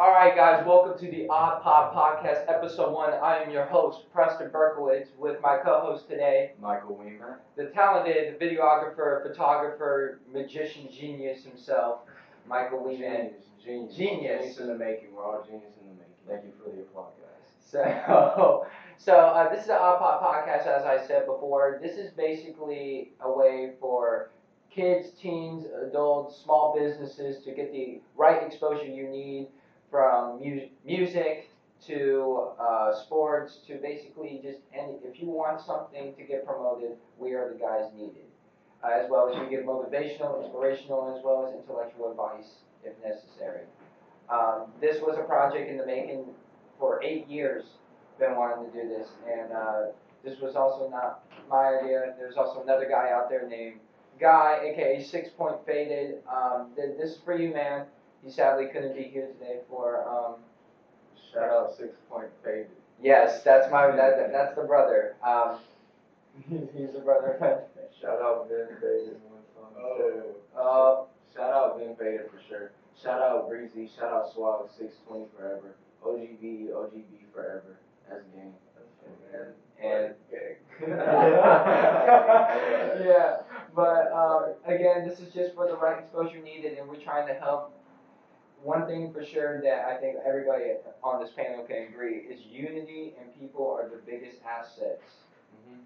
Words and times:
All 0.00 0.12
right, 0.12 0.34
guys, 0.34 0.64
welcome 0.66 0.98
to 0.98 1.14
the 1.14 1.28
Odd 1.28 1.60
Pod 1.60 1.92
Podcast, 1.92 2.48
Episode 2.48 2.90
1. 2.90 3.12
I 3.22 3.42
am 3.42 3.50
your 3.50 3.66
host, 3.66 4.10
Preston 4.14 4.48
Berkowitz, 4.48 5.08
with 5.18 5.38
my 5.42 5.58
co 5.58 5.82
host 5.82 6.08
today, 6.08 6.52
Michael 6.58 6.96
Weimer. 6.96 7.40
the 7.54 7.66
talented 7.66 8.40
videographer, 8.40 9.22
photographer, 9.22 10.20
magician 10.32 10.88
genius 10.90 11.44
himself, 11.44 11.98
Michael 12.48 12.78
Weeman. 12.78 13.32
Genius, 13.62 13.94
genius, 13.94 13.94
Genius. 13.94 14.58
in 14.58 14.68
the 14.68 14.74
making. 14.74 15.14
We're 15.14 15.22
all 15.22 15.44
genius 15.44 15.74
in 15.82 15.88
the 15.88 15.94
making. 15.96 16.14
Thank 16.26 16.44
you 16.46 16.52
for 16.64 16.74
the 16.74 16.80
applause, 16.80 17.12
guys. 17.20 17.50
So, 17.60 18.66
so 18.96 19.12
uh, 19.12 19.50
this 19.50 19.60
is 19.60 19.66
the 19.66 19.78
Odd 19.78 19.98
Pod 19.98 20.22
Podcast, 20.22 20.66
as 20.66 20.86
I 20.86 21.06
said 21.06 21.26
before. 21.26 21.78
This 21.82 21.98
is 21.98 22.10
basically 22.12 23.12
a 23.20 23.30
way 23.30 23.72
for 23.78 24.30
kids, 24.74 25.10
teens, 25.20 25.66
adults, 25.86 26.40
small 26.42 26.74
businesses 26.74 27.44
to 27.44 27.52
get 27.52 27.70
the 27.70 28.00
right 28.16 28.42
exposure 28.42 28.86
you 28.86 29.06
need 29.06 29.48
from 29.90 30.38
mu- 30.40 30.68
music 30.84 31.48
to 31.86 32.48
uh, 32.60 32.94
sports 32.94 33.58
to 33.66 33.74
basically 33.76 34.40
just 34.42 34.58
any. 34.74 34.98
If 35.02 35.20
you 35.20 35.28
want 35.28 35.60
something 35.60 36.14
to 36.14 36.22
get 36.22 36.44
promoted, 36.46 36.92
we 37.18 37.32
are 37.32 37.50
the 37.52 37.58
guys 37.58 37.86
needed. 37.94 38.24
Uh, 38.82 38.88
as 38.92 39.10
well 39.10 39.28
as 39.28 39.38
we 39.38 39.48
give 39.50 39.64
motivational, 39.64 40.42
inspirational, 40.42 41.14
as 41.14 41.22
well 41.22 41.46
as 41.46 41.54
intellectual 41.54 42.10
advice 42.10 42.48
if 42.82 42.94
necessary. 43.04 43.60
Um, 44.30 44.66
this 44.80 45.02
was 45.02 45.18
a 45.18 45.22
project 45.22 45.68
in 45.68 45.76
the 45.76 45.84
making 45.84 46.24
for 46.78 47.02
eight 47.02 47.28
years. 47.28 47.64
Been 48.18 48.36
wanting 48.36 48.70
to 48.70 48.82
do 48.82 48.88
this, 48.88 49.08
and 49.26 49.52
uh, 49.52 49.82
this 50.24 50.38
was 50.40 50.54
also 50.54 50.88
not 50.88 51.24
my 51.48 51.78
idea. 51.78 52.14
There's 52.18 52.36
also 52.36 52.62
another 52.62 52.86
guy 52.88 53.10
out 53.10 53.28
there 53.30 53.46
named 53.48 53.80
Guy, 54.20 54.60
aka 54.62 55.02
Six 55.02 55.30
Point 55.30 55.56
Faded. 55.66 56.16
Um, 56.30 56.68
th- 56.76 56.96
this 56.98 57.12
is 57.12 57.18
for 57.24 57.34
you, 57.36 57.52
man. 57.52 57.86
He 58.24 58.30
sadly 58.30 58.66
couldn't 58.72 58.94
be 58.96 59.04
here 59.04 59.26
today 59.28 59.60
for. 59.68 60.06
Um, 60.08 60.34
Shout 61.32 61.50
out 61.50 61.76
Six 61.76 61.94
Point 62.10 62.26
Faded. 62.44 62.70
yes, 63.00 63.42
that's 63.44 63.70
my 63.70 63.86
that, 63.88 64.16
that- 64.16 64.32
that's 64.32 64.54
the 64.56 64.62
brother. 64.64 65.14
Um, 65.24 65.58
he's 66.76 66.92
the 66.92 66.98
brother. 67.04 67.62
Shout 68.00 68.20
out 68.20 68.48
Ben 68.48 68.66
Faded. 68.80 69.20
Oh. 69.78 70.34
Uh, 70.56 71.04
Shout 71.36 71.52
out 71.52 71.78
Ben 71.78 71.94
Faded 71.96 72.28
for 72.30 72.40
sure. 72.48 72.72
Shout 73.00 73.20
out 73.22 73.48
Breezy. 73.48 73.88
Shout 73.96 74.12
out 74.12 74.32
Swag. 74.34 74.68
Six 74.76 74.94
Twenty 75.06 75.26
forever. 75.36 75.76
OGB. 76.04 76.70
OGB 76.72 77.04
forever. 77.32 77.76
That's 78.08 78.24
game. 78.34 78.54
And- 79.82 80.14
yeah, 83.06 83.36
but 83.74 84.12
um, 84.12 84.54
again, 84.66 85.06
this 85.08 85.20
is 85.20 85.32
just 85.32 85.54
for 85.54 85.66
the 85.66 85.76
right 85.76 85.98
exposure 86.02 86.38
needed, 86.38 86.78
and 86.78 86.88
we're 86.88 86.96
trying 86.96 87.26
to 87.28 87.34
help. 87.34 87.72
One 88.62 88.86
thing 88.86 89.12
for 89.12 89.24
sure 89.24 89.60
that 89.62 89.86
I 89.86 89.96
think 89.96 90.16
everybody 90.26 90.64
on 91.02 91.20
this 91.22 91.30
panel 91.34 91.64
can 91.64 91.88
agree 91.88 92.18
is 92.18 92.40
unity 92.46 93.14
and 93.20 93.38
people 93.40 93.70
are 93.70 93.88
the 93.88 94.00
biggest 94.04 94.36
assets. 94.46 95.02
Mm-hmm. 95.54 95.80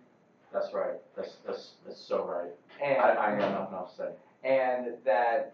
That's 0.52 0.72
right. 0.74 0.96
That's 1.16 1.36
that's 1.46 1.72
that's 1.86 2.00
so 2.00 2.24
right. 2.24 2.50
And 2.82 2.98
I, 3.00 3.10
I 3.34 3.38
got 3.38 3.52
nothing 3.52 3.74
else 3.74 3.92
to 3.92 3.96
say. 3.96 4.08
and 4.48 4.94
that 5.04 5.52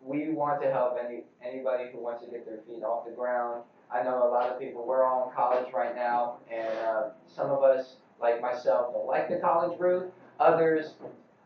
we 0.00 0.30
want 0.30 0.62
to 0.62 0.70
help 0.70 0.96
any 1.04 1.22
anybody 1.44 1.84
who 1.92 1.98
wants 1.98 2.24
to 2.24 2.30
get 2.30 2.44
their 2.46 2.58
feet 2.66 2.82
off 2.84 3.06
the 3.06 3.12
ground. 3.12 3.62
I 3.92 4.02
know 4.02 4.26
a 4.26 4.30
lot 4.30 4.50
of 4.50 4.58
people. 4.58 4.86
We're 4.86 5.04
all 5.04 5.28
in 5.28 5.34
college 5.34 5.72
right 5.72 5.94
now, 5.94 6.38
and 6.50 6.78
uh, 6.78 7.02
some 7.34 7.50
of 7.50 7.62
us, 7.62 7.96
like 8.20 8.40
myself, 8.40 8.94
don't 8.94 9.06
like 9.06 9.28
the 9.28 9.36
college 9.36 9.78
route. 9.78 10.12
Others, 10.40 10.94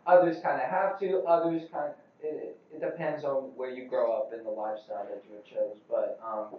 others 0.06 0.37
kind 0.42 0.61
of 0.62 0.69
have 0.69 0.98
to. 1.00 1.22
Others 1.22 1.62
kind. 1.72 1.92
It, 2.22 2.59
it 2.72 2.81
depends 2.81 3.25
on 3.25 3.53
where 3.56 3.70
you 3.70 3.86
grow 3.86 4.12
up 4.12 4.33
and 4.33 4.45
the 4.45 4.50
lifestyle 4.50 5.06
that 5.09 5.22
you 5.28 5.36
have 5.36 5.45
chose. 5.45 5.77
But 5.89 6.19
um, 6.25 6.59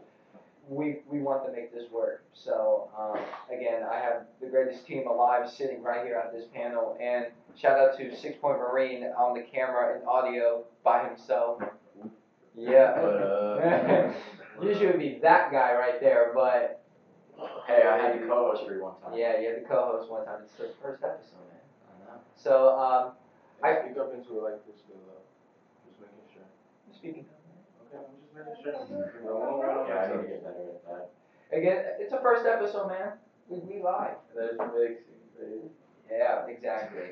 we 0.70 0.98
we 1.10 1.20
want 1.20 1.46
to 1.46 1.52
make 1.52 1.74
this 1.74 1.90
work. 1.92 2.24
So 2.34 2.90
um, 2.98 3.20
again, 3.56 3.84
I 3.84 3.96
have 4.00 4.26
the 4.42 4.48
greatest 4.48 4.86
team 4.86 5.08
alive 5.08 5.50
sitting 5.50 5.82
right 5.82 6.06
here 6.06 6.16
at 6.16 6.34
this 6.34 6.46
panel, 6.54 6.98
and 7.02 7.28
shout 7.56 7.80
out 7.80 7.98
to 7.98 8.16
Six 8.16 8.38
Point 8.40 8.60
Marine 8.60 9.04
on 9.18 9.36
the 9.36 9.42
camera 9.42 9.96
and 9.98 10.08
audio 10.08 10.64
by 10.84 11.08
himself. 11.08 11.62
Yeah. 12.56 12.94
But 13.02 13.16
uh, 13.22 14.14
Usually 14.62 14.88
would 14.88 15.00
be 15.00 15.20
that 15.22 15.52
guy 15.52 15.74
right 15.76 16.02
there, 16.02 16.32
but 16.34 16.82
hey, 17.68 17.84
I 17.88 17.98
had 17.98 18.20
the 18.20 18.26
co-host 18.26 18.66
for 18.66 18.74
you 18.74 18.82
one 18.82 18.96
time. 19.02 19.14
yeah, 19.16 19.40
you 19.40 19.50
had 19.50 19.64
the 19.64 19.68
co-host 19.68 20.10
one 20.10 20.26
time. 20.26 20.40
It's 20.44 20.54
the 20.54 20.70
first 20.82 21.04
episode, 21.04 21.46
man. 21.46 21.62
I 21.86 22.14
know. 22.14 22.20
So, 22.36 22.74
um, 22.80 23.12
I 23.64 23.86
speak 23.86 23.98
up 24.00 24.14
into 24.16 24.40
it 24.40 24.44
like 24.44 24.66
this, 24.66 24.82
though. 24.90 24.96
Just 26.98 27.06
making 27.06 27.26
speaking. 27.26 27.26
Okay, 27.94 28.04
I'm 28.38 28.56
just 28.56 28.90
making 28.90 29.14
sure. 29.22 29.30
I 29.30 29.34
won't 29.34 29.64
run 29.64 29.78
on 29.78 29.88
Yeah, 29.88 29.96
I 29.96 30.08
need 30.08 30.22
to 30.24 30.28
get 30.28 30.44
better 30.44 30.70
at 30.74 30.86
that. 30.86 31.58
Again, 31.58 31.86
it's 32.00 32.14
a 32.14 32.22
first 32.22 32.46
episode, 32.46 32.88
man. 32.88 33.14
We 33.48 33.60
we 33.60 33.82
live. 33.82 34.18
There's 34.36 34.58
mixing, 34.58 35.06
baby. 35.40 35.70
Yeah, 36.12 36.48
exactly. 36.48 37.10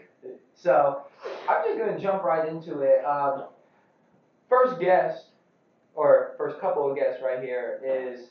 So, 0.56 1.04
I'm 1.50 1.64
just 1.66 1.78
gonna 1.78 2.00
jump 2.00 2.24
right 2.24 2.48
into 2.48 2.80
it. 2.82 3.04
Um, 3.06 3.46
first 4.50 4.80
guest, 4.80 5.28
or 5.94 6.34
first 6.38 6.60
couple 6.60 6.90
of 6.90 6.98
guests 6.98 7.22
right 7.24 7.42
here, 7.42 7.80
is 7.86 8.30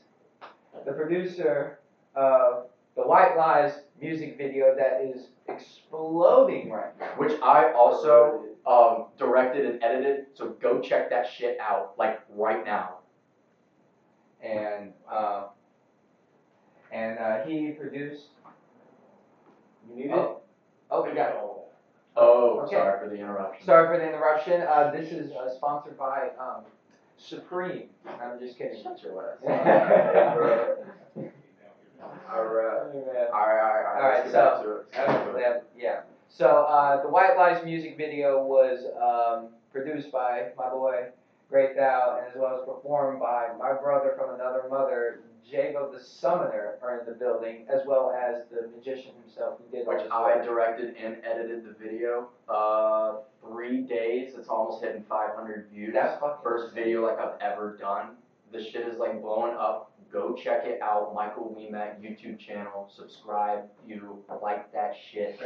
the 0.85 0.93
producer 0.93 1.79
of 2.15 2.67
the 2.97 3.03
White 3.03 3.37
Lies 3.37 3.81
music 4.01 4.37
video 4.39 4.75
that 4.77 5.01
is 5.03 5.29
exploding 5.49 6.71
right 6.71 6.99
now. 6.99 7.07
Which 7.17 7.41
I 7.43 7.73
also 7.73 8.45
um, 8.67 9.07
directed 9.19 9.67
and 9.67 9.83
edited. 9.83 10.27
So 10.35 10.51
go 10.61 10.81
check 10.81 11.11
that 11.11 11.27
shit 11.27 11.59
out, 11.61 11.95
like 11.99 12.21
right 12.31 12.65
now. 12.65 12.97
and 14.41 14.93
uh, 15.11 15.45
and 16.93 17.19
uh, 17.19 17.43
he 17.45 17.71
produced. 17.73 18.29
You 19.89 19.97
need 19.97 20.05
it? 20.07 20.13
Oh, 20.13 20.41
oh, 20.91 21.03
we 21.03 21.13
got. 21.15 21.31
It. 21.31 21.37
Oh, 22.17 22.61
Okay. 22.61 22.77
sorry 22.77 23.01
for 23.01 23.09
the 23.09 23.17
interruption. 23.19 23.67
Sorry 23.67 23.87
for 23.89 23.99
the 24.03 24.09
interruption. 24.09 24.63
Uh, 24.63 24.91
this 24.93 25.11
is 25.11 25.33
uh, 25.33 25.51
sponsored 25.53 25.99
by 25.99 26.29
um, 26.39 26.63
Supreme. 27.17 27.89
I'm 28.07 28.39
just 28.39 28.57
kidding. 28.57 28.81
Shut 28.83 29.03
your 29.03 29.37
ass. 29.45 30.37
Alright. 32.31 32.81
All 32.85 32.93
right, 32.93 33.31
all 33.33 33.47
right, 33.47 33.87
all 33.97 34.09
right, 34.09 34.19
Let's 34.21 34.33
get 34.33 34.33
back 34.33 34.57
so- 34.59 34.63
to 34.63 34.71
it. 34.71 34.77
Let's 34.77 34.95
get 34.95 35.07
back 35.07 35.33
to 35.35 35.39
it. 35.57 35.65
Yeah. 35.77 36.01
So 36.29 36.47
uh, 36.69 37.03
the 37.03 37.09
White 37.09 37.37
Lies 37.37 37.65
music 37.65 37.97
video 37.97 38.43
was 38.45 38.81
um, 39.01 39.51
produced 39.73 40.11
by 40.11 40.49
my 40.59 40.69
boy 40.69 41.07
Great 41.49 41.77
Thou, 41.77 42.19
and 42.19 42.27
as 42.27 42.37
well 42.37 42.59
as 42.59 42.65
performed 42.67 43.21
by 43.21 43.49
my 43.59 43.73
brother 43.75 44.15
from 44.19 44.35
another 44.35 44.65
mother, 44.69 45.21
Jago 45.47 45.93
the 45.93 46.03
Summoner, 46.03 46.79
are 46.83 46.99
in 47.01 47.07
the 47.07 47.13
building, 47.13 47.67
as 47.73 47.83
well 47.87 48.11
as 48.13 48.43
the 48.51 48.69
magician 48.77 49.13
himself 49.23 49.59
who 49.59 49.77
did 49.77 49.87
which 49.87 50.01
I 50.11 50.37
work. 50.37 50.45
directed 50.45 50.97
and 50.97 51.19
edited 51.25 51.65
the 51.65 51.75
video. 51.81 52.31
Uh, 52.49 53.19
three 53.47 53.83
days. 53.83 54.33
It's 54.37 54.49
almost 54.49 54.83
hitting 54.83 55.05
500 55.09 55.69
views. 55.73 55.93
That's 55.95 56.19
fucking 56.19 56.43
First 56.43 56.75
video 56.75 57.07
like 57.07 57.19
I've 57.21 57.39
ever 57.41 57.77
done. 57.79 58.17
The 58.53 58.65
shit 58.65 58.89
is 58.89 58.99
like 58.99 59.21
blowing 59.21 59.55
up. 59.55 59.93
Go 60.15 60.33
check 60.33 60.65
it 60.65 60.81
out. 60.81 61.13
Michael 61.13 61.53
Weemat 61.59 62.01
YouTube 62.01 62.39
channel. 62.39 62.89
Subscribe. 62.97 63.65
You 63.85 64.23
like 64.41 64.73
that 64.73 64.95
shit. 65.11 65.41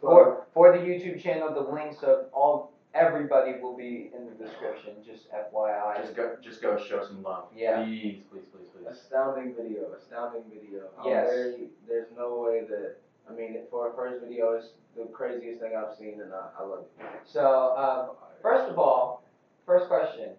For 0.00 0.46
for 0.54 0.72
the 0.72 0.78
YouTube 0.82 1.22
channel, 1.22 1.52
the 1.52 1.60
links 1.60 2.02
of 2.02 2.26
all 2.32 2.72
everybody 2.94 3.52
will 3.60 3.76
be 3.76 4.10
in 4.16 4.24
the 4.24 4.32
description. 4.42 4.92
Just 5.04 5.30
FYI. 5.30 6.00
Just 6.00 6.16
go, 6.16 6.36
just 6.40 6.62
go 6.62 6.78
show 6.82 7.04
some 7.06 7.22
love. 7.22 7.48
Yeah. 7.54 7.84
Please, 7.84 8.22
please, 8.32 8.44
please, 8.50 8.66
please. 8.74 8.86
Astounding 8.90 9.54
video, 9.54 9.92
astounding 9.92 10.44
video. 10.48 10.84
I'm 10.98 11.06
Yes. 11.10 11.28
very, 11.28 11.68
there's 11.86 12.06
no 12.16 12.40
way 12.40 12.62
that, 12.70 12.96
I 13.28 13.34
mean, 13.34 13.58
for 13.70 13.92
a 13.92 13.94
first 13.94 14.24
video, 14.24 14.52
it's 14.52 14.68
the 14.96 15.04
craziest 15.12 15.60
thing 15.60 15.72
I've 15.76 15.94
seen, 15.98 16.20
and 16.22 16.32
I, 16.32 16.48
I 16.60 16.62
love 16.64 16.80
it. 16.80 17.04
So 17.26 17.76
um, 17.76 18.16
first 18.40 18.70
of 18.70 18.78
all, 18.78 19.22
first 19.66 19.88
question: 19.88 20.30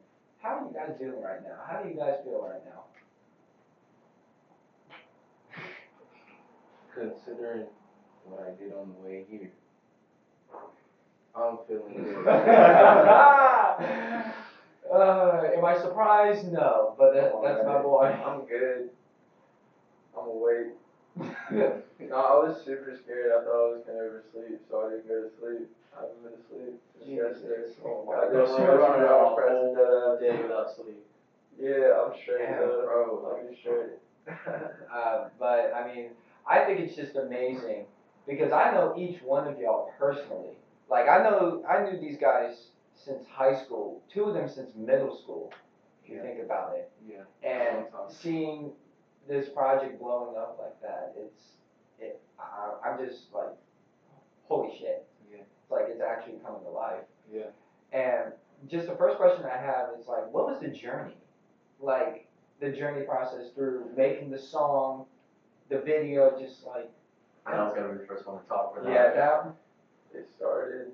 How 0.41 0.57
are 0.57 0.61
you 0.65 0.73
guys 0.73 0.97
doing 0.97 1.21
right 1.21 1.43
now? 1.43 1.57
How 1.67 1.83
do 1.83 1.89
you 1.89 1.95
guys 1.95 2.15
feel 2.23 2.41
right 2.41 2.65
now? 2.65 2.84
Considering 6.95 7.65
what 8.23 8.39
I 8.41 8.51
did 8.51 8.71
on 8.73 8.87
the 8.87 9.03
way 9.03 9.23
here, 9.29 9.49
I'm 11.35 11.57
feeling 11.67 11.93
good. 11.93 12.27
uh, 14.91 15.49
am 15.55 15.65
I 15.65 15.75
surprised? 15.75 16.53
No, 16.53 16.95
but 16.97 17.13
that, 17.13 17.33
that's 17.43 17.65
my 17.65 17.81
boy. 17.81 18.05
I'm 18.25 18.43
good. 18.45 18.89
I'm 20.17 20.27
awake. 20.27 20.67
no, 21.51 22.17
I 22.17 22.35
was 22.35 22.63
super 22.63 22.95
scared. 22.95 23.31
I 23.33 23.43
thought 23.43 23.67
I 23.67 23.71
was 23.71 23.81
gonna 23.85 23.99
oversleep, 23.99 24.57
so 24.69 24.81
I 24.81 24.89
didn't 24.91 25.07
go 25.07 25.21
to 25.21 25.29
sleep. 25.39 25.67
I 25.97 26.01
haven't 26.01 26.23
been 26.23 26.33
asleep 26.33 26.75
since 26.93 27.09
yesterday. 27.09 27.69
Oh 27.85 28.03
I 28.15 28.23
my 28.23 28.25
just 28.25 28.57
God. 28.57 28.59
remember 28.59 29.07
I 29.07 29.15
was 29.15 29.33
pressing 29.35 29.73
that 29.73 29.91
up. 29.91 30.19
day 30.19 30.39
without 30.39 30.69
sleep. 30.69 31.03
Yeah, 31.57 32.01
I'm 32.03 32.13
straight, 32.13 32.49
Yeah, 32.49 32.57
though. 32.57 32.83
bro. 32.83 33.35
I'm 33.35 33.53
straight. 33.53 33.95
Uh, 34.91 35.19
but 35.39 35.69
I 35.73 35.81
mean, 35.81 36.11
I 36.47 36.59
think 36.65 36.79
it's 36.79 36.95
just 36.95 37.15
amazing 37.15 37.85
because 38.27 38.51
I 38.51 38.71
know 38.71 38.93
each 38.97 39.21
one 39.21 39.47
of 39.47 39.59
y'all 39.59 39.91
personally. 39.97 40.57
Like 40.89 41.07
I 41.07 41.23
know, 41.23 41.63
I 41.67 41.83
knew 41.83 41.99
these 41.99 42.17
guys 42.17 42.67
since 42.95 43.25
high 43.27 43.55
school. 43.63 44.01
Two 44.13 44.25
of 44.25 44.33
them 44.33 44.47
since 44.47 44.69
middle 44.75 45.17
school. 45.17 45.51
If 46.03 46.11
you 46.11 46.21
think 46.21 46.39
about 46.43 46.75
it. 46.75 46.91
yeah. 47.07 47.23
And 47.43 47.85
seeing 48.09 48.71
this 49.27 49.49
project 49.49 49.99
blowing 49.99 50.37
up 50.37 50.59
like 50.61 50.79
that, 50.81 51.15
it's 51.17 51.41
it. 51.99 52.21
I, 52.39 52.87
I'm 52.87 53.03
just 53.03 53.33
like, 53.33 53.55
holy 54.47 54.77
shit! 54.77 55.07
Yeah. 55.31 55.39
It's 55.39 55.71
like 55.71 55.85
it's 55.87 56.01
actually 56.01 56.37
coming 56.45 56.61
to 56.63 56.69
life. 56.69 57.01
Yeah. 57.33 57.47
And 57.91 58.33
just 58.69 58.87
the 58.87 58.95
first 58.95 59.17
question 59.17 59.45
I 59.45 59.57
have 59.57 59.89
is 59.99 60.07
like, 60.07 60.31
what 60.31 60.45
was 60.47 60.59
the 60.61 60.67
journey? 60.67 61.17
Like 61.79 62.27
the 62.59 62.69
journey 62.69 63.03
process 63.03 63.49
through 63.55 63.85
making 63.97 64.29
the 64.29 64.39
song, 64.39 65.05
the 65.69 65.79
video, 65.79 66.37
just 66.37 66.65
like 66.65 66.89
I 67.45 67.63
was 67.63 67.73
gonna 67.75 67.93
be 67.93 67.99
the 67.99 68.05
first 68.05 68.25
one 68.25 68.41
to 68.41 68.47
talk 68.47 68.73
for 68.73 68.81
that. 68.81 68.89
yeah, 68.89 69.13
that 69.13 69.53
It 70.13 70.27
started. 70.27 70.91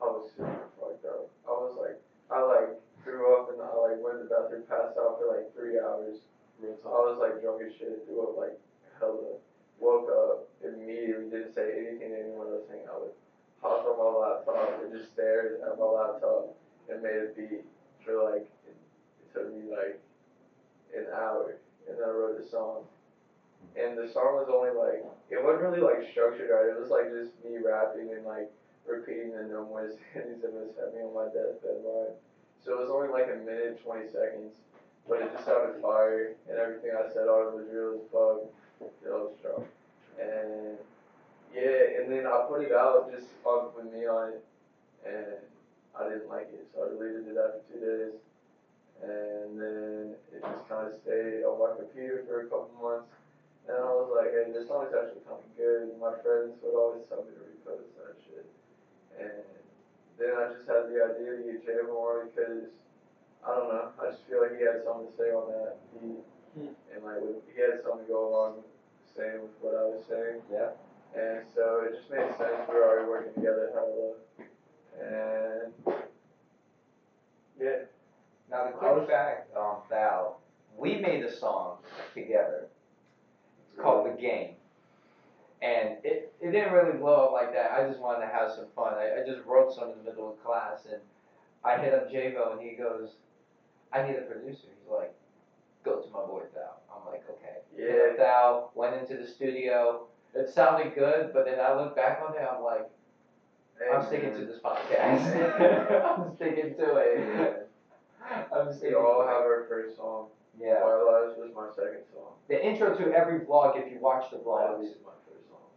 I 0.00 0.04
was 0.04 0.30
super 0.36 0.68
fucked 0.78 1.04
up. 1.06 1.28
I 1.46 1.50
was 1.50 1.74
like, 1.80 1.98
I 2.30 2.42
like 2.42 2.78
threw 3.02 3.34
up 3.34 3.50
and 3.50 3.62
I 3.62 3.72
like 3.74 4.02
went 4.02 4.18
to 4.18 4.24
the 4.24 4.30
bathroom, 4.30 4.62
passed 4.68 4.98
out 4.98 5.18
for 5.18 5.26
like 5.30 5.54
three 5.54 5.78
hours. 5.78 6.26
Real 6.60 6.76
I 6.84 7.00
was 7.06 7.18
like 7.20 7.42
drunk 7.42 7.62
as 7.62 7.72
shit, 7.74 8.04
threw 8.06 8.30
up 8.30 8.36
like 8.36 8.58
hella. 8.98 9.36
Woke 9.78 10.08
up 10.08 10.48
immediately, 10.64 11.28
didn't 11.28 11.52
say 11.52 11.68
anything 11.76 12.10
to 12.10 12.18
anyone 12.18 12.48
I 12.48 12.56
was 12.56 12.68
hanging 12.68 12.88
out 12.88 13.02
with. 13.02 13.12
Hopped 13.60 13.84
on 13.84 13.98
my 13.98 14.08
laptop 14.08 14.80
and 14.82 14.92
just 14.92 15.12
stared 15.12 15.60
at 15.60 15.78
my 15.78 15.84
laptop 15.84 16.56
and 16.88 17.02
made 17.02 17.16
a 17.16 17.28
beat 17.36 17.64
for 18.04 18.16
like 18.24 18.48
it, 18.64 18.76
it 18.76 19.32
took 19.32 19.52
me 19.52 19.68
like 19.68 20.00
an 20.96 21.06
hour 21.12 21.55
and 21.96 22.04
I 22.04 22.10
wrote 22.12 22.38
the 22.40 22.48
song. 22.48 22.84
And 23.76 23.96
the 23.96 24.08
song 24.08 24.40
was 24.40 24.48
only 24.52 24.70
like 24.72 25.04
it 25.28 25.42
wasn't 25.42 25.68
really 25.68 25.80
like 25.80 26.08
structured 26.12 26.48
right. 26.48 26.70
It 26.70 26.80
was 26.80 26.92
like 26.92 27.10
just 27.12 27.32
me 27.44 27.58
rapping 27.58 28.12
and 28.14 28.24
like 28.24 28.52
repeating 28.86 29.32
the 29.32 29.44
no 29.48 29.66
more 29.66 29.88
cities 30.14 30.40
that 30.40 30.52
was 30.52 30.72
me 30.94 31.00
on 31.02 31.12
my 31.12 31.28
deathbed 31.32 31.82
line. 31.84 32.14
So 32.64 32.72
it 32.72 32.80
was 32.80 32.92
only 32.92 33.08
like 33.08 33.28
a 33.28 33.40
minute 33.44 33.82
twenty 33.82 34.06
seconds, 34.08 34.56
but 35.08 35.20
it 35.20 35.32
just 35.32 35.44
sounded 35.44 35.82
fire 35.82 36.36
and 36.48 36.58
everything 36.58 36.92
I 36.92 37.08
said 37.12 37.28
on 37.28 37.52
it 37.52 37.56
was 37.58 37.68
real 37.72 38.00
as 38.00 38.06
fuck. 38.12 38.46
It 38.80 39.08
was 39.08 39.32
strong. 39.40 39.64
And 40.20 40.78
yeah, 41.52 42.00
and 42.00 42.12
then 42.12 42.26
I 42.26 42.44
put 42.48 42.62
it 42.62 42.72
out 42.72 43.10
just 43.12 43.28
on 43.44 43.72
with 43.76 43.92
me 43.92 44.06
on 44.06 44.32
it, 44.34 44.44
and 45.04 45.36
I 45.98 46.08
didn't 46.08 46.28
like 46.28 46.52
it, 46.52 46.66
so 46.74 46.84
I 46.84 46.88
deleted 46.88 47.28
it 47.28 47.36
after 47.36 47.60
two 47.72 47.80
days. 47.80 48.20
And 49.02 49.60
then 49.60 50.16
it 50.32 50.40
just 50.40 50.68
kind 50.68 50.88
of 50.88 50.96
stayed 51.04 51.44
on 51.44 51.60
my 51.60 51.76
computer 51.76 52.24
for 52.24 52.44
a 52.44 52.48
couple 52.48 52.72
months. 52.80 53.12
And 53.68 53.76
I 53.76 53.90
was 53.92 54.08
like, 54.14 54.30
hey, 54.30 54.52
this 54.54 54.70
song 54.70 54.86
song's 54.86 54.94
actually 54.94 55.26
kind 55.26 55.42
of 55.42 55.52
good. 55.58 55.90
And 55.90 56.00
my 56.00 56.14
friends 56.22 56.56
would 56.62 56.78
always 56.78 57.04
tell 57.10 57.26
me 57.26 57.34
to 57.34 57.44
repost 57.44 57.90
that 57.98 58.14
shit. 58.22 58.46
And 59.18 59.44
then 60.16 60.32
I 60.32 60.54
just 60.54 60.70
had 60.70 60.88
the 60.88 61.02
idea 61.02 61.36
to 61.36 61.42
get 61.44 61.66
Jam 61.66 61.90
on 61.92 62.30
because, 62.30 62.70
I 63.42 63.50
don't 63.52 63.68
know, 63.68 63.90
I 64.00 64.14
just 64.14 64.24
feel 64.30 64.40
like 64.40 64.56
he 64.56 64.64
had 64.64 64.86
something 64.86 65.10
to 65.10 65.14
say 65.18 65.28
on 65.34 65.50
that 65.50 65.76
beat. 65.92 66.24
Hmm. 66.56 66.72
And 66.94 67.00
like, 67.04 67.20
with, 67.20 67.42
he 67.52 67.58
had 67.60 67.82
something 67.82 68.06
to 68.06 68.12
go 68.12 68.32
along 68.32 68.64
saying 69.12 69.42
with 69.42 69.56
what 69.60 69.74
I 69.74 69.84
was 69.84 70.04
saying. 70.08 70.40
yeah. 70.48 70.76
And 71.16 71.44
so 71.54 71.82
it 71.84 71.96
just 71.96 72.10
made 72.10 72.28
sense. 72.36 72.68
We 72.68 72.74
were 72.74 72.84
already 72.84 73.08
working 73.08 73.34
together 73.34 73.72
hella. 73.72 74.14
And 75.00 75.72
yeah, 77.58 77.88
Now 78.50 78.64
the 78.64 79.06
fact 79.06 79.54
on 79.56 79.78
Thou, 79.90 80.36
we 80.78 80.96
made 80.96 81.24
a 81.24 81.34
song 81.34 81.78
together. 82.14 82.68
It's 83.70 83.80
called 83.80 84.06
The 84.06 84.20
Game. 84.20 84.54
And 85.62 85.96
it, 86.04 86.32
it 86.40 86.52
didn't 86.52 86.72
really 86.72 86.98
blow 86.98 87.26
up 87.26 87.32
like 87.32 87.52
that. 87.54 87.72
I 87.72 87.88
just 87.88 87.98
wanted 87.98 88.26
to 88.26 88.32
have 88.32 88.52
some 88.52 88.66
fun. 88.76 88.94
I, 88.94 89.22
I 89.22 89.26
just 89.26 89.44
wrote 89.46 89.74
some 89.74 89.90
in 89.90 89.98
the 89.98 90.10
middle 90.10 90.30
of 90.30 90.44
class 90.44 90.86
and 90.90 91.00
I 91.64 91.78
hit 91.78 91.94
up 91.94 92.10
Javo 92.10 92.52
and 92.52 92.60
he 92.60 92.76
goes, 92.76 93.10
I 93.92 94.02
need 94.02 94.16
a 94.16 94.22
producer. 94.22 94.68
He's 94.68 94.92
like, 94.92 95.14
go 95.84 96.00
to 96.00 96.10
my 96.10 96.20
boy 96.20 96.42
Thou. 96.54 96.76
I'm 96.94 97.10
like, 97.10 97.24
okay. 97.30 97.58
Yeah. 97.76 98.12
up 98.12 98.18
Thou, 98.18 98.70
went 98.74 98.94
into 98.94 99.16
the 99.16 99.26
studio. 99.26 100.06
It 100.34 100.50
sounded 100.50 100.94
good, 100.94 101.30
but 101.32 101.46
then 101.46 101.58
I 101.58 101.74
look 101.74 101.96
back 101.96 102.20
on 102.26 102.34
it, 102.36 102.42
I'm 102.46 102.62
like, 102.62 102.90
I'm 103.92 104.06
sticking 104.06 104.32
to 104.32 104.44
this 104.46 104.58
podcast. 104.62 106.18
I'm 106.18 106.34
sticking 106.36 106.74
to 106.76 106.96
it. 106.96 107.65
I'm 108.52 108.66
We 108.68 108.72
sticking 108.74 108.96
all 108.96 109.22
have 109.26 109.42
our 109.42 109.66
first 109.68 109.96
song. 109.96 110.28
Yeah. 110.58 110.80
Firelights 110.80 111.36
was 111.38 111.50
my 111.54 111.68
second 111.74 112.02
song. 112.12 112.32
The 112.48 112.64
intro 112.64 112.94
to 112.96 113.12
every 113.12 113.40
vlog, 113.40 113.76
if 113.76 113.92
you 113.92 113.98
watch 114.00 114.30
the 114.30 114.38
vlogs, 114.38 114.82
is 114.84 114.96
my 115.04 115.12
first 115.28 115.48
song. 115.48 115.68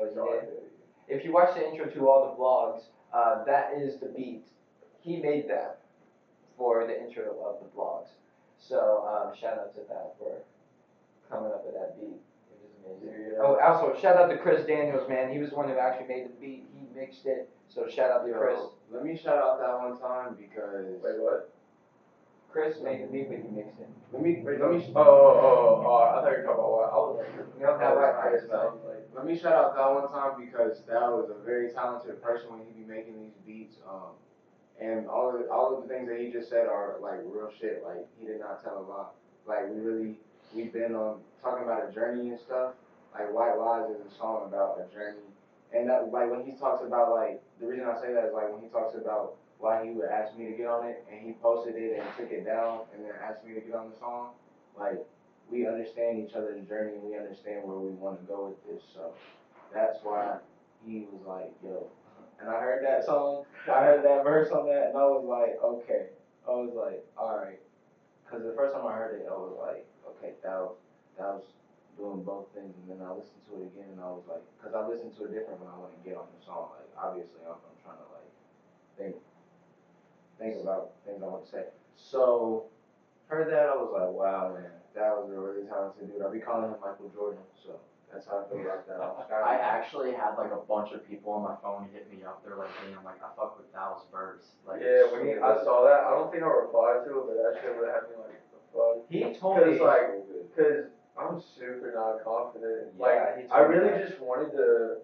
oh, 0.00 0.04
you 0.04 0.14
Sorry, 0.14 0.40
did? 0.40 0.50
if 1.08 1.24
you 1.24 1.32
watch 1.32 1.54
the 1.54 1.66
intro 1.68 1.86
to 1.86 2.08
all 2.08 2.30
the 2.30 2.40
vlogs, 2.40 2.82
uh, 3.12 3.44
that 3.44 3.72
is 3.76 3.98
the 3.98 4.06
beat. 4.06 4.44
He 5.00 5.16
made 5.16 5.48
that 5.48 5.80
for 6.56 6.86
the 6.86 7.00
intro 7.00 7.24
of 7.44 7.60
the 7.62 7.68
vlogs. 7.76 8.08
So 8.58 9.06
um, 9.08 9.34
shout 9.36 9.58
out 9.58 9.74
to 9.74 9.80
that 9.88 10.14
for 10.18 10.38
coming 11.30 11.50
up 11.52 11.64
with 11.64 11.74
that 11.74 11.98
beat. 11.98 12.14
It 12.14 12.58
was 12.86 13.02
amazing. 13.02 13.32
Yeah. 13.32 13.38
Oh, 13.42 13.58
also 13.60 13.98
shout 14.00 14.16
out 14.16 14.28
to 14.28 14.38
Chris 14.38 14.66
Daniels, 14.66 15.08
man. 15.08 15.32
He 15.32 15.38
was 15.38 15.50
the 15.50 15.56
one 15.56 15.68
who 15.68 15.78
actually 15.78 16.08
made 16.08 16.24
the 16.26 16.34
beat. 16.40 16.64
He 16.74 16.86
mixed 16.98 17.26
it. 17.26 17.48
So 17.68 17.88
shout 17.88 18.10
out 18.10 18.24
to 18.24 18.30
Yo, 18.30 18.38
Chris. 18.38 18.58
Let 18.92 19.04
me 19.04 19.16
shout 19.16 19.38
out 19.38 19.58
that 19.60 19.78
one 19.78 19.98
time 20.00 20.36
because 20.38 20.86
Wait, 21.02 21.18
what? 21.18 21.52
Chris 22.58 22.82
made 22.82 23.02
the 23.02 23.06
beat, 23.06 23.28
but 23.30 23.38
he 23.38 23.54
mixed 23.54 23.78
it. 23.78 23.86
let 24.12 24.20
me 24.20 24.42
Wait, 24.42 24.60
let 24.60 24.70
me 24.74 24.82
Oh, 24.96 24.98
oh, 24.98 25.06
oh, 25.06 25.86
oh, 25.86 25.94
I 25.94 26.18
thought 26.18 26.34
you 26.34 26.42
were 26.42 26.42
talking 26.42 26.58
about 26.58 26.74
what? 26.74 26.90
I 26.90 26.98
was 26.98 27.14
like, 27.22 27.60
No, 27.60 27.70
I 27.70 27.94
was 27.94 28.14
Chris, 28.18 28.50
like, 28.50 29.06
let 29.14 29.26
me 29.26 29.38
shout 29.38 29.54
out 29.54 29.76
that 29.76 29.94
one 29.94 30.10
time 30.10 30.42
because 30.42 30.82
that 30.90 31.06
was 31.06 31.30
a 31.30 31.38
very 31.44 31.70
talented 31.70 32.20
person 32.20 32.50
when 32.50 32.66
he 32.66 32.82
be 32.82 32.88
making 32.88 33.14
these 33.14 33.38
beats. 33.46 33.76
Um, 33.86 34.18
and 34.80 35.06
all 35.06 35.30
of 35.30 35.38
the, 35.38 35.46
all 35.50 35.70
of 35.70 35.86
the 35.86 35.88
things 35.88 36.08
that 36.08 36.18
he 36.18 36.32
just 36.32 36.50
said 36.50 36.66
are 36.66 36.98
like 37.00 37.22
real 37.30 37.50
shit. 37.60 37.82
Like 37.86 38.10
he 38.18 38.26
did 38.26 38.40
not 38.40 38.62
tell 38.62 38.82
a 38.82 38.84
lie. 38.90 39.14
Like 39.46 39.70
we 39.70 39.78
really 39.78 40.18
we've 40.52 40.72
been 40.72 40.96
on 40.98 41.22
talking 41.42 41.62
about 41.62 41.88
a 41.88 41.92
journey 41.94 42.30
and 42.30 42.40
stuff. 42.40 42.74
Like 43.14 43.30
White 43.32 43.54
Lies 43.54 43.90
is 43.94 44.02
a 44.02 44.10
song 44.18 44.50
about 44.50 44.82
a 44.82 44.92
journey. 44.92 45.22
And 45.70 45.88
that 45.90 46.10
like 46.10 46.30
when 46.30 46.42
he 46.42 46.58
talks 46.58 46.82
about 46.82 47.14
like 47.14 47.38
the 47.60 47.66
reason 47.70 47.86
I 47.86 47.94
say 48.02 48.12
that 48.14 48.26
is 48.26 48.34
like 48.34 48.50
when 48.50 48.62
he 48.62 48.68
talks 48.68 48.98
about 48.98 49.38
why 49.58 49.84
he 49.84 49.90
would 49.90 50.08
ask 50.08 50.36
me 50.36 50.46
to 50.46 50.52
get 50.52 50.66
on 50.66 50.86
it 50.86 51.04
and 51.10 51.26
he 51.26 51.32
posted 51.42 51.74
it 51.74 51.98
and 51.98 52.06
took 52.16 52.30
it 52.30 52.46
down 52.46 52.82
and 52.94 53.04
then 53.04 53.12
asked 53.22 53.44
me 53.44 53.54
to 53.54 53.60
get 53.60 53.74
on 53.74 53.90
the 53.90 53.96
song. 53.98 54.30
Like 54.78 55.04
we 55.50 55.66
understand 55.66 56.18
each 56.18 56.34
other's 56.34 56.66
journey 56.68 56.94
and 56.94 57.02
we 57.02 57.16
understand 57.16 57.64
where 57.64 57.78
we 57.78 57.90
want 57.90 58.20
to 58.20 58.26
go 58.26 58.54
with 58.54 58.60
this. 58.66 58.84
So 58.94 59.12
that's 59.74 59.98
why 60.02 60.38
he 60.86 61.06
was 61.10 61.22
like, 61.26 61.52
yo. 61.62 61.88
And 62.40 62.48
I 62.48 62.60
heard 62.60 62.84
that 62.86 63.04
song, 63.04 63.44
I 63.66 63.82
heard 63.82 64.04
that 64.04 64.22
verse 64.22 64.50
on 64.54 64.70
that, 64.70 64.94
and 64.94 64.96
I 64.96 65.02
was 65.10 65.26
like, 65.26 65.58
okay. 65.58 66.14
I 66.46 66.54
was 66.54 66.70
like, 66.70 67.02
all 67.18 67.34
right. 67.34 67.58
Because 68.22 68.46
the 68.46 68.54
first 68.54 68.76
time 68.76 68.86
I 68.86 68.94
heard 68.94 69.18
it, 69.18 69.26
I 69.26 69.34
was 69.34 69.58
like, 69.58 69.82
okay, 70.06 70.38
that 70.46 70.54
was, 70.54 70.78
that 71.18 71.28
was 71.34 71.44
doing 71.98 72.22
both 72.22 72.46
things. 72.54 72.70
And 72.78 72.86
then 72.86 73.02
I 73.02 73.10
listened 73.10 73.42
to 73.50 73.58
it 73.58 73.74
again, 73.74 73.90
and 73.90 74.00
I 74.00 74.06
was 74.14 74.22
like, 74.30 74.44
because 74.54 74.72
I 74.72 74.86
listened 74.86 75.18
to 75.18 75.26
it 75.26 75.34
different 75.34 75.58
when 75.58 75.66
I 75.66 75.76
want 75.76 75.98
to 75.98 76.02
get 76.06 76.14
on 76.14 76.30
the 76.30 76.40
song. 76.46 76.78
Like, 76.78 76.86
obviously, 76.94 77.42
I'm, 77.42 77.58
I'm 77.58 77.78
trying 77.82 77.98
to 77.98 78.08
like 78.14 78.30
think, 78.94 79.18
think 80.38 80.56
about 80.62 80.92
things 81.04 81.20
I 81.22 81.26
want 81.26 81.44
to 81.44 81.50
say. 81.50 81.64
So, 81.96 82.64
heard 83.26 83.50
that, 83.52 83.66
I 83.70 83.76
was 83.76 83.90
like, 83.92 84.10
wow, 84.14 84.54
man, 84.54 84.70
that 84.94 85.10
was 85.16 85.30
a 85.34 85.38
really 85.38 85.66
talented 85.66 86.08
dude. 86.12 86.22
I 86.22 86.30
be 86.30 86.38
calling 86.38 86.70
him 86.70 86.78
Michael 86.80 87.10
Jordan, 87.14 87.42
so 87.58 87.76
that's 88.12 88.24
how 88.26 88.40
I 88.40 88.48
feel 88.48 88.62
about 88.62 88.86
that. 88.86 88.98
I'm 89.34 89.58
actually 89.60 90.14
had 90.14 90.38
like 90.38 90.52
a 90.54 90.62
bunch 90.64 90.94
of 90.94 91.02
people 91.06 91.32
on 91.34 91.42
my 91.42 91.56
phone 91.60 91.88
hit 91.92 92.06
me 92.10 92.22
up. 92.24 92.40
They're 92.46 92.56
like, 92.56 92.70
damn, 92.86 93.02
like 93.04 93.18
I 93.20 93.28
fuck 93.36 93.58
with 93.58 93.68
Dallas 93.74 94.06
verse. 94.14 94.46
Like, 94.66 94.80
yeah, 94.80 95.10
when 95.12 95.26
he, 95.26 95.34
I 95.36 95.58
saw 95.66 95.82
that, 95.84 96.06
I 96.06 96.14
don't 96.16 96.30
think 96.30 96.42
I 96.42 96.50
replied 96.50 97.04
to 97.06 97.10
it, 97.18 97.24
but 97.28 97.36
that 97.36 97.52
shit 97.60 97.74
would 97.76 97.90
have 97.90 98.06
me 98.08 98.16
like, 98.22 98.38
the 98.54 98.60
fuck? 98.72 98.94
He 99.10 99.20
told 99.38 99.58
Cause 99.58 99.74
me. 99.74 99.82
like, 99.82 100.08
cause 100.56 100.86
I'm 101.18 101.42
super 101.58 101.90
not 101.92 102.22
confident. 102.22 102.94
Like, 102.96 103.18
Yeah, 103.18 103.42
he 103.42 103.42
I 103.50 103.58
told 103.58 103.70
me 103.70 103.76
really 103.76 103.90
that. 103.90 104.08
just 104.08 104.20
wanted 104.22 104.54
to. 104.54 105.02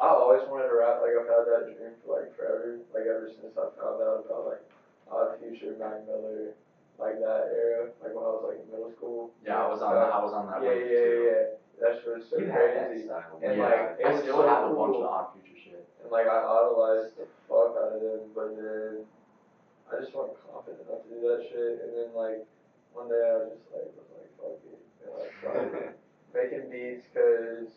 I 0.00 0.08
always 0.16 0.40
wanted 0.48 0.68
to 0.72 0.76
rap. 0.80 1.04
Like 1.04 1.12
I've 1.12 1.28
had 1.28 1.44
that 1.44 1.62
dream 1.76 1.92
for 2.04 2.16
like 2.16 2.32
forever. 2.36 2.80
Like 2.94 3.04
ever 3.04 3.28
since 3.28 3.52
I 3.52 3.68
found 3.76 4.00
out 4.00 4.24
about 4.24 4.48
like 4.48 4.64
Odd 5.12 5.36
Future, 5.40 5.76
Mac 5.76 6.08
Miller, 6.08 6.56
like 6.98 7.20
that 7.20 7.52
era. 7.52 7.92
Like 8.00 8.16
when 8.16 8.24
I 8.24 8.32
was 8.32 8.44
like 8.48 8.64
in 8.64 8.66
middle 8.72 8.92
school. 8.96 9.30
yeah, 9.44 9.60
I 9.60 9.68
was 9.68 9.82
on 9.84 9.92
Uh, 9.92 10.08
I 10.08 10.18
was 10.24 10.32
on 10.32 10.48
that 10.48 10.64
Yeah, 10.64 10.72
yeah, 10.72 10.88
too. 10.88 11.20
yeah, 11.20 11.30
yeah. 11.30 11.44
That 11.80 11.92
shit 12.00 12.12
was 12.16 12.24
so 12.28 12.36
you 12.40 12.48
had 12.48 12.76
that 12.76 12.88
crazy. 12.92 13.04
style. 13.08 13.40
And 13.44 13.56
yeah, 13.56 13.64
like, 13.64 14.00
it 14.00 14.04
I 14.04 14.10
was 14.12 14.20
still 14.24 14.40
so 14.40 14.48
have 14.48 14.64
a 14.68 14.74
bunch 14.74 14.96
of 14.96 15.04
odd 15.04 15.26
future 15.36 15.56
shit. 15.60 15.84
And 16.00 16.08
like 16.12 16.26
I 16.28 16.36
idolized 16.40 17.16
the 17.20 17.28
fuck 17.48 17.76
out 17.76 17.96
of 17.96 18.00
them, 18.00 18.32
but 18.36 18.56
then 18.56 19.04
I 19.92 20.00
just 20.00 20.12
wasn't 20.16 20.40
confident 20.48 20.80
enough 20.88 21.04
to 21.04 21.08
do 21.12 21.20
that 21.28 21.40
shit. 21.44 21.72
And 21.84 21.90
then 21.92 22.08
like 22.16 22.44
one 22.96 23.08
day 23.12 23.20
I 23.20 23.36
was 23.44 23.52
just 23.52 23.68
like 23.72 23.92
was 24.00 24.08
like 24.16 24.32
fuck 24.40 24.56
it, 24.64 24.80
and 25.04 25.12
I 25.12 25.24
started 25.40 25.92
making 26.32 26.64
beats 26.72 27.04
because 27.12 27.68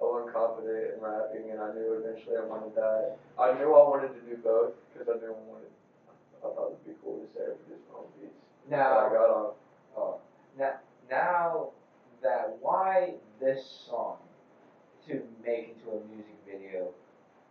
I 0.00 0.04
wasn't 0.04 0.32
confident 0.32 0.94
in 0.94 1.00
rapping, 1.02 1.50
and 1.50 1.60
I 1.60 1.72
knew 1.74 1.98
eventually 1.98 2.36
I 2.36 2.44
wanted 2.46 2.74
that. 2.76 3.18
I 3.38 3.58
knew 3.58 3.74
I 3.74 3.82
wanted 3.88 4.14
to 4.14 4.20
do 4.28 4.36
both 4.42 4.72
because 4.92 5.08
I 5.08 5.18
knew 5.18 5.34
I 5.34 5.42
wanted. 5.50 5.72
I 6.38 6.54
thought 6.54 6.78
it'd 6.78 6.86
be 6.86 6.92
cool 7.02 7.18
to 7.18 7.26
say 7.34 7.42
I 7.42 7.54
produce 7.58 7.82
my 7.90 7.98
own 7.98 8.06
beats. 8.14 8.38
Now, 8.70 8.98
I 8.98 9.08
got 9.10 9.30
on. 9.30 9.52
oh, 9.96 10.20
now, 10.56 10.74
now 11.10 11.70
that 12.22 12.56
why 12.60 13.14
this 13.40 13.86
song 13.88 14.16
to 15.06 15.22
make 15.44 15.74
into 15.74 15.90
a 15.90 16.00
music 16.14 16.36
video? 16.46 16.90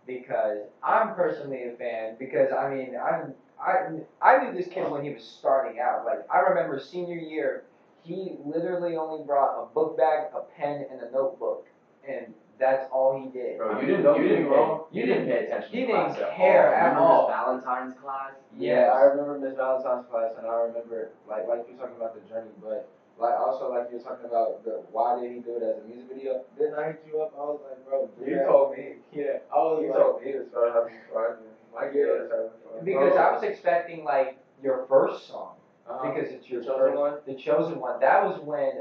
Because 0.05 0.59
I'm 0.83 1.15
personally 1.15 1.63
a 1.63 1.75
fan. 1.75 2.15
Because 2.17 2.51
I 2.53 2.73
mean, 2.73 2.95
I'm 2.95 3.33
I 3.59 3.99
I 4.21 4.43
knew 4.43 4.57
this 4.57 4.67
kid 4.71 4.89
when 4.89 5.03
he 5.03 5.13
was 5.13 5.23
starting 5.23 5.79
out. 5.79 6.05
Like 6.05 6.19
I 6.33 6.39
remember 6.39 6.79
senior 6.79 7.17
year, 7.17 7.63
he 8.03 8.35
literally 8.45 8.95
only 8.95 9.23
brought 9.25 9.61
a 9.61 9.65
book 9.73 9.97
bag, 9.97 10.27
a 10.35 10.41
pen, 10.57 10.85
and 10.91 11.01
a 11.01 11.11
notebook, 11.11 11.67
and 12.07 12.33
that's 12.59 12.87
all 12.91 13.13
he 13.21 13.29
did. 13.29 13.57
Bro, 13.57 13.79
you 13.81 13.85
didn't, 13.87 14.03
don't 14.03 14.21
you 14.21 14.27
didn't 14.27 14.45
pay, 14.45 14.49
wrong. 14.49 14.85
you 14.91 15.05
didn't 15.05 15.25
pay 15.27 15.45
attention 15.45 15.69
He 15.71 15.81
to 15.81 15.87
didn't 15.87 16.05
class 16.15 16.17
at 16.19 16.35
care 16.37 16.67
all. 16.67 16.73
at 16.73 16.79
Remember 16.89 16.99
all. 17.01 17.27
Miss 17.27 17.35
Valentine's 17.65 17.93
class? 18.01 18.31
Yeah, 18.57 18.91
I 18.95 19.01
remember 19.13 19.37
Miss 19.39 19.55
Valentine's 19.55 20.05
class, 20.09 20.31
and 20.37 20.47
I 20.47 20.55
remember 20.65 21.11
like 21.29 21.47
like 21.47 21.65
you 21.69 21.75
were 21.75 21.81
talking 21.81 21.97
about 21.97 22.15
the 22.17 22.23
journey, 22.27 22.49
but 22.63 22.89
like 23.19 23.33
also 23.37 23.69
like 23.71 23.89
you 23.91 23.97
were 23.97 24.03
talking 24.03 24.25
about 24.25 24.63
the 24.65 24.81
why 24.91 25.19
did 25.21 25.31
he 25.31 25.39
do 25.39 25.57
it 25.57 25.63
as 25.63 25.83
a 25.83 25.87
music 25.87 26.09
video? 26.09 26.41
Didn't 26.57 26.75
I 26.79 26.97
hit 26.97 27.05
you 27.07 27.21
up? 27.21 27.33
I 27.37 27.41
was 27.45 27.59
like, 27.69 27.85
bro, 27.85 28.09
You 28.25 28.35
that. 28.41 28.45
told 28.47 28.71
me. 28.77 28.95
yeah, 29.13 29.45
I 29.53 29.57
was 29.57 29.81
You 29.83 29.89
like, 29.93 29.97
told 30.01 30.21
me 30.23 30.31
to 30.33 30.45
start 30.49 30.73
having 30.73 30.97
fun. 31.13 31.37
and 31.37 31.49
My 31.73 31.87
kid 31.93 32.05
Yeah. 32.09 32.21
was 32.25 32.29
having 32.33 32.57
fun. 32.65 32.85
Because 32.85 33.17
I 33.17 33.31
was 33.33 33.43
expecting 33.43 34.03
like 34.03 34.37
your 34.63 34.85
first 34.89 35.27
song 35.27 35.53
uh-huh. 35.87 36.09
because 36.11 36.31
it's 36.31 36.49
your 36.49 36.61
The 36.61 36.67
Chosen 36.67 36.79
first, 36.81 36.97
One? 36.97 37.13
the 37.27 37.35
chosen 37.35 37.79
one. 37.79 37.99
That 37.99 38.23
was 38.25 38.39
when 38.41 38.73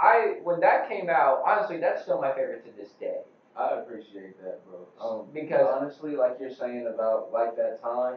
I 0.00 0.36
when 0.42 0.60
that 0.60 0.88
came 0.88 1.10
out. 1.10 1.42
Honestly, 1.46 1.78
that's 1.78 2.02
still 2.02 2.20
my 2.20 2.32
favorite 2.32 2.64
to 2.64 2.80
this 2.80 2.92
day 2.92 3.20
I 3.58 3.80
appreciate 3.80 4.40
that, 4.42 4.60
bro. 4.64 4.86
Um, 5.00 5.26
because 5.34 5.66
honestly, 5.68 6.14
like 6.14 6.36
you're 6.40 6.54
saying 6.54 6.86
about 6.86 7.32
like 7.32 7.56
that 7.56 7.82
time, 7.82 8.16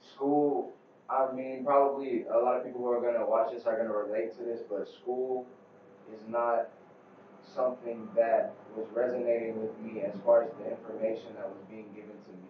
school. 0.00 0.74
I 1.10 1.32
mean, 1.32 1.64
probably 1.64 2.24
a 2.32 2.38
lot 2.38 2.56
of 2.56 2.64
people 2.64 2.80
who 2.80 2.90
are 2.92 3.00
gonna 3.00 3.28
watch 3.28 3.52
this 3.52 3.66
are 3.66 3.76
gonna 3.76 3.92
relate 3.92 4.36
to 4.38 4.44
this, 4.44 4.60
but 4.70 4.88
school 4.88 5.46
is 6.14 6.20
not 6.28 6.68
something 7.42 8.08
that 8.14 8.54
was 8.76 8.86
resonating 8.94 9.60
with 9.60 9.76
me 9.80 10.02
as 10.02 10.14
far 10.24 10.44
as 10.44 10.50
the 10.58 10.70
information 10.70 11.34
that 11.34 11.48
was 11.48 11.58
being 11.68 11.88
given 11.92 12.14
to 12.24 12.30
me. 12.30 12.48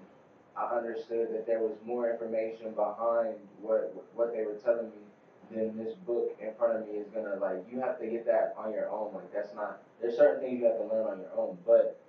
I 0.54 0.66
understood 0.76 1.32
that 1.32 1.46
there 1.46 1.60
was 1.60 1.72
more 1.82 2.10
information 2.10 2.72
behind 2.72 3.36
what 3.58 3.94
what 4.14 4.34
they 4.34 4.44
were 4.44 4.60
telling 4.62 4.90
me 4.90 5.11
than 5.54 5.76
this 5.76 5.94
book 6.06 6.36
in 6.40 6.52
front 6.58 6.78
of 6.78 6.88
me 6.88 6.98
is 6.98 7.08
gonna 7.14 7.36
like. 7.36 7.64
You 7.70 7.80
have 7.80 7.98
to 8.00 8.06
get 8.06 8.26
that 8.26 8.54
on 8.56 8.72
your 8.72 8.88
own. 8.90 9.14
Like 9.14 9.32
that's 9.32 9.54
not. 9.54 9.82
There's 10.00 10.16
certain 10.16 10.40
things 10.42 10.60
you 10.60 10.66
have 10.66 10.78
to 10.78 10.86
learn 10.88 11.06
on 11.06 11.18
your 11.20 11.32
own, 11.36 11.58
but 11.66 12.00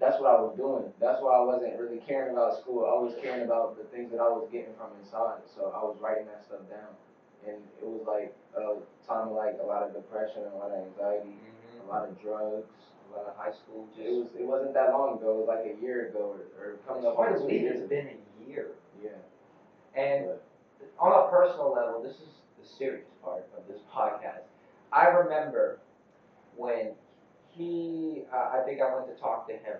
that's 0.00 0.16
what 0.18 0.32
I 0.32 0.40
was 0.40 0.56
doing. 0.56 0.88
That's 0.98 1.20
why 1.20 1.36
I 1.36 1.44
wasn't 1.44 1.76
really 1.78 2.00
caring 2.08 2.32
about 2.32 2.56
school. 2.56 2.88
I 2.88 2.96
was 2.96 3.12
caring 3.20 3.44
about 3.44 3.76
the 3.76 3.84
things 3.92 4.10
that 4.12 4.18
I 4.18 4.28
was 4.32 4.48
getting 4.50 4.72
from 4.80 4.96
inside. 4.96 5.44
So 5.54 5.68
I 5.76 5.84
was 5.84 6.00
writing 6.00 6.24
that 6.32 6.40
stuff 6.48 6.64
down, 6.72 6.96
and 7.44 7.60
it 7.60 7.84
was 7.84 8.00
like 8.08 8.32
a 8.56 8.80
time 9.04 9.28
of 9.28 9.36
like 9.36 9.60
a 9.60 9.66
lot 9.66 9.84
of 9.84 9.92
depression, 9.92 10.48
a 10.48 10.56
lot 10.56 10.72
of 10.72 10.80
anxiety, 10.88 11.36
mm-hmm. 11.36 11.84
a 11.84 11.86
lot 11.92 12.08
of 12.08 12.16
drugs, 12.16 12.72
a 13.06 13.08
lot 13.12 13.28
of 13.28 13.36
high 13.36 13.52
school. 13.52 13.84
It 14.00 14.08
was 14.08 14.32
it 14.32 14.46
wasn't 14.48 14.72
that 14.72 14.96
long 14.96 15.20
ago. 15.20 15.36
It 15.36 15.38
was 15.44 15.50
like 15.52 15.68
a 15.68 15.76
year 15.84 16.08
ago 16.08 16.32
or, 16.32 16.48
or 16.56 16.80
coming 16.88 17.04
it's 17.04 17.12
up 17.12 17.20
hard 17.20 17.36
on 17.36 17.40
to 17.40 17.44
believe 17.44 17.68
it's 17.68 17.84
been 17.84 18.16
a 18.16 18.48
year. 18.48 18.72
Yeah. 19.04 19.20
And 19.92 20.32
But- 20.32 20.42
on 20.96 21.12
a 21.12 21.30
personal 21.30 21.72
level, 21.72 22.02
this 22.02 22.16
is 22.16 22.39
serious 22.78 23.08
part 23.22 23.46
of 23.56 23.66
this 23.68 23.80
podcast. 23.94 24.42
I 24.92 25.06
remember 25.06 25.78
when 26.56 26.92
he, 27.50 28.22
uh, 28.32 28.50
I 28.58 28.62
think 28.64 28.80
I 28.80 28.94
went 28.94 29.06
to 29.14 29.20
talk 29.20 29.46
to 29.48 29.54
him, 29.54 29.76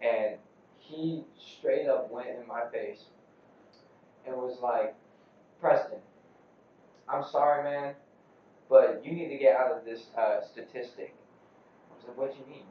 and 0.00 0.36
he 0.78 1.24
straight 1.38 1.88
up 1.88 2.10
went 2.10 2.28
in 2.28 2.46
my 2.46 2.62
face 2.72 3.04
and 4.26 4.36
was 4.36 4.58
like, 4.62 4.94
Preston, 5.60 5.98
I'm 7.08 7.24
sorry, 7.24 7.64
man, 7.64 7.94
but 8.68 9.02
you 9.04 9.12
need 9.12 9.28
to 9.28 9.36
get 9.36 9.56
out 9.56 9.72
of 9.72 9.84
this 9.84 10.06
uh, 10.16 10.40
statistic. 10.40 11.14
I 11.90 11.96
was 11.96 12.04
like, 12.08 12.16
what 12.16 12.32
do 12.32 12.38
you 12.38 12.46
mean, 12.46 12.66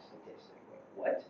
statistic? 0.00 0.56
Like, 0.70 0.82
what? 0.96 1.24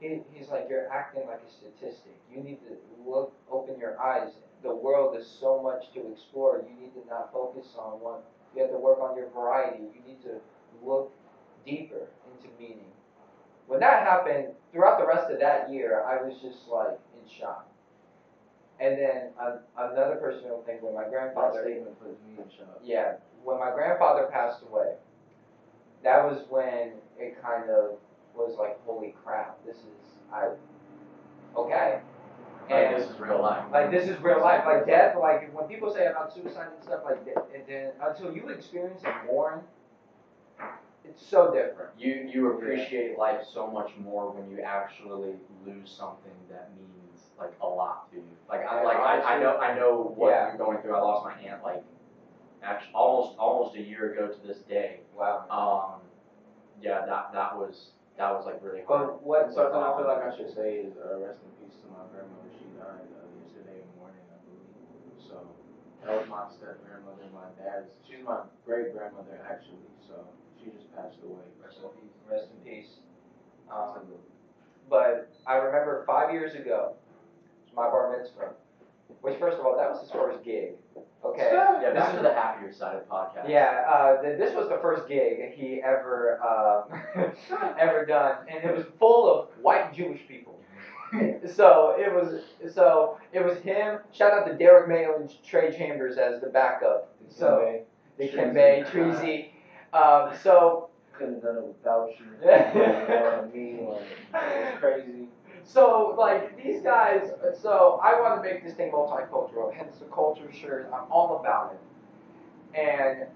He, 0.00 0.20
he's 0.32 0.48
like, 0.48 0.66
you're 0.70 0.92
acting 0.92 1.26
like 1.26 1.40
a 1.46 1.50
statistic. 1.50 2.14
You 2.32 2.42
need 2.42 2.60
to 2.68 2.76
look, 3.04 3.32
open 3.50 3.78
your 3.80 4.00
eyes. 4.00 4.30
The 4.62 4.74
world 4.74 5.16
is 5.16 5.26
so 5.26 5.60
much 5.62 5.92
to 5.94 6.12
explore. 6.12 6.62
You 6.68 6.80
need 6.80 6.92
to 6.94 7.06
not 7.08 7.32
focus 7.32 7.66
on 7.78 8.00
one. 8.00 8.20
You 8.54 8.62
have 8.62 8.70
to 8.70 8.78
work 8.78 9.00
on 9.00 9.16
your 9.16 9.28
variety. 9.30 9.82
You 9.82 10.00
need 10.06 10.22
to 10.22 10.38
look 10.82 11.12
deeper 11.66 12.08
into 12.32 12.48
meaning. 12.58 12.92
When 13.66 13.80
that 13.80 14.04
happened, 14.04 14.48
throughout 14.72 14.98
the 14.98 15.06
rest 15.06 15.30
of 15.30 15.40
that 15.40 15.70
year, 15.70 16.04
I 16.04 16.22
was 16.22 16.34
just 16.40 16.68
like 16.68 16.98
in 17.14 17.28
shock. 17.28 17.68
And 18.80 18.96
then 18.96 19.30
uh, 19.40 19.56
another 19.76 20.16
personal 20.16 20.62
thing 20.64 20.78
when 20.80 20.94
my 20.94 21.02
That 21.02 21.10
grandfather 21.10 21.62
statement 21.64 21.98
puts 22.00 22.16
me 22.22 22.42
in 22.42 22.48
shock. 22.48 22.78
yeah, 22.82 23.16
when 23.42 23.58
my 23.58 23.72
grandfather 23.72 24.28
passed 24.30 24.62
away, 24.62 24.94
that 26.04 26.24
was 26.24 26.44
when 26.48 26.92
it 27.18 27.42
kind 27.42 27.68
of 27.70 27.98
was 28.38 28.56
like, 28.58 28.78
holy 28.84 29.14
crap, 29.24 29.58
this 29.66 29.76
is 29.76 30.18
I 30.32 30.48
okay. 31.56 32.00
Like, 32.70 32.96
this 32.96 33.08
is 33.08 33.18
real 33.18 33.40
life. 33.40 33.64
like 33.72 33.90
this 33.90 34.08
is 34.08 34.20
real 34.20 34.40
life, 34.40 34.64
like 34.66 34.86
death. 34.86 35.16
Like 35.18 35.54
when 35.54 35.66
people 35.66 35.90
say 35.92 36.06
about 36.06 36.32
suicide 36.32 36.68
and 36.74 36.82
stuff, 36.84 37.00
like 37.04 37.24
that, 37.24 37.48
and 37.54 37.62
then 37.66 37.92
until 38.02 38.32
you 38.32 38.48
experience 38.48 39.02
it 39.04 39.14
more, 39.26 39.62
it's 41.04 41.22
so 41.24 41.52
different. 41.52 41.90
You 41.98 42.28
you 42.30 42.52
appreciate 42.52 43.18
life 43.18 43.40
so 43.54 43.66
much 43.66 43.92
more 44.04 44.30
when 44.30 44.50
you 44.50 44.60
actually 44.62 45.32
lose 45.64 45.90
something 45.90 46.32
that 46.50 46.70
means 46.76 47.28
like 47.38 47.52
a 47.62 47.66
lot 47.66 48.10
to 48.10 48.18
you. 48.18 48.22
Like 48.50 48.66
I 48.66 48.82
like 48.82 48.98
I, 48.98 49.36
I 49.36 49.40
know 49.40 49.56
I 49.56 49.74
know 49.74 50.12
what 50.14 50.30
Yeah. 50.30 50.48
you're 50.48 50.58
going 50.58 50.78
through. 50.82 50.94
I 50.94 51.00
lost 51.00 51.24
my 51.24 51.32
aunt 51.48 51.62
like 51.62 51.82
actually 52.62 52.92
almost 52.94 53.38
almost 53.38 53.76
a 53.76 53.82
year 53.82 54.12
ago 54.12 54.28
to 54.28 54.46
this 54.46 54.58
day. 54.68 55.00
Wow. 55.16 55.46
Um 55.50 56.00
yeah, 56.82 57.06
that 57.06 57.32
that 57.32 57.56
was 57.56 57.92
that 58.18 58.34
was 58.34 58.44
like 58.46 58.58
really 58.60 58.82
hard. 58.82 59.14
But 59.14 59.22
what? 59.22 59.54
Something 59.54 59.78
I 59.78 59.94
feel 59.94 60.10
like 60.10 60.26
I 60.26 60.34
should 60.34 60.50
say 60.50 60.82
is 60.82 60.98
uh, 60.98 61.22
rest 61.22 61.38
in 61.46 61.50
peace 61.62 61.78
to 61.80 61.86
my 61.94 62.02
grandmother. 62.10 62.50
She 62.58 62.66
died 62.74 63.06
uh, 63.14 63.24
yesterday 63.38 63.86
morning, 63.94 64.26
I 64.26 64.38
believe. 64.42 64.74
So 65.22 65.38
that 66.02 66.18
was 66.18 66.26
my 66.26 66.50
step 66.50 66.82
grandmother, 66.82 67.30
my 67.30 67.46
dad's. 67.54 67.94
She's 68.02 68.26
my 68.26 68.42
great 68.66 68.90
grandmother 68.90 69.38
actually. 69.46 69.86
So 70.02 70.18
she 70.58 70.74
just 70.74 70.90
passed 70.98 71.22
away. 71.22 71.46
Rest 71.62 71.78
in 71.78 71.88
peace. 71.94 72.14
Rest 72.26 72.50
in 72.50 72.58
peace. 72.66 72.90
Um, 73.70 74.02
but 74.90 75.30
I 75.46 75.62
remember 75.62 76.02
five 76.06 76.34
years 76.34 76.54
ago, 76.58 76.98
it 76.98 77.70
was 77.70 77.74
my 77.76 77.86
bar 77.86 78.18
mitzvah. 78.18 78.58
Which, 79.20 79.38
first 79.38 79.58
of 79.58 79.66
all, 79.66 79.76
that 79.76 79.90
was 79.90 80.00
his 80.02 80.10
first 80.10 80.44
gig. 80.44 80.72
Okay. 81.24 81.50
yeah, 81.52 81.80
This 81.90 81.94
back 81.94 82.10
is- 82.10 82.16
to 82.18 82.22
the 82.22 82.32
happier 82.34 82.72
side 82.72 82.96
of 82.96 83.08
podcast. 83.08 83.48
Yeah, 83.48 83.84
uh, 83.92 84.22
th- 84.22 84.38
this 84.38 84.54
was 84.54 84.68
the 84.68 84.78
first 84.80 85.08
gig 85.08 85.52
he 85.54 85.82
ever 85.82 86.40
um, 86.42 87.02
ever 87.78 88.06
done, 88.06 88.36
and 88.48 88.62
it 88.64 88.76
was 88.76 88.84
full 88.98 89.32
of 89.32 89.48
white 89.60 89.92
Jewish 89.92 90.20
people. 90.28 90.60
so 91.54 91.96
it 91.98 92.12
was 92.12 92.42
so 92.72 93.18
it 93.32 93.42
was 93.44 93.58
him. 93.60 93.98
Shout 94.12 94.32
out 94.32 94.46
to 94.46 94.54
Derek 94.54 94.88
Mayo 94.88 95.16
and 95.16 95.32
Trey 95.42 95.76
Chambers 95.76 96.18
as 96.18 96.40
the 96.40 96.48
backup. 96.48 97.14
So 97.30 97.80
the 98.18 98.28
Kimbe, 98.28 98.86
Treasy. 98.90 99.48
Um, 99.92 100.30
so 100.42 100.90
couldn't 101.14 101.40
done 101.42 101.56
it 101.56 101.64
without 101.64 102.10
you. 102.20 102.26
you 102.42 102.46
know 102.46 103.20
what 103.22 103.44
I 103.44 103.56
mean? 103.56 103.88
Like, 103.88 104.42
it's 104.44 104.78
crazy. 104.78 105.27
So, 105.68 106.14
like, 106.18 106.56
these 106.62 106.80
guys, 106.82 107.30
so 107.60 108.00
I 108.02 108.18
want 108.20 108.42
to 108.42 108.50
make 108.50 108.64
this 108.64 108.74
thing 108.74 108.90
multicultural, 108.90 109.70
hence 109.72 109.98
the 109.98 110.06
culture 110.06 110.50
shirt. 110.50 110.88
I'm 110.94 111.04
all 111.10 111.40
about 111.40 111.72
it. 111.72 112.78
And 112.78 113.26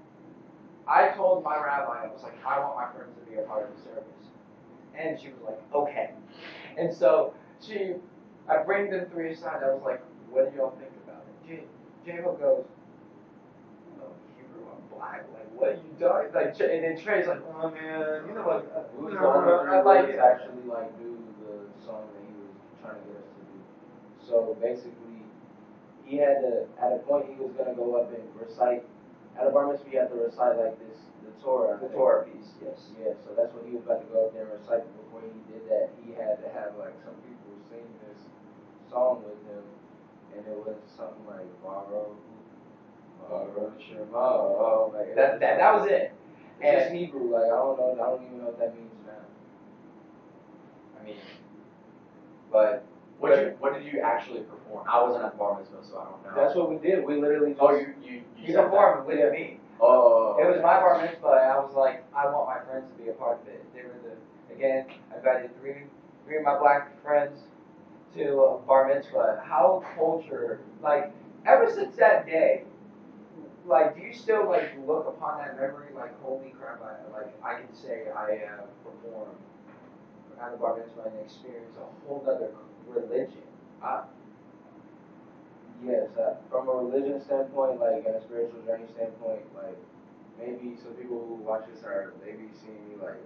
I 0.89 1.09
told 1.09 1.45
my 1.45 1.57
rabbi, 1.57 2.05
I 2.05 2.09
was 2.11 2.23
like, 2.23 2.35
I 2.45 2.59
want 2.59 2.77
my 2.77 2.87
friends 2.91 3.15
to 3.19 3.31
be 3.31 3.37
a 3.39 3.43
part 3.43 3.69
of 3.69 3.77
the 3.77 3.83
service. 3.83 4.31
And 4.95 5.21
she 5.21 5.29
was 5.29 5.43
like, 5.47 5.61
okay. 5.75 6.11
And 6.79 6.93
so 6.93 7.35
she, 7.61 7.97
I 8.49 8.57
bring 8.63 8.91
them 8.91 9.05
three 9.11 9.33
aside. 9.33 9.63
I 9.63 9.69
was 9.69 9.83
like, 9.85 10.01
what 10.31 10.51
do 10.51 10.57
y'all 10.57 10.75
think 10.79 10.91
about 11.05 11.23
it? 11.29 11.47
J- 11.47 11.67
J-Ho 12.07 12.33
goes, 12.41 12.65
oh, 14.01 14.09
Hebrew, 14.37 14.65
I'm 14.73 14.97
black. 14.99 15.23
Like, 15.35 15.47
what 15.55 15.69
are 15.69 15.75
you 15.75 15.93
doing? 15.99 16.33
Like, 16.33 16.59
and 16.61 16.83
then 16.83 16.97
Trey's 16.97 17.27
like, 17.27 17.43
oh 17.47 17.71
man, 17.71 18.27
you 18.27 18.35
know 18.35 18.43
what? 18.43 18.73
uh, 18.75 18.81
no, 18.99 19.11
the 19.11 19.27
only 19.27 19.69
I 19.69 19.81
three 19.81 19.85
like 19.85 20.07
to 20.07 20.19
actually 20.19 20.63
like 20.67 20.99
do 20.99 21.05
the 21.45 21.85
song 21.85 22.01
that 22.01 22.19
he 22.19 22.19
was 22.19 22.22
trying 22.83 22.99
to 22.99 23.07
get 23.07 23.17
us 23.23 23.31
to 23.39 23.43
do. 23.47 23.59
So 24.27 24.57
basically, 24.61 25.23
he 26.05 26.19
had 26.19 26.43
to. 26.43 26.67
At 26.83 26.93
a 26.93 26.99
point, 27.07 27.31
he 27.31 27.39
was 27.39 27.55
gonna 27.57 27.75
go 27.75 27.97
up 27.97 28.11
and 28.11 28.27
recite. 28.37 28.85
At 29.39 29.47
a 29.47 29.51
bar 29.51 29.73
mitzvah, 29.73 29.89
you 29.89 29.99
have 29.99 30.11
to 30.13 30.21
recite 30.21 30.61
like 30.61 30.77
this, 30.77 30.99
the 31.25 31.33
Torah. 31.41 31.81
The. 31.81 31.89
Torah 31.89 32.29
piece, 32.29 32.53
yes. 32.61 32.93
Yeah, 33.01 33.17
so 33.25 33.33
that's 33.33 33.55
what 33.55 33.65
he 33.65 33.73
was 33.73 33.87
about 33.89 34.05
to 34.05 34.09
go 34.13 34.29
up 34.29 34.35
there 34.37 34.45
and 34.45 34.61
recite. 34.61 34.85
But 34.85 34.93
before 35.09 35.25
he 35.25 35.41
did 35.49 35.65
that, 35.73 35.89
he 36.05 36.13
had 36.13 36.37
to 36.45 36.49
have 36.53 36.77
like 36.77 36.93
some 37.01 37.17
people 37.25 37.57
sing 37.73 37.87
this 38.05 38.21
song 38.93 39.25
with 39.25 39.41
him, 39.49 39.65
and 40.37 40.45
it 40.45 40.59
was 40.61 40.77
something 40.93 41.25
like 41.25 41.49
Baruch, 41.65 42.13
Baruch 43.25 43.81
Shema. 43.81 44.13
Oh, 44.13 44.93
like 44.93 45.17
That, 45.17 45.41
that, 45.41 45.57
that 45.57 45.73
was 45.81 45.89
it. 45.89 46.13
It's 46.61 46.83
just 46.85 46.93
Hebrew. 46.95 47.33
Like 47.33 47.49
I 47.49 47.57
don't 47.57 47.79
know. 47.79 47.97
I 47.97 48.07
don't 48.13 48.23
even 48.27 48.39
know 48.39 48.53
what 48.53 48.59
that 48.61 48.77
means 48.77 48.93
now. 49.07 49.25
I 51.01 51.05
mean, 51.05 51.17
but 52.53 52.85
What 53.19 53.39
you 53.39 53.57
what 53.61 53.73
did 53.75 53.85
you 53.85 54.01
actually 54.01 54.41
perform? 54.41 54.87
I 54.89 55.03
wasn't 55.03 55.25
at 55.25 55.33
the 55.33 55.39
bar 55.39 55.59
mitzvah, 55.59 55.77
so 55.83 55.99
I 55.99 56.05
don't 56.11 56.23
know. 56.25 56.43
That's 56.43 56.55
what 56.57 56.69
we 56.71 56.77
did. 56.79 57.05
We 57.05 57.21
literally. 57.21 57.55
Oh, 57.61 57.69
just- 57.71 57.87
you 58.03 58.11
you 58.11 58.23
you 58.37 58.47
said 58.53 58.57
that. 58.57 58.71
performed 58.71 59.07
with 59.07 59.19
Yeah. 59.19 59.31
me. 59.31 59.61
Oh, 59.81 59.87
oh, 59.87 60.37
oh. 60.39 60.43
It 60.43 60.49
was 60.51 60.61
my 60.63 60.79
bar 60.81 61.01
mitzvah, 61.01 61.39
and 61.43 61.53
I 61.53 61.59
was 61.59 61.75
like, 61.75 62.05
I 62.15 62.27
want 62.33 62.47
my 62.49 62.59
friends 62.67 62.87
to 62.91 63.03
be 63.03 63.09
a 63.11 63.13
part 63.15 63.41
of 63.41 63.49
it. 63.49 63.65
They 63.75 63.83
were 63.83 63.99
the 64.07 64.55
again, 64.55 64.87
I 65.13 65.17
invited 65.19 65.57
three 65.61 65.85
three 66.25 66.37
of 66.39 66.43
my 66.45 66.59
black 66.59 67.01
friends 67.03 67.45
to 68.15 68.61
bar 68.67 68.89
mitzvah, 68.89 69.43
how 69.45 69.83
culture, 69.97 70.61
like, 70.83 71.13
ever 71.47 71.71
since 71.71 71.97
that 71.97 72.27
day, 72.27 72.65
like, 73.67 73.97
do 73.97 74.03
you 74.03 74.13
still 74.13 74.47
like 74.49 74.71
look 74.87 75.07
upon 75.07 75.39
that 75.39 75.57
memory 75.57 75.89
like, 75.95 76.21
holy 76.23 76.51
crap, 76.59 76.81
I, 76.83 76.93
like, 77.17 77.33
I 77.45 77.55
can 77.61 77.73
say 77.75 78.07
I 78.15 78.33
have 78.47 78.67
performed 78.85 79.37
at 80.43 80.51
the 80.53 80.59
bar 80.59 80.77
mitzvah 80.77 81.07
and 81.07 81.21
experienced 81.23 81.79
a 81.79 81.87
whole 82.07 82.25
other 82.29 82.51
religion. 82.89 83.47
Yes, 85.85 86.15
uh, 86.17 86.35
from 86.51 86.69
a 86.69 86.73
religion 86.73 87.21
standpoint, 87.21 87.81
like 87.81 88.07
and 88.07 88.15
a 88.15 88.23
spiritual 88.23 88.63
journey 88.63 88.87
standpoint, 88.95 89.43
like 89.55 89.79
maybe 90.39 90.79
some 90.79 90.95
people 90.95 91.19
who 91.27 91.43
watch 91.43 91.67
this 91.67 91.83
are 91.83 92.15
maybe 92.23 92.47
seeing 92.55 92.79
me 92.87 92.95
like, 93.03 93.19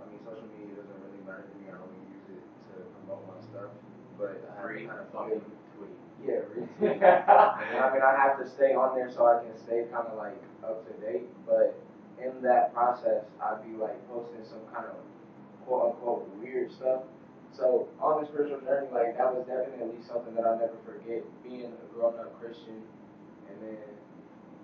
I 0.00 0.04
mean, 0.12 0.20
social 0.20 0.44
media 0.52 0.76
doesn't 0.76 1.00
really 1.00 1.24
matter 1.24 1.48
to 1.48 1.54
me. 1.60 1.72
I 1.72 1.80
only 1.80 2.00
use 2.12 2.28
it 2.28 2.44
to 2.72 2.84
promote 3.00 3.24
my 3.24 3.40
stuff, 3.48 3.72
but 4.20 4.36
I 4.52 4.60
have 4.60 4.76
to 4.76 4.84
kind 4.84 5.00
of 5.00 5.08
fucking 5.16 5.42
tweet. 5.76 5.96
yeah, 6.20 6.44
retweet. 6.52 7.00
I 7.80 7.88
mean, 7.92 8.04
I 8.04 8.12
have 8.20 8.36
to 8.40 8.44
stay 8.44 8.76
on 8.76 8.96
there 8.96 9.08
so 9.08 9.24
I 9.24 9.40
can 9.40 9.56
stay 9.56 9.88
kind 9.88 10.04
of 10.08 10.16
like 10.20 10.36
up 10.60 10.84
to 10.84 10.92
date. 11.00 11.28
But 11.48 11.72
in 12.20 12.36
that 12.44 12.76
process, 12.76 13.24
I'd 13.40 13.64
be 13.64 13.80
like 13.80 13.96
posting 14.12 14.44
some 14.44 14.64
kind 14.68 14.84
of 14.92 14.96
quote 15.66 15.96
unquote 15.96 16.28
weird 16.40 16.72
stuff. 16.72 17.02
So 17.52 17.88
on 18.02 18.22
the 18.22 18.26
spiritual 18.26 18.60
journey, 18.66 18.90
like 18.90 19.16
that 19.16 19.30
was 19.30 19.46
definitely 19.46 20.02
something 20.02 20.34
that 20.34 20.44
I'll 20.44 20.58
never 20.58 20.78
forget. 20.82 21.22
Being 21.46 21.70
a 21.70 21.86
grown 21.94 22.18
up 22.18 22.34
Christian 22.42 22.82
and 23.46 23.56
then 23.62 23.78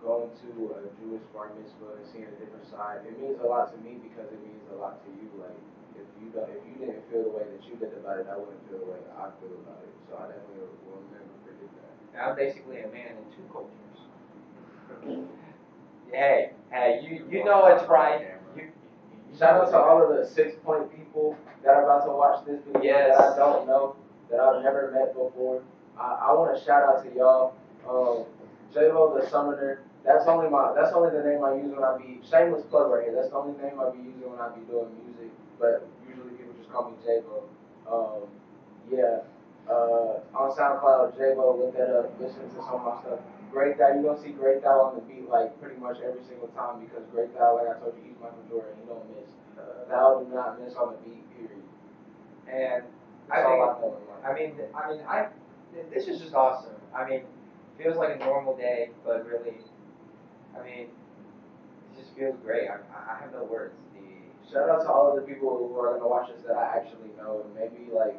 going 0.02 0.32
to 0.42 0.50
a 0.74 0.80
Jewish 0.98 1.22
bar 1.30 1.52
mitzvah 1.54 2.00
and 2.00 2.06
seeing 2.10 2.26
a 2.26 2.36
different 2.40 2.66
side. 2.66 3.06
It 3.06 3.14
means 3.20 3.38
a 3.38 3.46
lot 3.46 3.70
to 3.70 3.78
me 3.84 4.00
because 4.02 4.26
it 4.32 4.40
means 4.42 4.64
a 4.72 4.76
lot 4.80 4.98
to 5.06 5.08
you. 5.12 5.28
Like 5.38 5.54
if 5.94 6.08
you 6.18 6.34
don't, 6.34 6.50
if 6.50 6.62
you 6.66 6.82
didn't 6.82 7.04
feel 7.12 7.30
the 7.30 7.34
way 7.36 7.46
that 7.46 7.62
you 7.62 7.78
did 7.78 7.94
about 7.94 8.18
it, 8.18 8.26
I 8.26 8.34
wouldn't 8.34 8.58
feel 8.66 8.82
the 8.82 8.90
way 8.90 8.98
I 9.14 9.30
feel 9.38 9.54
about 9.62 9.86
it. 9.86 9.94
So 10.10 10.18
I 10.18 10.26
definitely 10.34 10.66
will 10.88 11.04
never 11.14 11.30
forget 11.46 11.70
that. 11.78 11.94
I'm 12.18 12.34
basically 12.34 12.82
a 12.82 12.90
man 12.90 13.14
in 13.22 13.26
two 13.30 13.46
cultures. 13.54 13.98
Hey, 16.12 16.50
hey, 16.72 17.06
you 17.06 17.24
you 17.30 17.44
know 17.44 17.66
it's 17.66 17.88
right. 17.88 18.34
Shout 19.38 19.62
out 19.64 19.70
to 19.70 19.78
all 19.78 20.02
of 20.02 20.16
the 20.16 20.26
six 20.26 20.54
point 20.64 20.90
people 20.96 21.36
that 21.64 21.74
are 21.74 21.84
about 21.84 22.04
to 22.06 22.12
watch 22.12 22.44
this 22.46 22.60
video 22.66 22.82
Yes. 22.82 23.16
that 23.18 23.32
I 23.34 23.36
don't 23.38 23.66
know, 23.66 23.96
that 24.30 24.40
I've 24.40 24.62
never 24.62 24.90
met 24.92 25.14
before. 25.14 25.62
I, 25.98 26.28
I 26.28 26.32
want 26.34 26.56
to 26.56 26.64
shout 26.64 26.82
out 26.82 27.04
to 27.04 27.14
y'all. 27.14 27.54
Um, 27.88 28.24
J-Lo 28.74 29.18
the 29.18 29.28
Summoner. 29.28 29.82
That's 30.04 30.26
only 30.26 30.48
my. 30.48 30.72
That's 30.74 30.92
only 30.92 31.10
the 31.10 31.22
name 31.24 31.44
I 31.44 31.54
use 31.54 31.74
when 31.74 31.84
I 31.84 31.96
be 31.98 32.20
shameless 32.28 32.64
plug 32.70 32.90
right 32.90 33.04
here. 33.04 33.14
That's 33.14 33.28
the 33.28 33.36
only 33.36 33.56
name 33.60 33.78
I 33.80 33.90
be 33.90 33.98
using 33.98 34.30
when 34.30 34.40
I 34.40 34.48
be 34.54 34.64
doing 34.64 34.88
music. 35.04 35.28
But 35.58 35.86
usually 36.08 36.30
people 36.40 36.54
just 36.56 36.70
call 36.72 36.90
me 36.90 36.96
J-Lo. 37.04 37.44
Um, 37.84 38.28
on 40.50 40.56
SoundCloud, 40.56 41.16
J-Lo, 41.16 41.56
look 41.58 41.76
that 41.76 41.90
up. 41.94 42.10
Listen 42.20 42.48
to 42.50 42.58
some 42.66 42.82
of 42.82 42.84
my 42.84 43.00
stuff. 43.02 43.20
Great 43.52 43.78
Thou, 43.78 43.94
you 43.94 44.02
gonna 44.02 44.20
see 44.22 44.30
Great 44.30 44.62
Thou 44.62 44.90
on 44.90 44.94
the 44.94 45.02
beat 45.02 45.28
like 45.28 45.54
pretty 45.60 45.78
much 45.78 45.98
every 46.02 46.22
single 46.26 46.48
time 46.54 46.80
because 46.80 47.02
Great 47.10 47.34
Thou, 47.34 47.58
like 47.58 47.76
I 47.76 47.78
told 47.78 47.94
you, 47.98 48.10
he's 48.10 48.18
Michael 48.22 48.42
Jordan. 48.48 48.74
He 48.78 48.86
don't 48.86 49.06
miss. 49.10 49.30
Uh, 49.58 49.90
Thou 49.90 50.22
do 50.22 50.34
not 50.34 50.62
miss 50.62 50.74
on 50.74 50.94
the 50.94 50.98
beat. 51.02 51.22
Period. 51.34 51.62
And 52.46 52.82
I 53.30 53.42
all 53.42 53.78
think, 53.78 53.94
I. 54.22 54.30
I 54.30 54.34
mean, 54.34 54.54
I 54.74 54.90
mean, 54.90 55.00
I, 55.06 55.26
this 55.92 56.06
is 56.06 56.20
just 56.20 56.34
awesome. 56.34 56.74
I 56.94 57.08
mean, 57.08 57.22
feels 57.78 57.96
like 57.96 58.20
a 58.20 58.24
normal 58.24 58.56
day, 58.56 58.90
but 59.04 59.26
really, 59.26 59.58
I 60.54 60.62
mean, 60.62 60.86
it 60.86 61.98
just 61.98 62.14
feels 62.16 62.36
great. 62.44 62.68
I, 62.68 62.78
I 62.94 63.18
have 63.18 63.32
no 63.32 63.44
words. 63.44 63.74
The, 63.94 64.50
Shout 64.50 64.68
out 64.68 64.82
to 64.82 64.90
all 64.90 65.10
of 65.10 65.16
the 65.18 65.26
people 65.26 65.58
who 65.58 65.78
are 65.78 65.94
gonna 65.94 66.08
watch 66.08 66.30
this 66.30 66.42
that 66.46 66.56
I 66.56 66.78
actually 66.78 67.10
know. 67.18 67.42
And 67.46 67.54
maybe 67.54 67.90
like 67.90 68.14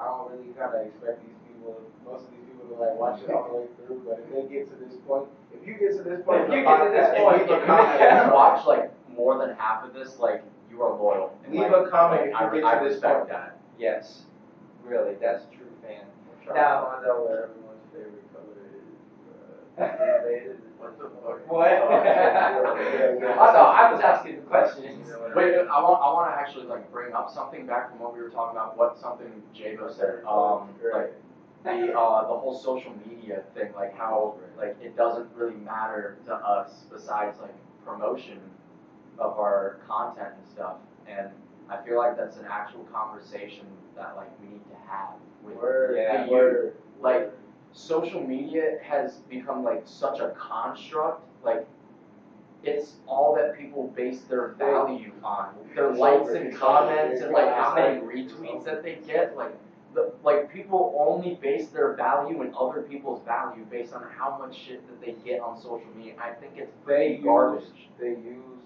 I 0.00 0.04
don't 0.04 0.32
really 0.32 0.52
kind 0.56 0.72
of 0.72 0.86
expect 0.88 1.20
these 1.20 1.39
people, 1.60 1.76
most 2.08 2.24
of 2.24 2.30
these 2.32 2.48
people 2.48 2.72
to 2.72 2.80
like 2.80 2.96
watch 2.96 3.20
it 3.20 3.30
all 3.30 3.44
the 3.48 3.54
way 3.60 3.66
through. 3.84 4.00
But 4.08 4.24
if 4.24 4.32
they 4.32 4.42
get 4.48 4.64
to 4.72 4.76
this 4.80 4.96
point, 5.06 5.28
if 5.52 5.60
you 5.68 5.74
get 5.76 5.92
to 5.96 6.02
this 6.02 6.24
point, 6.24 6.48
If 6.48 6.56
you 6.56 6.62
get 6.64 6.78
to 6.80 6.90
this 6.90 7.08
point, 7.20 7.36
leave 7.44 7.50
a 7.50 7.54
If 7.54 7.60
you, 7.60 7.66
comment. 7.68 8.00
if 8.00 8.26
you 8.26 8.32
watch 8.32 8.66
like 8.66 8.84
more 9.12 9.36
than 9.38 9.54
half 9.56 9.84
of 9.84 9.92
this, 9.92 10.18
like 10.18 10.42
you 10.70 10.80
are 10.82 10.96
loyal. 10.96 11.36
And, 11.44 11.52
Leave 11.52 11.68
like, 11.70 11.86
a 11.86 11.90
comment 11.90 12.32
like, 12.32 12.32
if 12.32 12.40
you 12.40 12.40
I, 12.40 12.50
re- 12.50 12.60
get 12.60 12.64
to 12.64 12.76
I 12.76 12.84
this 12.84 12.92
respect 12.94 13.18
point. 13.18 13.28
that. 13.30 13.58
yes, 13.78 14.22
really, 14.84 15.14
that's 15.20 15.44
a 15.44 15.48
true 15.56 15.68
fan. 15.82 16.04
Trying 16.44 16.56
Now- 16.56 16.80
to 16.80 16.86
find 16.96 17.06
out 17.06 17.20
what 17.20 17.32
everyone's 17.44 17.84
favorite 17.92 18.26
color 18.32 18.56
is. 18.72 18.88
Uh. 19.78 20.56
What 20.80 20.96
the 20.98 21.10
fuck? 21.20 21.44
What? 21.52 21.68
Yeah, 21.70 23.20
yeah. 23.20 23.36
I 23.36 23.52
know, 23.52 23.68
I 23.68 23.92
was 23.92 24.00
asking 24.00 24.36
the 24.36 24.42
questions. 24.42 25.06
You 25.06 25.12
know 25.12 25.18
what 25.20 25.32
I 25.32 25.34
Wait. 25.36 25.54
I 25.58 25.82
want 25.82 26.00
I 26.00 26.08
want 26.14 26.32
to 26.32 26.38
actually 26.40 26.64
like 26.64 26.90
bring 26.90 27.12
up 27.12 27.28
something 27.30 27.66
back 27.66 27.90
from 27.90 27.98
what 28.00 28.14
we 28.16 28.22
were 28.22 28.30
talking 28.30 28.56
about. 28.56 28.78
What 28.78 28.98
something 28.98 29.28
Jago 29.54 29.92
said. 29.92 30.24
Um, 30.26 30.70
like 30.92 31.12
the 31.64 31.92
uh 31.92 32.22
the 32.28 32.36
whole 32.36 32.58
social 32.58 32.92
media 33.06 33.42
thing, 33.54 33.72
like 33.74 33.96
how 33.96 34.36
like 34.56 34.76
it 34.82 34.96
doesn't 34.96 35.28
really 35.34 35.56
matter 35.56 36.18
to 36.26 36.34
us 36.34 36.84
besides 36.92 37.38
like 37.40 37.54
promotion 37.84 38.40
of 39.18 39.38
our 39.38 39.80
content 39.86 40.28
and 40.36 40.46
stuff. 40.46 40.76
And 41.06 41.28
I 41.68 41.84
feel 41.84 41.98
like 41.98 42.16
that's 42.16 42.36
an 42.36 42.46
actual 42.50 42.84
conversation 42.92 43.66
that 43.96 44.16
like 44.16 44.28
we 44.40 44.48
need 44.48 44.64
to 44.70 44.76
have 44.90 45.14
with 45.42 45.56
Word, 45.56 45.96
Yeah, 45.96 46.26
the 46.26 46.32
word. 46.32 46.76
Like 47.00 47.32
social 47.72 48.26
media 48.26 48.78
has 48.82 49.18
become 49.28 49.62
like 49.62 49.82
such 49.84 50.20
a 50.20 50.30
construct. 50.30 51.22
Like 51.44 51.66
it's 52.62 52.94
all 53.06 53.34
that 53.36 53.58
people 53.58 53.88
base 53.96 54.22
their 54.22 54.48
value 54.58 55.12
on. 55.22 55.54
Their 55.74 55.92
likes 55.92 56.30
and 56.30 56.54
comments 56.56 57.22
and 57.22 57.32
like 57.32 57.54
how 57.54 57.74
many 57.74 58.00
retweets 58.00 58.64
that 58.64 58.82
they 58.82 58.98
get. 59.06 59.36
Like 59.36 59.56
the 59.94 60.12
like 60.22 60.52
people 60.52 60.94
only 60.98 61.34
base 61.42 61.68
their 61.68 61.94
value 61.94 62.40
and 62.42 62.54
other 62.54 62.82
people's 62.82 63.24
value 63.24 63.64
based 63.70 63.92
on 63.92 64.04
how 64.16 64.38
much 64.38 64.56
shit 64.56 64.86
that 64.88 65.00
they 65.04 65.12
get 65.28 65.40
on 65.40 65.56
social 65.60 65.88
media. 65.96 66.14
I 66.22 66.30
think 66.32 66.52
it's 66.56 66.70
They 66.72 66.84
pretty 66.84 67.14
use, 67.16 67.24
garbage. 67.24 67.88
they 67.98 68.08
use, 68.10 68.64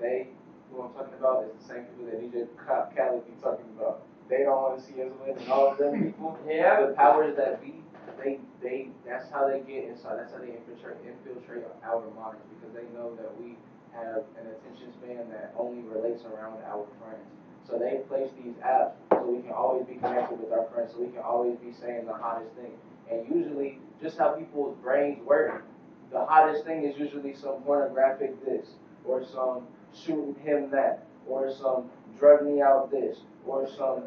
they, 0.00 0.28
who 0.70 0.82
I'm 0.82 0.92
talking 0.94 1.14
about 1.18 1.44
is 1.44 1.50
the 1.60 1.68
same 1.68 1.82
people 1.84 2.06
that 2.06 2.20
DJ 2.20 2.46
Khaled 2.56 3.26
be 3.26 3.32
talking 3.42 3.66
about. 3.76 4.02
They 4.30 4.44
don't 4.44 4.56
want 4.62 4.78
to 4.80 4.84
see 4.84 5.02
us 5.02 5.12
win, 5.20 5.36
and 5.36 5.48
all 5.52 5.72
of 5.72 5.76
them 5.78 6.02
people, 6.02 6.38
Yeah. 6.48 6.86
the 6.86 6.94
powers 6.94 7.36
that 7.36 7.60
be, 7.60 7.82
they, 8.16 8.40
they, 8.62 8.88
that's 9.04 9.28
how 9.30 9.46
they 9.48 9.60
get 9.60 9.84
inside, 9.92 10.16
that's 10.16 10.32
how 10.32 10.38
they 10.38 10.56
infiltrate, 10.56 10.96
infiltrate 11.04 11.64
our 11.84 12.00
minds, 12.16 12.40
because 12.48 12.72
they 12.72 12.88
know 12.96 13.12
that 13.20 13.28
we 13.36 13.58
have 13.92 14.24
an 14.40 14.48
attention 14.48 14.88
span 14.96 15.28
that 15.28 15.52
only 15.58 15.82
relates 15.82 16.24
around 16.24 16.64
our 16.64 16.86
friends. 16.96 17.28
So 17.68 17.78
they 17.78 18.00
place 18.08 18.30
these 18.42 18.54
apps 18.64 18.92
so 19.10 19.22
we 19.22 19.42
can 19.42 19.52
always 19.52 19.86
be 19.86 19.94
connected 19.94 20.40
with 20.40 20.52
our 20.52 20.66
friends, 20.72 20.92
so 20.92 21.00
we 21.00 21.08
can 21.08 21.22
always 21.22 21.56
be 21.58 21.72
saying 21.72 22.06
the 22.06 22.14
hottest 22.14 22.50
thing. 22.56 22.72
And 23.10 23.26
usually, 23.34 23.78
just 24.02 24.18
how 24.18 24.32
people's 24.32 24.76
brains 24.82 25.22
work, 25.24 25.64
the 26.10 26.24
hottest 26.24 26.64
thing 26.64 26.84
is 26.84 26.98
usually 26.98 27.34
some 27.34 27.62
pornographic 27.62 28.44
this, 28.44 28.66
or 29.04 29.24
some 29.24 29.66
shooting 29.94 30.34
him 30.42 30.70
that, 30.70 31.06
or 31.26 31.52
some 31.52 31.90
drug 32.18 32.44
me 32.44 32.60
out 32.60 32.90
this, 32.90 33.18
or 33.46 33.68
some 33.68 34.04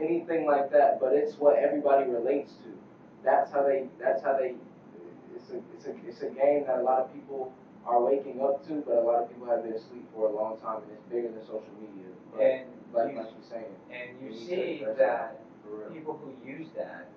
anything 0.00 0.46
like 0.46 0.70
that. 0.72 1.00
But 1.00 1.14
it's 1.14 1.36
what 1.38 1.56
everybody 1.56 2.10
relates 2.10 2.52
to. 2.52 2.70
That's 3.24 3.50
how 3.50 3.62
they. 3.62 3.88
That's 3.98 4.22
how 4.22 4.36
they. 4.38 4.54
It's 5.34 5.50
a. 5.50 5.56
It's 5.74 5.86
a. 5.86 5.94
It's 6.06 6.22
a 6.22 6.28
game 6.28 6.64
that 6.66 6.78
a 6.78 6.82
lot 6.82 7.00
of 7.00 7.12
people 7.14 7.52
are 7.86 8.02
waking 8.02 8.40
up 8.40 8.66
to, 8.66 8.82
but 8.86 8.96
a 8.96 9.00
lot 9.00 9.22
of 9.22 9.28
people 9.30 9.46
have 9.46 9.62
been 9.62 9.74
asleep 9.74 10.06
for 10.14 10.28
a 10.28 10.34
long 10.34 10.58
time, 10.58 10.82
and 10.82 10.92
it's 10.92 11.02
bigger 11.10 11.28
than 11.28 11.40
social 11.42 11.72
media. 11.80 12.08
But 12.32 12.40
And 12.42 12.68
like 12.92 13.12
you, 13.12 13.18
like 13.18 13.26
you're 13.32 13.50
saying, 13.50 13.74
and 13.90 14.20
you 14.22 14.28
you 14.30 14.46
see 14.46 14.84
that 14.96 15.40
people 15.92 16.18
who 16.22 16.32
use 16.48 16.68
that, 16.76 17.08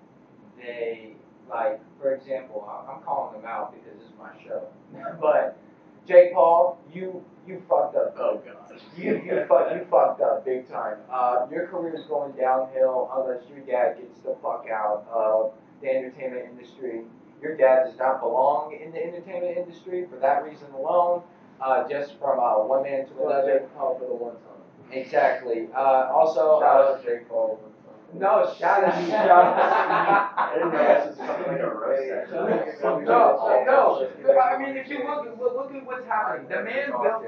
they 0.58 1.14
like, 1.50 1.80
for 2.02 2.14
example, 2.14 2.68
I- 2.68 2.92
I'm 2.92 3.02
calling 3.04 3.40
them 3.42 3.50
out 3.50 3.74
because 3.74 3.98
this 4.00 4.08
is 4.08 4.14
my 4.20 4.32
show. 4.44 4.68
but 5.22 5.58
Jake 6.08 6.34
Paul, 6.34 6.78
you 6.94 7.24
you 7.48 7.62
fucked 7.70 7.96
up. 7.96 8.16
Oh 8.20 8.42
god. 8.46 8.82
You 8.98 9.16
you 9.24 9.46
fuck 9.48 9.72
you 9.74 9.86
fucked 9.90 10.22
up 10.22 10.44
big 10.44 10.70
time. 10.70 10.98
Uh, 11.10 11.48
your 11.52 11.68
career 11.68 11.96
is 11.96 12.04
going 12.06 12.34
downhill 12.34 13.10
unless 13.16 13.44
your 13.50 13.60
dad 13.60 13.98
gets 13.98 14.20
the 14.20 14.36
fuck 14.42 14.66
out 14.72 15.06
of 15.12 15.54
the 15.82 15.90
entertainment 15.90 16.46
industry. 16.52 17.04
Your 17.42 17.56
dad 17.56 17.86
does 17.86 17.98
not 17.98 18.20
belong 18.20 18.74
in 18.74 18.92
the 18.92 19.04
entertainment 19.04 19.58
industry 19.58 20.08
for 20.10 20.18
that 20.20 20.44
reason 20.44 20.68
alone. 20.76 21.22
Uh, 21.62 21.88
just 21.90 22.20
from 22.20 22.40
uh, 22.40 22.64
one 22.64 22.84
man 22.84 23.08
to 23.08 23.26
another. 23.26 23.60
Jake 23.60 23.76
Paul 23.76 23.98
for 23.98 24.06
the 24.06 24.14
one 24.14 24.34
time. 24.34 24.92
Exactly. 24.92 25.68
Uh, 25.76 26.12
also, 26.14 26.60
Shout 26.62 27.00
uh, 27.00 27.04
Jake 27.04 27.28
Paul. 27.28 27.60
no, 28.14 28.54
shout 28.60 28.84
out, 28.84 28.94
shout 29.10 29.30
out. 29.30 29.58
I 30.38 30.54
didn't 30.54 30.72
know 30.72 30.78
this 30.78 31.18
was 31.18 31.18
something 31.18 31.48
like 31.48 31.60
a 31.60 31.70
roast. 31.70 33.06
No, 33.06 33.64
no, 33.66 34.10
but 34.24 34.38
I 34.38 34.58
mean, 34.60 34.78
if 34.78 34.88
you 34.88 35.00
look, 35.00 35.38
look, 35.40 35.74
at 35.74 35.86
what's 35.86 36.06
happening. 36.06 36.48
The 36.48 36.64
man 36.64 36.92
built, 36.92 37.26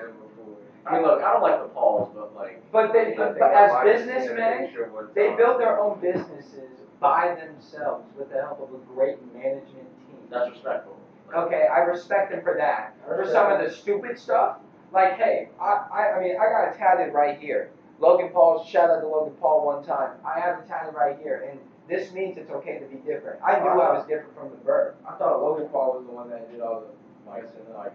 I 0.85 0.93
mean, 0.93 1.01
look, 1.03 1.21
I 1.21 1.33
don't 1.33 1.41
like 1.41 1.61
the 1.61 1.69
Pauls, 1.69 2.11
but 2.13 2.35
like, 2.35 2.71
but 2.71 2.93
they, 2.93 3.13
but 3.17 3.41
as 3.41 3.83
businessmen, 3.83 4.69
they 5.15 5.35
built 5.35 5.59
their 5.59 5.79
own 5.79 5.99
businesses 5.99 6.79
by 6.99 7.35
themselves 7.35 8.05
with 8.17 8.29
the 8.29 8.41
help 8.41 8.61
of 8.61 8.73
a 8.73 8.83
great 8.93 9.17
management. 9.33 9.87
That's 10.29 10.49
respectful. 10.51 10.97
Okay, 11.35 11.67
I 11.71 11.79
respect 11.79 12.31
them 12.31 12.41
for 12.41 12.55
that. 12.57 12.95
For 13.05 13.25
some 13.31 13.51
of 13.51 13.59
the 13.63 13.69
stupid 13.71 14.17
stuff, 14.17 14.57
like, 14.91 15.17
hey, 15.17 15.49
I, 15.61 15.85
I, 15.93 16.17
I 16.17 16.19
mean, 16.23 16.35
I 16.35 16.45
got 16.49 16.73
it 16.73 16.77
tatted 16.77 17.13
right 17.13 17.39
here. 17.39 17.69
Logan 17.99 18.29
Paul, 18.33 18.63
shout 18.65 18.89
out 18.89 19.01
to 19.01 19.07
Logan 19.07 19.33
Paul 19.39 19.65
one 19.65 19.83
time. 19.83 20.11
I 20.25 20.39
have 20.39 20.59
it 20.59 20.67
tatted 20.67 20.95
right 20.95 21.17
here, 21.21 21.47
and 21.51 21.59
this 21.87 22.11
means 22.13 22.37
it's 22.37 22.49
okay 22.49 22.79
to 22.79 22.85
be 22.85 22.95
different. 22.97 23.41
I 23.43 23.59
knew 23.59 23.67
I 23.67 23.93
was 23.97 24.07
different 24.07 24.33
from 24.35 24.49
the 24.49 24.55
birth. 24.57 24.95
I 25.07 25.13
thought 25.17 25.41
Logan 25.43 25.67
Paul 25.69 25.97
was 25.97 26.05
the 26.07 26.13
one 26.13 26.29
that 26.29 26.51
did 26.51 26.61
all 26.61 26.81
the 26.81 27.29
mics 27.29 27.53
and 27.55 27.73
like. 27.75 27.93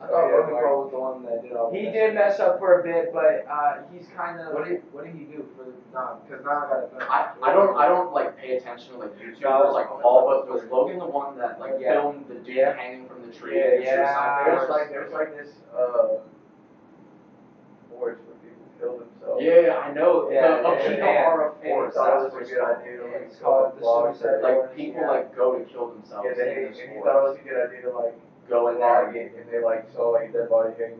I 0.00 0.06
Oh, 0.06 0.08
thought 0.08 0.26
yeah, 0.28 0.34
Logan 0.36 0.54
Paul 0.64 0.82
was 0.82 0.90
the 0.90 0.98
one 0.98 1.22
that 1.24 1.29
did 1.68 1.84
He 1.84 1.90
did 1.92 2.14
mess 2.14 2.40
up 2.40 2.58
for 2.58 2.80
a 2.80 2.82
bit, 2.82 3.12
but 3.12 3.44
uh, 3.50 3.82
he's 3.92 4.06
kind 4.16 4.40
of. 4.40 4.54
What 4.54 4.68
did 4.68 4.82
What 4.92 5.04
did 5.04 5.14
he 5.14 5.24
do 5.24 5.44
for 5.56 5.64
the 5.64 5.72
nah? 5.92 6.14
Because 6.24 6.44
now 6.44 6.64
I 6.64 6.68
gotta. 6.70 6.88
know. 6.94 7.06
I, 7.10 7.32
I 7.42 7.52
don't 7.52 7.76
I 7.76 7.86
don't 7.88 8.12
like 8.12 8.38
pay 8.38 8.56
attention 8.56 8.92
to 8.92 8.98
like 8.98 9.18
YouTubers 9.18 9.72
like 9.72 9.90
all, 9.90 10.24
but 10.26 10.48
was 10.48 10.62
Logan 10.70 10.98
the 10.98 11.06
one 11.06 11.36
that 11.38 11.58
like 11.60 11.74
Yeah. 11.78 11.94
filmed 12.00 12.26
the 12.28 12.34
dude 12.36 12.56
Yeah. 12.56 12.74
hanging 12.76 13.06
from 13.08 13.26
the 13.26 13.32
tree? 13.32 13.58
Yeah, 13.58 13.74
and 13.74 13.84
yeah. 13.84 13.96
suicide 14.06 14.42
There's 14.46 14.58
bombers? 14.58 14.70
like 14.70 14.88
there's 14.90 15.12
like 15.12 15.36
this 15.36 15.50
uh 15.76 16.08
forest 17.90 18.20
where 18.24 18.36
people 18.40 18.66
kill 18.78 18.98
themselves. 18.98 19.42
Yeah, 19.42 19.82
I 19.84 19.92
know. 19.92 20.30
Yeah, 20.30 20.62
the 20.62 20.62
yeah, 20.62 20.70
Okinawa 20.70 21.54
And 21.54 21.64
he 21.64 21.68
forest. 21.70 21.96
thought 21.96 22.08
it 22.08 22.22
That's 22.22 22.24
was 22.24 22.32
what 22.32 22.42
a 22.42 22.46
good 22.46 22.64
idea 22.64 22.96
to 22.98 23.04
like 23.04 23.22
it's 23.26 23.36
called 23.38 23.76
the 23.76 23.80
vlogs 23.82 24.16
suicide 24.16 24.34
and- 24.34 24.42
Like 24.42 24.76
people 24.76 25.00
yeah. 25.02 25.10
like 25.10 25.36
go 25.36 25.58
to 25.58 25.64
kill 25.66 25.88
themselves 25.92 26.24
Yeah, 26.26 26.32
in 26.32 26.38
they, 26.38 26.68
this 26.70 26.78
and 26.80 26.88
he 26.92 26.98
thought 27.02 27.18
it 27.18 27.28
was 27.28 27.38
a 27.38 27.44
good 27.44 27.58
idea 27.66 27.82
to 27.82 27.90
like 27.96 28.14
Go 28.48 28.66
in 28.68 28.78
there. 28.80 29.06
and 29.06 29.46
they 29.52 29.62
like 29.62 29.86
saw 29.94 30.10
like 30.10 30.30
a 30.30 30.32
dead 30.32 30.50
body 30.50 30.74
hanging 30.78 30.98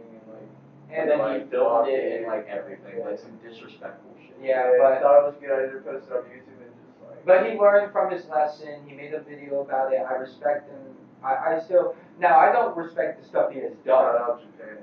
and 0.93 1.11
like. 1.11 1.21
And 1.21 1.21
then 1.21 1.41
he 1.41 1.51
filmed 1.51 1.89
it 1.89 2.17
and 2.19 2.27
like 2.27 2.47
everything, 2.49 2.95
Yeah. 2.99 3.05
like 3.05 3.19
some 3.19 3.37
disrespectful 3.43 4.11
shit. 4.21 4.37
Yeah, 4.43 4.71
he 4.73 4.79
but 4.79 5.01
thought 5.03 5.19
it 5.21 5.25
was 5.27 5.35
a 5.37 5.41
good 5.41 5.53
idea 5.53 5.79
to 5.79 5.85
post 5.85 6.07
it 6.11 6.13
on 6.17 6.23
YouTube 6.25 6.61
and 6.65 6.73
just 6.81 6.97
like. 7.07 7.25
but 7.27 7.47
he 7.51 7.59
learned 7.59 7.93
from 7.93 8.11
his 8.11 8.27
lesson. 8.27 8.83
He 8.87 8.95
made 8.97 9.13
a 9.15 9.21
video 9.21 9.61
about 9.61 9.93
it. 9.93 10.01
I 10.01 10.15
respect 10.15 10.69
him. 10.71 10.79
I, 11.23 11.57
I 11.57 11.61
still 11.61 11.95
now 12.19 12.39
I 12.39 12.51
don't 12.53 12.77
respect 12.77 13.21
the 13.21 13.27
stuff 13.29 13.53
he 13.53 13.61
has 13.61 13.73
Shout 13.85 14.15
done. 14.15 14.23
out 14.23 14.41
Japan. 14.41 14.79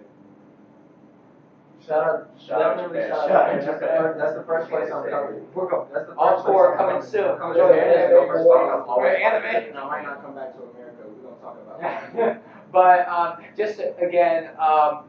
Shout 1.86 2.04
out, 2.04 2.30
Shout 2.38 2.62
out 2.62 2.76
definitely 2.78 3.00
Japan. 3.00 3.10
shout 3.10 3.28
Shout 3.30 3.32
out. 3.32 3.48
out 3.48 3.54
That's 3.54 3.66
the 3.66 3.72
Japan. 3.88 3.98
first- 4.04 4.20
That's 4.20 4.36
the 4.36 4.44
first 4.44 4.70
place 4.70 4.92
I'm 4.92 5.10
coming. 5.10 5.48
We're 5.56 5.70
going. 5.70 5.88
That's 5.94 6.06
the 6.08 6.14
first 6.14 6.20
All 6.20 6.34
place 6.36 6.46
four 6.46 6.78
coming 6.78 7.02
soon. 7.02 7.38
Coming 7.38 7.58
Enjoy 7.58 7.68
to 7.68 7.74
the 7.74 7.82
America. 7.82 8.04
anime. 8.04 8.28
We're 8.28 8.46
We're 8.46 8.68
going- 8.68 8.90
always 8.90 9.18
anime. 9.18 9.74
No, 9.74 9.82
I 9.84 9.88
might 9.88 10.04
not 10.04 10.22
come 10.22 10.36
back 10.36 10.54
to 10.58 10.60
America. 10.64 11.02
We're 11.08 11.30
gonna 11.30 11.42
talk 11.42 11.58
about 11.64 11.82
that. 12.16 12.72
but 12.72 13.08
um, 13.08 13.38
just 13.56 13.80
again, 14.02 14.50
um, 14.60 15.06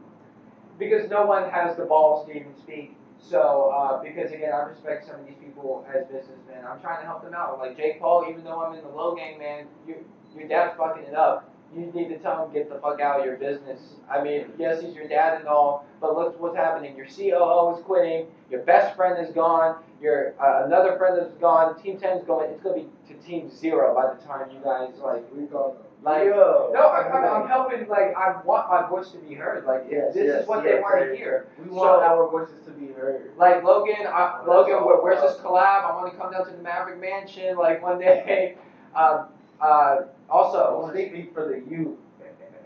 because 0.79 1.09
no 1.09 1.25
one 1.25 1.49
has 1.49 1.75
the 1.75 1.85
balls 1.85 2.25
to 2.27 2.31
even 2.35 2.55
speak. 2.55 2.95
So 3.19 3.73
uh, 3.75 4.01
because 4.01 4.31
again, 4.31 4.51
I 4.53 4.59
respect 4.61 5.05
some 5.05 5.19
of 5.19 5.27
these 5.27 5.35
people 5.43 5.85
as 5.93 6.05
businessmen. 6.05 6.63
I'm 6.67 6.79
trying 6.79 7.01
to 7.01 7.05
help 7.05 7.23
them 7.23 7.33
out. 7.33 7.59
Like 7.59 7.77
Jake 7.77 7.99
Paul, 7.99 8.25
even 8.29 8.43
though 8.43 8.63
I'm 8.63 8.73
in 8.75 8.81
the 8.81 8.89
low 8.89 9.13
gang, 9.15 9.37
man, 9.37 9.65
you, 9.85 9.95
your 10.35 10.47
dad's 10.47 10.77
fucking 10.77 11.03
it 11.03 11.13
up. 11.13 11.53
You 11.75 11.85
need 11.93 12.09
to 12.09 12.17
tell 12.17 12.45
him 12.45 12.53
get 12.53 12.67
the 12.67 12.79
fuck 12.79 12.99
out 12.99 13.19
of 13.19 13.25
your 13.25 13.35
business. 13.37 13.79
I 14.09 14.23
mean, 14.23 14.47
yes, 14.57 14.81
he's 14.81 14.95
your 14.95 15.07
dad 15.07 15.39
and 15.39 15.47
all, 15.47 15.85
but 16.01 16.15
look 16.15 16.39
what's 16.41 16.55
happening. 16.55 16.95
Your 16.95 17.05
COO 17.05 17.77
is 17.77 17.83
quitting. 17.83 18.25
Your 18.49 18.61
best 18.61 18.95
friend 18.95 19.23
is 19.23 19.31
gone. 19.35 19.75
Your 20.01 20.33
uh, 20.41 20.65
another 20.65 20.97
friend 20.97 21.19
is 21.21 21.31
gone. 21.35 21.79
Team 21.79 21.99
Ten 21.99 22.17
is 22.17 22.25
going. 22.25 22.49
It's 22.49 22.63
gonna 22.63 22.77
be 22.77 22.87
to 23.09 23.13
Team 23.19 23.51
Zero 23.51 23.93
by 23.93 24.15
the 24.15 24.25
time 24.25 24.49
you 24.51 24.61
guys 24.63 24.89
like 25.03 25.25
We 25.35 25.43
go. 25.43 25.75
Like. 26.03 26.25
Yo. 26.25 26.71
No, 26.73 26.89
I'm, 26.89 27.11
I'm, 27.11 27.41
I'm 27.43 27.47
helping. 27.47 27.87
Like, 27.87 28.15
I 28.15 28.41
want 28.43 28.69
my 28.69 28.87
voice 28.89 29.11
to 29.11 29.17
be 29.19 29.33
heard. 29.35 29.65
Like, 29.65 29.85
Yes, 29.89 30.13
this 30.13 30.25
yes, 30.27 30.41
is 30.43 30.47
what 30.47 30.63
they 30.63 30.75
want 30.79 31.09
to 31.09 31.15
hear. 31.15 31.47
We 31.57 31.69
want 31.69 32.01
So- 32.01 32.01
our 32.01 32.29
voices 32.29 32.63
to 32.65 32.71
be 32.71 32.87
heard. 32.93 33.31
Like 33.37 33.63
Logan, 33.63 34.07
I, 34.07 34.41
Logan, 34.47 34.85
where, 34.85 34.97
where's 35.01 35.21
this 35.21 35.39
collab? 35.41 35.83
I 35.83 35.95
want 35.95 36.11
to 36.11 36.17
come 36.17 36.31
down 36.31 36.45
to 36.45 36.51
the 36.51 36.61
Maverick 36.63 36.99
Mansion. 36.99 37.57
Like 37.57 37.81
one 37.83 37.99
day. 37.99 38.57
Um, 38.95 39.27
uh, 39.61 39.97
also, 40.31 40.79
want 40.81 40.95
to 40.95 41.07
speak 41.09 41.31
for 41.31 41.47
the 41.47 41.61
youth. 41.69 41.95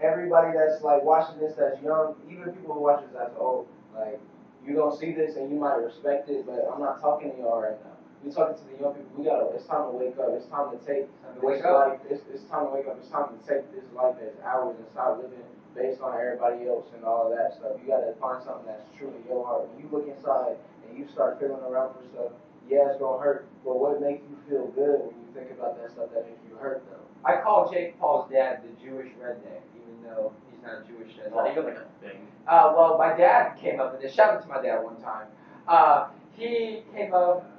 Everybody 0.01 0.57
that's 0.57 0.81
like 0.83 1.03
watching 1.03 1.37
this 1.39 1.53
that's 1.57 1.81
young, 1.83 2.15
even 2.31 2.53
people 2.53 2.75
who 2.75 2.81
watch 2.81 3.01
this 3.01 3.11
that's 3.13 3.33
old, 3.37 3.67
like 3.93 4.21
you 4.65 4.73
don't 4.73 4.97
see 4.97 5.11
this 5.11 5.35
and 5.35 5.51
you 5.51 5.57
might 5.59 5.75
respect 5.75 6.29
it, 6.29 6.45
but 6.45 6.65
I'm 6.73 6.79
not 6.79 7.01
talking 7.01 7.31
to 7.31 7.37
y'all 7.37 7.61
right 7.61 7.75
now. 7.83 7.91
We 8.23 8.31
talking 8.31 8.55
to 8.55 8.63
the 8.71 8.77
young 8.79 8.93
people. 8.95 9.12
We 9.19 9.25
gotta. 9.27 9.51
It's 9.51 9.67
time 9.67 9.91
to 9.91 9.93
wake 9.99 10.15
up. 10.17 10.31
It's 10.31 10.47
time 10.47 10.71
to 10.71 10.79
take 10.79 11.12
Time 11.21 11.36
to 11.36 11.41
this 11.41 11.43
wake 11.43 11.65
up. 11.67 11.75
life. 11.75 11.99
It's, 12.09 12.23
it's 12.31 12.43
time 12.47 12.67
to 12.67 12.71
wake 12.71 12.88
up. 12.88 12.95
It's 12.99 13.12
time 13.12 13.36
to 13.36 13.39
take 13.43 13.67
this 13.75 13.83
life 13.91 14.15
as 14.23 14.31
ours 14.47 14.75
and 14.79 14.88
stop 14.95 15.19
living 15.19 15.43
based 15.75 15.99
on 15.99 16.15
everybody 16.15 16.67
else 16.71 16.88
and 16.95 17.03
all 17.03 17.27
of 17.27 17.36
that 17.36 17.51
stuff. 17.59 17.75
You 17.83 17.91
gotta 17.91 18.15
find 18.21 18.39
something 18.43 18.63
that's 18.69 18.88
true 18.95 19.12
in 19.12 19.21
your 19.27 19.43
heart. 19.43 19.67
When 19.73 19.83
you 19.83 19.89
look 19.91 20.07
inside 20.07 20.55
and 20.88 20.95
you 20.95 21.03
start 21.12 21.39
feeling 21.39 21.59
around 21.67 21.97
for 21.99 22.05
stuff, 22.15 22.31
yeah, 22.69 22.88
it's 22.93 22.99
gonna 23.01 23.19
hurt. 23.19 23.49
But 23.65 23.75
what 23.75 23.99
makes 23.99 24.23
you 24.29 24.38
feel 24.47 24.71
good 24.71 25.12
when 25.12 25.15
you 25.19 25.27
think 25.36 25.51
about 25.51 25.75
that 25.81 25.91
stuff 25.91 26.07
that 26.15 26.23
makes 26.29 26.39
you 26.47 26.55
hurt 26.55 26.86
though? 26.88 27.03
I 27.27 27.41
call 27.43 27.67
Jake 27.71 27.99
Paul's 27.99 28.31
dad 28.31 28.63
the 28.63 28.71
Jewish 28.79 29.12
redneck, 29.19 29.63
even 29.75 29.99
though 30.03 30.31
he's 30.51 30.62
not 30.63 30.88
Jewish 30.88 31.12
at 31.19 31.33
all. 31.33 31.43
not 31.43 31.51
even 31.51 31.65
like 31.65 31.83
a 31.83 31.88
thing. 31.99 32.23
Uh, 32.47 32.71
well, 32.75 32.95
my 32.97 33.12
dad 33.17 33.57
came 33.59 33.79
up 33.79 33.91
with 33.93 34.01
this. 34.01 34.13
Shout 34.13 34.36
out 34.36 34.41
to 34.43 34.47
my 34.47 34.62
dad 34.62 34.79
one 34.83 34.95
time. 35.01 35.27
Uh, 35.67 36.07
he 36.38 36.83
came 36.95 37.13
up. 37.13 37.49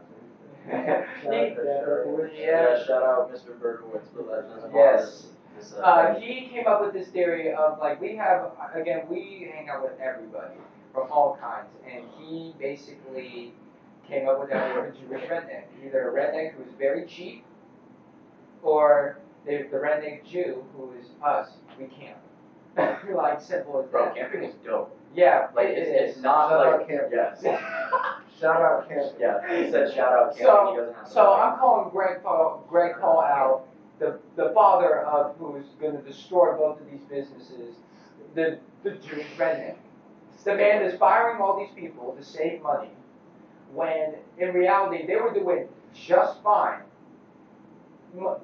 Yeah, 0.68 1.04
shout 2.84 3.02
out 3.02 3.30
Mr. 3.32 3.58
Berkowitz 3.58 4.08
for 4.14 4.22
letting 4.22 4.50
us 4.52 4.62
borrow 4.62 4.72
Yes. 4.74 5.02
this- 5.04 5.30
this, 5.70 5.78
uh, 5.78 5.82
Uh, 5.82 6.14
he 6.14 6.48
came 6.48 6.66
up 6.66 6.80
with 6.80 6.92
this 6.92 7.08
theory 7.08 7.52
of 7.52 7.78
like 7.78 8.00
we 8.00 8.16
have 8.16 8.52
again 8.74 9.06
we 9.08 9.50
hang 9.54 9.68
out 9.68 9.82
with 9.82 9.98
everybody 10.00 10.54
from 10.92 11.10
all 11.12 11.36
kinds, 11.40 11.68
and 11.86 12.04
he 12.18 12.54
basically 12.58 13.54
came 14.06 14.28
up 14.28 14.40
with 14.40 14.50
that 14.50 14.76
of 14.76 14.94
Jewish 14.96 15.22
redneck, 15.28 15.64
either 15.84 16.10
a 16.10 16.12
redneck 16.12 16.52
who's 16.54 16.72
very 16.78 17.06
cheap, 17.06 17.44
or 18.62 19.18
the, 19.46 19.62
the 19.70 19.76
redneck 19.76 20.24
Jew 20.24 20.64
who 20.76 20.92
is 21.00 21.10
us. 21.22 21.56
We 21.78 21.86
camp. 21.86 22.18
like 23.14 23.40
simple 23.40 23.78
as 23.80 23.86
Bro, 23.86 24.06
that. 24.06 24.14
camping 24.16 24.42
is 24.44 24.54
dope. 24.56 24.96
Yeah, 25.14 25.48
Like 25.54 25.68
it 25.68 25.78
it's, 25.78 25.88
is. 25.88 26.16
it's 26.16 26.22
not 26.24 26.50
Shout 26.50 26.66
out 26.66 26.78
like 26.80 26.88
camping. 26.88 27.12
yes. 27.12 27.44
Shout 28.44 28.60
out 28.62 28.88
camping. 28.88 29.20
Yeah, 29.20 29.64
he 29.64 29.70
said 29.70 29.94
shout 29.94 30.12
out 30.12 30.36
camping. 30.36 30.44
So- 30.44 30.70
he 30.70 30.76
doesn't 30.76 30.94
have 30.94 31.04
to 31.06 31.10
So 31.10 31.32
I'm 31.32 31.58
calling 31.58 31.90
Greg 31.90 32.22
Paul, 32.22 32.64
Greg 32.68 32.96
Paul 33.00 33.20
out, 33.20 33.66
the, 33.98 34.18
the 34.36 34.50
father 34.54 35.00
of 35.02 35.36
who's 35.36 35.64
going 35.80 35.96
to 35.96 36.02
destroy 36.02 36.56
both 36.56 36.80
of 36.80 36.90
these 36.90 37.00
businesses, 37.08 37.76
the, 38.34 38.58
the 38.82 38.90
Jewish 38.90 39.26
redneck. 39.38 39.76
The 40.44 40.56
man 40.56 40.82
is 40.82 40.98
firing 40.98 41.40
all 41.40 41.58
these 41.58 41.74
people 41.74 42.14
to 42.18 42.22
save 42.22 42.60
money, 42.60 42.90
when 43.72 44.16
in 44.36 44.52
reality 44.52 45.06
they 45.06 45.16
were 45.16 45.32
doing 45.32 45.68
just 45.94 46.42
fine. 46.42 46.80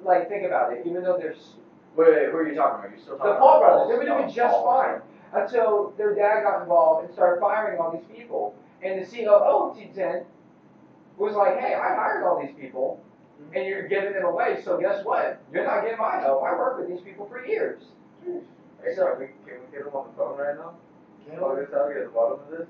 Like 0.03 0.29
think 0.29 0.45
about 0.45 0.73
it, 0.73 0.85
even 0.85 1.03
though 1.03 1.17
there's 1.17 1.53
Wait, 1.95 2.07
wait, 2.09 2.29
who 2.29 2.37
are 2.37 2.47
you 2.47 2.55
talking 2.55 2.85
about? 2.85 2.97
You 2.97 3.03
still 3.03 3.17
talking 3.17 3.33
the 3.33 3.37
Paul 3.37 3.59
brothers, 3.59 3.89
they 3.89 3.97
were 3.97 4.05
doing 4.17 4.33
just 4.33 4.63
fine 4.63 5.01
until 5.33 5.93
their 5.97 6.15
dad 6.15 6.43
got 6.43 6.61
involved 6.61 7.05
and 7.05 7.13
started 7.13 7.41
firing 7.41 7.79
all 7.79 7.91
these 7.91 8.17
people. 8.17 8.55
And 8.83 9.01
the 9.01 9.05
COO 9.05 9.69
of 9.69 9.77
T10 9.77 10.25
was 11.17 11.35
like, 11.35 11.59
hey, 11.59 11.75
I 11.75 11.95
hired 11.95 12.23
all 12.23 12.41
these 12.41 12.55
people 12.59 13.03
mm-hmm. 13.41 13.55
and 13.55 13.67
you're 13.67 13.87
giving 13.87 14.13
them 14.13 14.25
away, 14.25 14.61
so 14.63 14.79
guess 14.79 15.05
what? 15.05 15.41
You're 15.53 15.65
not 15.65 15.83
getting 15.83 15.99
my 15.99 16.19
help. 16.19 16.43
I 16.43 16.51
worked 16.53 16.79
with 16.79 16.89
these 16.89 17.01
people 17.01 17.27
for 17.27 17.45
years. 17.45 17.83
Hey, 18.25 18.95
can 18.95 19.19
we 19.19 19.25
can 19.45 19.61
we 19.61 19.71
get 19.71 19.85
them 19.85 19.93
on 19.93 20.07
the 20.09 20.17
phone 20.17 20.37
right 20.37 20.55
now? 20.55 20.73
Plug 21.37 21.57
this 21.57 21.73
out, 21.73 21.93
get 21.93 22.05
the 22.05 22.09
bottom 22.09 22.39
of 22.41 22.49
this. 22.49 22.67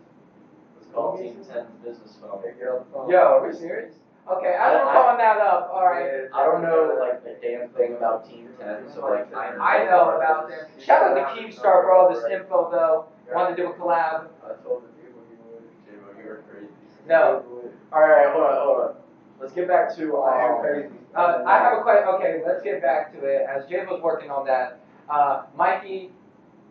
It's 0.82 0.92
called 0.94 1.20
Team 1.20 1.36
10's 1.36 1.72
business 1.84 2.18
phone. 2.20 2.42
Hey, 2.44 2.54
get 2.60 2.68
on 2.68 2.84
the 2.84 2.92
phone. 2.92 3.10
Yo, 3.10 3.18
are 3.18 3.48
we 3.48 3.54
serious? 3.56 3.96
Okay, 4.30 4.54
as 4.54 4.76
we're 4.76 4.90
I- 4.90 4.94
calling 4.94 5.18
that 5.18 5.38
up, 5.40 5.72
all 5.74 5.88
right. 5.88 6.30
I 6.34 6.46
don't 6.46 6.62
know 6.62 6.98
like 7.00 7.24
the 7.24 7.38
damn 7.42 7.70
thing 7.70 7.96
about 7.96 8.30
Team 8.30 8.50
10, 8.60 8.94
so 8.94 9.08
like 9.08 9.34
I 9.34 9.56
I 9.56 9.86
know 9.86 10.16
about 10.16 10.50
them. 10.50 10.68
Shout 10.80 11.04
out 11.04 11.16
to 11.16 11.42
Keemstar 11.42 11.84
for 11.88 11.96
all 11.96 12.14
this 12.14 12.24
info, 12.32 12.70
though. 12.72 13.06
Want 13.34 13.56
to 13.56 13.62
do 13.62 13.70
a 13.70 13.74
collab? 13.74 14.28
I 14.44 14.54
told 14.64 14.84
the 14.84 14.92
people 15.00 15.24
you 15.32 15.40
would. 15.48 15.64
Dude, 15.88 15.96
you 16.20 16.91
No. 17.08 17.44
Alright, 17.92 18.32
hold 18.34 18.46
on, 18.46 18.56
hold 18.58 18.82
on. 18.82 18.96
Let's 19.40 19.54
get 19.54 19.68
back 19.68 19.96
to 19.96 20.18
I 20.18 20.46
am 20.46 20.54
um, 20.54 20.62
crazy. 20.62 20.88
Uh, 21.16 21.44
I 21.46 21.58
have 21.58 21.80
a 21.80 21.82
question. 21.82 22.08
Okay, 22.16 22.42
let's 22.46 22.64
get 22.64 22.82
back 22.82 23.12
to 23.14 23.26
it. 23.26 23.46
As 23.50 23.68
Jay 23.68 23.84
was 23.86 24.02
working 24.02 24.30
on 24.30 24.46
that, 24.46 24.80
uh, 25.10 25.44
Mikey, 25.58 26.12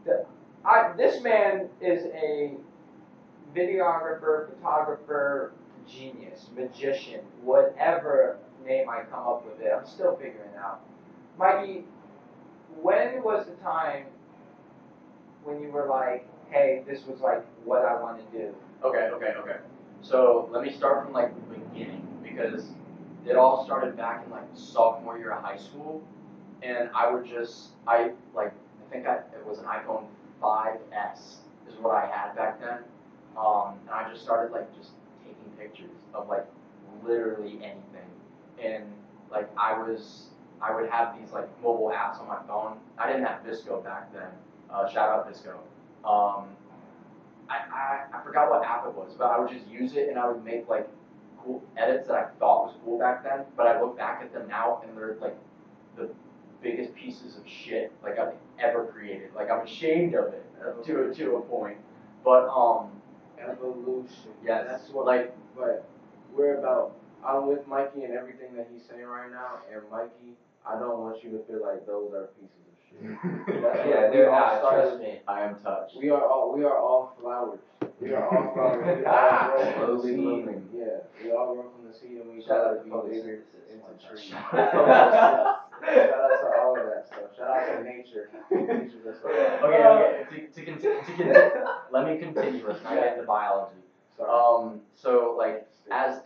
the, 0.04 0.24
I, 0.64 0.92
this 0.96 1.20
man 1.22 1.68
is 1.80 2.04
a 2.14 2.54
videographer, 3.54 4.48
photographer, 4.50 5.52
genius, 5.88 6.46
magician, 6.56 7.20
whatever 7.42 8.38
name 8.64 8.88
I 8.88 9.02
come 9.10 9.26
up 9.26 9.44
with 9.44 9.60
it. 9.60 9.72
I'm 9.76 9.86
still 9.86 10.16
figuring 10.16 10.54
out. 10.58 10.80
Mikey, 11.38 11.84
when 12.80 13.22
was 13.22 13.46
the 13.46 13.54
time 13.62 14.04
when 15.42 15.60
you 15.60 15.70
were 15.70 15.88
like, 15.88 16.26
hey, 16.50 16.82
this 16.86 17.04
was 17.06 17.20
like 17.20 17.44
what 17.64 17.84
I 17.84 18.00
want 18.00 18.18
to 18.18 18.38
do? 18.38 18.54
Okay, 18.84 19.10
okay, 19.12 19.34
okay. 19.38 19.56
So 20.02 20.48
let 20.50 20.62
me 20.62 20.72
start 20.72 21.04
from 21.04 21.12
like 21.12 21.34
the 21.34 21.56
beginning 21.58 22.06
because 22.22 22.70
it 23.26 23.36
all 23.36 23.64
started 23.64 23.96
back 23.96 24.24
in 24.24 24.30
like 24.30 24.44
sophomore 24.54 25.18
year 25.18 25.32
of 25.32 25.42
high 25.42 25.58
school, 25.58 26.02
and 26.62 26.90
I 26.94 27.12
would 27.12 27.26
just 27.26 27.70
I 27.86 28.12
like 28.34 28.52
I 28.52 28.92
think 28.92 29.06
I, 29.06 29.16
it 29.16 29.46
was 29.46 29.58
an 29.58 29.66
iPhone 29.66 30.04
5s 30.42 30.80
is 31.68 31.78
what 31.80 31.94
I 31.94 32.06
had 32.06 32.34
back 32.34 32.60
then, 32.60 32.78
um, 33.36 33.74
and 33.86 33.90
I 33.90 34.10
just 34.10 34.22
started 34.22 34.52
like 34.52 34.74
just 34.76 34.90
taking 35.22 35.50
pictures 35.58 35.96
of 36.14 36.28
like 36.28 36.46
literally 37.04 37.58
anything, 37.62 38.10
and 38.62 38.84
like 39.30 39.48
I 39.56 39.78
was 39.78 40.28
I 40.62 40.74
would 40.74 40.88
have 40.88 41.18
these 41.18 41.32
like 41.32 41.48
mobile 41.62 41.92
apps 41.94 42.20
on 42.20 42.26
my 42.26 42.40
phone. 42.46 42.78
I 42.98 43.06
didn't 43.06 43.24
have 43.24 43.42
VSCO 43.44 43.84
back 43.84 44.12
then. 44.12 44.30
Uh, 44.70 44.88
shout 44.88 45.08
out 45.08 45.32
VSCO. 45.32 45.56
Um, 46.08 46.48
I, 47.50 47.56
I, 48.14 48.18
I 48.18 48.24
forgot 48.24 48.48
what 48.50 48.64
app 48.64 48.86
it 48.86 48.94
was, 48.94 49.14
but 49.18 49.24
I 49.30 49.38
would 49.40 49.50
just 49.50 49.66
use 49.66 49.94
it 49.96 50.08
and 50.08 50.18
I 50.18 50.28
would 50.28 50.44
make 50.44 50.68
like 50.68 50.88
cool 51.42 51.62
edits 51.76 52.06
that 52.08 52.16
I 52.16 52.26
thought 52.38 52.66
was 52.66 52.74
cool 52.84 52.98
back 52.98 53.24
then, 53.24 53.44
but 53.56 53.66
I 53.66 53.80
look 53.80 53.96
back 53.96 54.20
at 54.22 54.32
them 54.32 54.48
now 54.48 54.82
and 54.86 54.96
they're 54.96 55.16
like 55.20 55.36
the 55.96 56.08
biggest 56.62 56.94
pieces 56.94 57.36
of 57.36 57.42
shit 57.48 57.92
like 58.02 58.18
I've 58.18 58.34
ever 58.58 58.86
created. 58.86 59.30
Like 59.34 59.50
I'm 59.50 59.66
ashamed 59.66 60.14
of 60.14 60.32
it 60.32 60.44
to 60.84 61.12
to 61.12 61.36
a 61.36 61.40
point. 61.40 61.78
But 62.24 62.48
um, 62.48 62.90
Evolution. 63.38 64.32
yes, 64.44 64.66
That's 64.68 64.90
what 64.90 65.06
like 65.06 65.34
But 65.56 65.88
we're 66.34 66.58
about. 66.58 66.94
I'm 67.26 67.46
with 67.46 67.66
Mikey 67.66 68.04
and 68.04 68.14
everything 68.14 68.54
that 68.56 68.68
he's 68.72 68.82
saying 68.86 69.04
right 69.04 69.30
now. 69.30 69.60
And 69.72 69.82
Mikey, 69.90 70.36
I 70.66 70.78
don't 70.78 70.98
want 70.98 71.22
you 71.24 71.30
to 71.32 71.38
feel 71.44 71.60
like 71.62 71.86
those 71.86 72.12
are 72.14 72.28
pieces 72.38 72.69
of 72.98 73.86
Yeah, 73.86 74.08
we 74.10 74.16
they're 74.16 74.30
all 74.30 74.40
not, 74.40 74.58
started- 74.60 74.82
trust 74.88 75.00
me. 75.02 75.20
I 75.28 75.40
am 75.42 75.54
touched. 75.60 75.96
We 75.96 76.10
are 76.10 76.24
all. 76.26 76.54
We 76.56 76.64
are 76.64 76.76
all 76.78 77.16
flowers. 77.20 77.60
We 78.00 78.12
are 78.12 78.24
all 78.28 78.52
flowers. 78.54 78.98
We 79.00 79.04
all 79.06 79.48
grow 79.48 79.72
from 79.72 79.96
the 79.96 80.02
Slowly 80.02 80.08
seed. 80.08 80.16
blooming. 80.20 80.68
Yeah, 80.74 80.86
we 81.22 81.30
all 81.32 81.54
grow 81.54 81.70
from 81.76 81.88
the 81.88 81.94
seed 81.94 82.18
and 82.20 82.34
we 82.36 82.42
Shout 82.42 82.66
out 82.66 82.88
grow 82.88 83.02
to 83.02 83.08
to 83.08 83.14
be 83.14 83.20
bigger 83.20 83.38
photosynthesis. 83.38 83.72
into 83.72 83.84
one 83.84 83.98
time. 83.98 84.08
trees. 84.10 84.28
Shout 84.30 86.10
out 86.10 86.40
to 86.40 86.60
all 86.60 86.76
of 86.78 86.86
that 86.86 87.06
stuff. 87.06 87.36
Shout 87.36 87.48
out 87.48 87.76
to 87.78 87.82
nature. 87.84 88.30
Nature 88.50 88.98
that's 89.04 89.22
what 89.22 89.34
Okay, 89.34 89.84
okay. 89.84 90.24
To, 90.30 90.60
to 90.60 90.64
continue, 90.64 91.00
to 91.00 91.04
continue, 91.04 91.34
let 91.90 92.06
me 92.06 92.18
continue. 92.18 92.66
Let's 92.66 92.82
not 92.84 92.94
get 92.94 93.14
into 93.14 93.26
biology. 93.26 93.76
Sorry. 94.16 94.30
Um, 94.30 94.80
so 94.94 95.34
like 95.38 95.66
as 95.90 96.20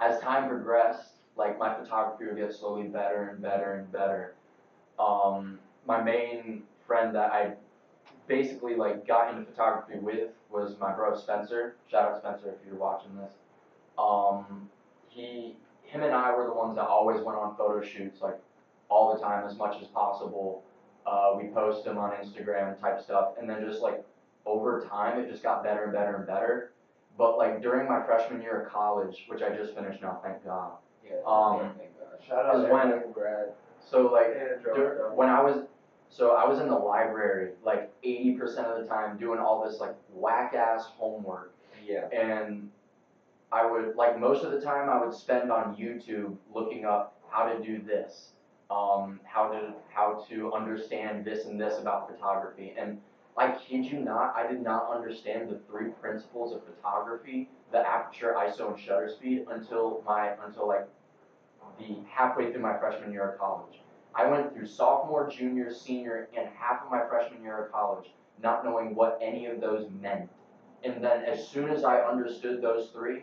as 0.00 0.20
time 0.20 0.48
progressed, 0.48 1.10
like 1.36 1.58
my 1.58 1.74
photography 1.74 2.24
would 2.26 2.36
get 2.36 2.52
slowly 2.52 2.88
better 2.88 3.28
and 3.32 3.40
better 3.42 3.74
and 3.74 3.92
better. 3.92 4.34
Um, 4.98 5.58
my 5.86 6.00
main 6.02 6.62
friend 6.86 7.14
that 7.14 7.30
I 7.32 7.54
basically 8.26 8.74
like 8.76 9.06
got 9.06 9.32
into 9.34 9.44
photography 9.50 9.98
with 9.98 10.30
was 10.50 10.76
my 10.80 10.92
bro 10.92 11.16
Spencer. 11.16 11.76
Shout 11.90 12.10
out 12.12 12.18
Spencer 12.18 12.48
if 12.50 12.66
you're 12.66 12.78
watching 12.78 13.16
this. 13.16 13.32
Um, 13.98 14.68
he, 15.08 15.56
him 15.82 16.02
and 16.02 16.14
I 16.14 16.34
were 16.34 16.44
the 16.46 16.52
ones 16.52 16.76
that 16.76 16.86
always 16.86 17.22
went 17.22 17.38
on 17.38 17.56
photo 17.56 17.82
shoots 17.84 18.20
like 18.20 18.38
all 18.88 19.14
the 19.14 19.20
time 19.20 19.46
as 19.46 19.56
much 19.56 19.80
as 19.80 19.88
possible. 19.88 20.62
Uh, 21.06 21.34
we 21.40 21.48
post 21.48 21.84
them 21.84 21.98
on 21.98 22.12
Instagram 22.12 22.80
type 22.80 23.00
stuff, 23.02 23.34
and 23.38 23.48
then 23.48 23.64
just 23.66 23.82
like 23.82 24.02
over 24.46 24.86
time, 24.88 25.18
it 25.18 25.30
just 25.30 25.42
got 25.42 25.62
better 25.62 25.84
and 25.84 25.92
better 25.92 26.16
and 26.16 26.26
better. 26.26 26.72
But 27.18 27.36
like 27.38 27.62
during 27.62 27.88
my 27.88 28.04
freshman 28.04 28.40
year 28.42 28.62
of 28.62 28.72
college, 28.72 29.24
which 29.28 29.42
I 29.42 29.54
just 29.54 29.74
finished 29.74 30.00
now, 30.02 30.20
thank 30.22 30.42
God. 30.44 30.72
Yeah, 31.04 31.16
Um, 31.26 31.74
thank 31.78 31.90
God. 31.98 32.18
Shout 32.26 32.46
out 32.46 32.56
is 32.56 32.64
to 32.66 32.72
when- 32.72 32.88
everybody 32.88 33.12
grad. 33.12 33.52
So 33.80 34.06
like 34.10 34.28
Yeah, 34.34 34.72
dur- 34.74 35.12
when 35.14 35.28
I 35.28 35.42
was 35.42 35.66
so 36.08 36.32
I 36.36 36.46
was 36.46 36.60
in 36.60 36.68
the 36.68 36.76
library 36.76 37.52
like 37.64 37.92
80% 38.04 38.40
of 38.66 38.80
the 38.82 38.88
time 38.88 39.18
doing 39.18 39.38
all 39.40 39.64
this 39.64 39.80
like 39.80 39.94
whack 40.12 40.54
ass 40.54 40.86
homework 40.96 41.52
Yeah. 41.86 42.06
and 42.12 42.70
I 43.52 43.70
would 43.70 43.96
like 43.96 44.18
most 44.18 44.44
of 44.44 44.52
the 44.52 44.60
time 44.60 44.88
I 44.88 45.04
would 45.04 45.14
spend 45.14 45.50
on 45.50 45.76
YouTube 45.76 46.36
looking 46.52 46.84
up 46.84 47.16
how 47.28 47.48
to 47.48 47.60
do 47.62 47.80
this 47.82 48.30
um 48.70 49.20
how 49.24 49.48
to 49.50 49.72
how 49.92 50.24
to 50.28 50.52
understand 50.52 51.24
this 51.24 51.44
and 51.44 51.60
this 51.60 51.78
about 51.78 52.10
photography 52.10 52.74
and 52.78 52.98
I 53.36 53.50
kid 53.50 53.84
you 53.84 54.00
not 54.00 54.34
I 54.36 54.46
did 54.46 54.62
not 54.62 54.90
understand 54.90 55.50
the 55.50 55.58
three 55.68 55.88
principles 56.00 56.52
of 56.54 56.62
photography 56.64 57.48
the 57.72 57.80
aperture 57.86 58.34
ISO 58.38 58.70
and 58.72 58.80
shutter 58.80 59.08
speed 59.08 59.46
until 59.50 60.02
my 60.06 60.32
until 60.44 60.68
like 60.68 60.88
the 61.78 61.96
halfway 62.08 62.52
through 62.52 62.62
my 62.62 62.78
freshman 62.78 63.10
year 63.12 63.30
of 63.30 63.38
college. 63.38 63.80
I 64.16 64.30
went 64.30 64.54
through 64.54 64.66
sophomore, 64.66 65.28
junior, 65.28 65.72
senior, 65.72 66.28
and 66.36 66.48
half 66.56 66.82
of 66.84 66.90
my 66.90 67.00
freshman 67.08 67.42
year 67.42 67.64
of 67.64 67.72
college 67.72 68.10
not 68.42 68.64
knowing 68.64 68.94
what 68.94 69.18
any 69.22 69.46
of 69.46 69.60
those 69.60 69.86
meant. 70.00 70.28
And 70.82 71.02
then 71.02 71.24
as 71.24 71.46
soon 71.46 71.70
as 71.70 71.84
I 71.84 72.00
understood 72.00 72.60
those 72.60 72.90
three, 72.90 73.22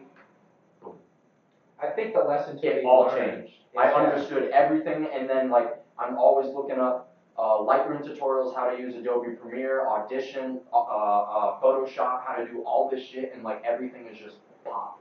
I 1.81 1.87
think 1.87 2.13
the 2.13 2.21
lesson 2.21 2.59
to 2.59 2.67
it 2.67 2.81
be 2.81 2.87
all 2.87 3.09
changed. 3.09 3.53
I 3.77 3.89
is- 3.89 3.95
understood 3.95 4.49
everything, 4.51 5.05
and 5.05 5.29
then 5.29 5.49
like 5.49 5.83
I'm 5.97 6.15
always 6.15 6.47
looking 6.53 6.79
up 6.79 7.15
uh, 7.37 7.57
Lightroom 7.57 8.03
tutorials, 8.03 8.53
how 8.55 8.69
to 8.69 8.77
use 8.77 8.93
Adobe 8.95 9.31
Premiere, 9.31 9.87
Audition, 9.87 10.59
uh, 10.71 10.77
uh, 10.77 11.59
Photoshop, 11.61 12.23
how 12.25 12.35
to 12.35 12.47
do 12.47 12.61
all 12.61 12.89
this 12.89 13.03
shit, 13.03 13.31
and 13.33 13.43
like 13.43 13.63
everything 13.65 14.05
is 14.05 14.17
just 14.17 14.37
pop. 14.63 14.99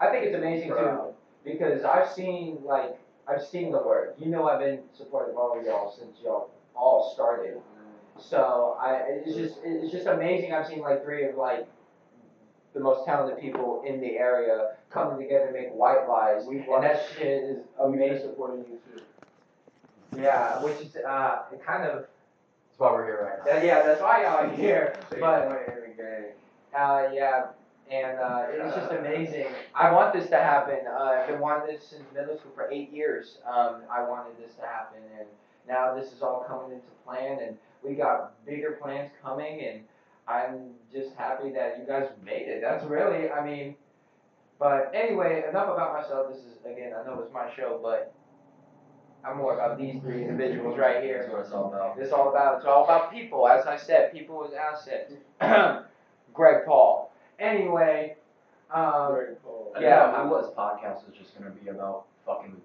I 0.00 0.10
think 0.10 0.24
it's 0.26 0.36
amazing 0.36 0.68
too 0.70 1.14
because 1.44 1.82
I've 1.82 2.08
seen 2.08 2.58
like 2.64 2.98
I've 3.28 3.42
seen 3.44 3.72
the 3.72 3.78
work. 3.78 4.14
You 4.18 4.26
know, 4.26 4.48
I've 4.48 4.60
been 4.60 4.80
supportive 4.96 5.34
of 5.34 5.38
all 5.38 5.62
y'all 5.64 5.92
since 5.96 6.16
y'all 6.22 6.50
all 6.74 7.12
started. 7.14 7.60
So 8.18 8.76
I, 8.80 9.02
it's 9.24 9.36
just 9.36 9.56
it's 9.64 9.92
just 9.92 10.06
amazing. 10.06 10.52
I've 10.52 10.66
seen 10.66 10.80
like 10.80 11.04
three 11.04 11.24
of 11.28 11.36
like 11.36 11.66
the 12.74 12.80
most 12.80 13.04
talented 13.06 13.40
people 13.40 13.82
in 13.86 14.00
the 14.00 14.18
area 14.18 14.74
coming 14.90 15.18
together 15.18 15.46
to 15.46 15.52
make 15.52 15.68
white 15.70 16.06
lies, 16.08 16.44
We 16.46 16.58
and 16.58 16.82
that 16.82 17.02
shit 17.16 17.26
is 17.26 17.58
We've 17.80 17.98
been 17.98 18.08
amazing. 18.10 18.28
supporting 18.30 18.64
you 18.70 18.78
too. 18.94 19.02
Yeah, 20.20 20.62
which 20.62 20.80
is 20.80 20.96
uh 20.96 21.42
it 21.52 21.64
kind 21.64 21.84
of 21.84 21.94
That's 22.00 22.78
why 22.78 22.92
we're 22.92 23.04
here 23.04 23.40
right 23.46 23.56
uh, 23.56 23.64
yeah. 23.64 23.82
That's 23.84 24.00
why 24.00 24.22
y'all 24.22 24.46
are 24.46 24.50
here. 24.50 24.96
But- 25.10 25.48
point 25.48 25.68
in 25.68 25.90
the 25.96 26.02
game. 26.02 26.24
Uh, 26.76 27.08
yeah, 27.12 27.46
and 27.90 28.18
uh, 28.18 28.46
it's 28.50 28.74
just 28.76 28.92
amazing. 28.92 29.46
I 29.74 29.92
want 29.92 30.12
this 30.12 30.28
to 30.30 30.36
happen. 30.36 30.80
Uh, 30.86 31.02
I've 31.02 31.28
been 31.28 31.40
wanting 31.40 31.74
this 31.74 31.86
since 31.88 32.02
middle 32.14 32.36
school 32.38 32.52
for 32.54 32.70
eight 32.70 32.92
years. 32.92 33.38
Um, 33.46 33.82
I 33.90 34.02
wanted 34.08 34.36
this 34.38 34.54
to 34.56 34.62
happen, 34.62 35.00
and 35.18 35.26
now 35.68 35.94
this 35.94 36.12
is 36.12 36.22
all 36.22 36.44
coming 36.46 36.72
into 36.72 36.86
plan, 37.04 37.38
and 37.40 37.56
we 37.82 37.94
got 37.94 38.44
bigger 38.44 38.72
plans 38.80 39.10
coming, 39.22 39.60
and 39.60 39.80
I'm 40.26 40.70
just 40.92 41.14
happy 41.16 41.50
that 41.52 41.78
you 41.78 41.86
guys 41.86 42.08
made 42.24 42.48
it. 42.48 42.60
That's 42.60 42.84
really, 42.84 43.30
I 43.30 43.44
mean, 43.44 43.74
but 44.58 44.92
anyway, 44.94 45.44
enough 45.48 45.68
about 45.68 45.94
myself. 45.94 46.28
This 46.30 46.38
is 46.38 46.58
again, 46.64 46.92
I 46.92 47.06
know 47.06 47.20
it's 47.20 47.32
my 47.32 47.48
show, 47.56 47.80
but 47.82 48.12
I'm 49.24 49.38
more 49.38 49.54
about 49.54 49.78
these 49.78 50.00
three 50.02 50.22
individuals 50.24 50.78
right 50.78 51.02
here. 51.02 51.20
That's 51.22 51.32
what 51.32 51.40
it's 51.42 51.52
all 51.52 51.72
about. 51.72 51.98
It's 51.98 52.12
all 52.12 52.30
about 52.30 52.58
it's 52.58 52.66
all 52.66 52.84
about 52.84 53.12
people. 53.12 53.48
As 53.48 53.66
I 53.66 53.76
said, 53.76 54.12
people 54.12 54.44
is 54.44 54.52
assets. 54.54 55.12
Greg 56.34 56.64
Paul. 56.66 57.07
Anyway, 57.38 58.16
um, 58.70 59.12
Very 59.14 59.36
cool. 59.44 59.72
I 59.76 59.80
Yeah. 59.80 60.10
didn't 60.12 60.28
know 60.28 60.42
this 60.42 60.50
podcast 60.54 61.08
is 61.08 61.14
just 61.16 61.38
gonna 61.38 61.50
be 61.50 61.68
about 61.70 62.04
fucking 62.26 62.60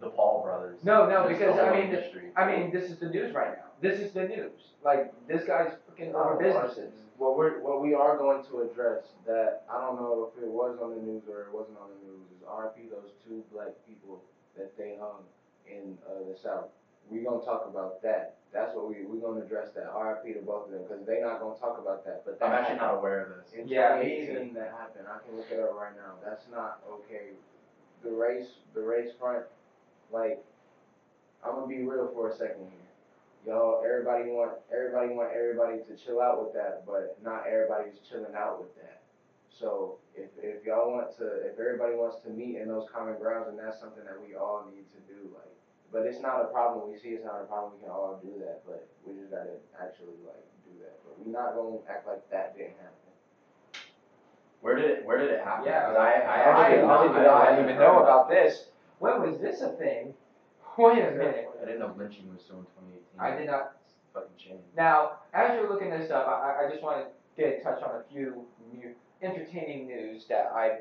the 0.00 0.10
Paul 0.10 0.42
brothers. 0.42 0.82
no, 0.84 1.08
no, 1.08 1.28
Just 1.28 1.38
because 1.38 1.58
I 1.58 1.66
whole 1.66 1.74
mean, 1.76 1.90
th- 1.90 1.94
industry. 1.94 2.32
I 2.36 2.44
mean, 2.50 2.70
this 2.72 2.90
is 2.90 2.98
the 2.98 3.08
news 3.08 3.32
right 3.34 3.56
now. 3.56 3.64
This 3.80 4.00
is 4.00 4.12
the 4.12 4.24
news. 4.26 4.72
Like 4.84 5.12
this 5.28 5.44
guy's 5.44 5.72
freaking 5.88 6.12
over 6.14 6.34
businesses. 6.36 6.92
What 7.18 7.36
we're 7.38 7.60
what 7.60 7.80
we 7.80 7.94
are 7.94 8.16
going 8.16 8.44
to 8.46 8.62
address 8.62 9.04
that 9.26 9.62
I 9.70 9.80
don't 9.80 10.00
know 10.00 10.30
if 10.36 10.42
it 10.42 10.48
was 10.50 10.78
on 10.82 10.90
the 10.96 11.00
news 11.02 11.22
or 11.28 11.42
it 11.42 11.52
wasn't 11.54 11.78
on 11.78 11.88
the 11.90 12.06
news 12.10 12.26
is 12.36 12.42
RP 12.46 12.90
those 12.90 13.12
two 13.24 13.44
black 13.52 13.70
people 13.86 14.20
that 14.56 14.76
they 14.76 14.96
hung 14.98 15.22
in 15.68 15.96
uh, 16.06 16.28
the 16.28 16.36
south. 16.36 16.70
We're 17.10 17.24
gonna 17.28 17.44
talk 17.44 17.66
about 17.68 18.02
that. 18.02 18.36
That's 18.52 18.74
what 18.74 18.88
we 18.88 19.04
we're 19.04 19.20
gonna 19.20 19.44
address 19.44 19.72
that 19.74 19.92
RP 19.92 20.34
to 20.34 20.40
both 20.44 20.66
of 20.66 20.72
them 20.72 20.82
because 20.88 21.04
they're 21.06 21.24
not 21.24 21.40
gonna 21.40 21.58
talk 21.58 21.78
about 21.80 22.04
that. 22.04 22.22
But 22.24 22.38
that 22.40 22.46
I'm 22.46 22.52
actually 22.52 22.78
happened. 22.78 22.92
not 22.92 22.98
aware 22.98 23.20
of 23.24 23.28
this. 23.36 23.52
In 23.54 23.68
Yeah, 23.68 24.00
me 24.00 24.26
2018 24.26 24.54
that 24.54 24.72
happened. 24.76 25.06
I 25.08 25.18
can 25.26 25.36
look 25.36 25.50
it 25.50 25.60
up 25.60 25.74
right 25.74 25.96
now. 25.96 26.16
That's 26.24 26.44
not 26.50 26.80
okay. 26.88 27.32
The 28.02 28.10
race, 28.10 28.48
the 28.74 28.82
race 28.82 29.12
front, 29.18 29.44
like, 30.10 30.44
I'm 31.44 31.54
gonna 31.54 31.66
be 31.66 31.82
real 31.84 32.08
for 32.14 32.28
a 32.30 32.32
second 32.36 32.68
here. 32.70 32.82
Y'all, 33.44 33.82
everybody 33.84 34.30
want, 34.30 34.52
everybody 34.72 35.14
want 35.14 35.30
everybody 35.34 35.78
to 35.82 35.96
chill 35.96 36.20
out 36.20 36.42
with 36.42 36.54
that, 36.54 36.86
but 36.86 37.18
not 37.24 37.46
everybody's 37.46 37.98
chilling 38.08 38.34
out 38.36 38.60
with 38.60 38.74
that. 38.76 39.02
So 39.50 39.98
if, 40.14 40.30
if 40.38 40.64
y'all 40.64 40.90
want 40.92 41.16
to, 41.18 41.26
if 41.46 41.58
everybody 41.58 41.94
wants 41.94 42.22
to 42.24 42.30
meet 42.30 42.56
in 42.56 42.68
those 42.68 42.86
common 42.92 43.18
grounds, 43.18 43.48
and 43.48 43.58
that's 43.58 43.80
something 43.80 44.04
that 44.04 44.14
we 44.20 44.34
all 44.34 44.66
need 44.70 44.86
to 44.94 45.00
do, 45.10 45.30
like, 45.34 45.50
but 45.92 46.06
it's 46.06 46.20
not 46.20 46.40
a 46.40 46.44
problem. 46.46 46.90
We 46.90 46.98
see 46.98 47.10
it's 47.10 47.24
not 47.24 47.40
a 47.40 47.44
problem. 47.44 47.72
We 47.76 47.80
can 47.82 47.90
all 47.90 48.18
do 48.22 48.32
that, 48.40 48.62
but 48.66 48.88
we 49.04 49.12
just 49.14 49.30
gotta 49.30 49.60
actually 49.80 50.16
like 50.26 50.42
do 50.64 50.72
that. 50.80 50.96
But 51.04 51.18
we're 51.18 51.32
not 51.32 51.54
gonna 51.54 51.76
act 51.88 52.06
like 52.06 52.28
that 52.30 52.56
didn't 52.56 52.76
happen. 52.80 52.96
Where 54.60 54.74
did 54.76 54.90
it 54.90 55.04
Where 55.06 55.18
did 55.18 55.30
it 55.30 55.40
happen? 55.40 55.64
Yeah. 55.66 55.86
'Cause 55.86 55.96
I 55.96 56.10
I 56.10 56.12
I, 56.12 56.38
actually 56.38 56.78
I 56.82 57.42
I 57.42 57.50
didn't 57.50 57.64
even 57.70 57.78
know 57.78 57.98
about 57.98 58.28
this. 58.28 58.70
When 58.98 59.20
was 59.20 59.38
this 59.40 59.60
a 59.60 59.70
thing? 59.72 60.14
Wait 60.78 61.02
a 61.02 61.10
minute. 61.10 61.48
I 61.60 61.64
didn't 61.64 61.80
know 61.80 61.92
lynching 61.96 62.32
was 62.32 62.42
still 62.42 62.58
in 62.58 62.64
2018. 62.64 63.20
I 63.20 63.36
did 63.36 63.46
not. 63.46 63.76
Fucking 64.14 64.28
changed. 64.36 64.62
Now, 64.76 65.12
as 65.32 65.54
you're 65.54 65.68
looking 65.70 65.88
this 65.88 66.10
up, 66.10 66.26
I, 66.28 66.66
I 66.66 66.70
just 66.70 66.82
want 66.82 66.98
to 66.98 67.06
get 67.34 67.58
a 67.58 67.62
touch 67.62 67.82
on 67.82 67.96
a 67.96 68.02
few 68.02 68.44
new, 68.74 68.94
entertaining 69.22 69.86
news 69.86 70.26
that 70.28 70.50
I 70.54 70.80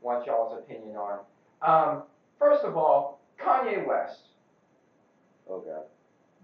want 0.00 0.26
y'all's 0.26 0.58
opinion 0.58 0.96
on. 0.96 1.20
Um, 1.62 2.02
first 2.40 2.64
of 2.64 2.76
all, 2.76 3.20
Kanye 3.38 3.86
West. 3.86 4.30
Oh 5.48 5.60
God. 5.60 5.82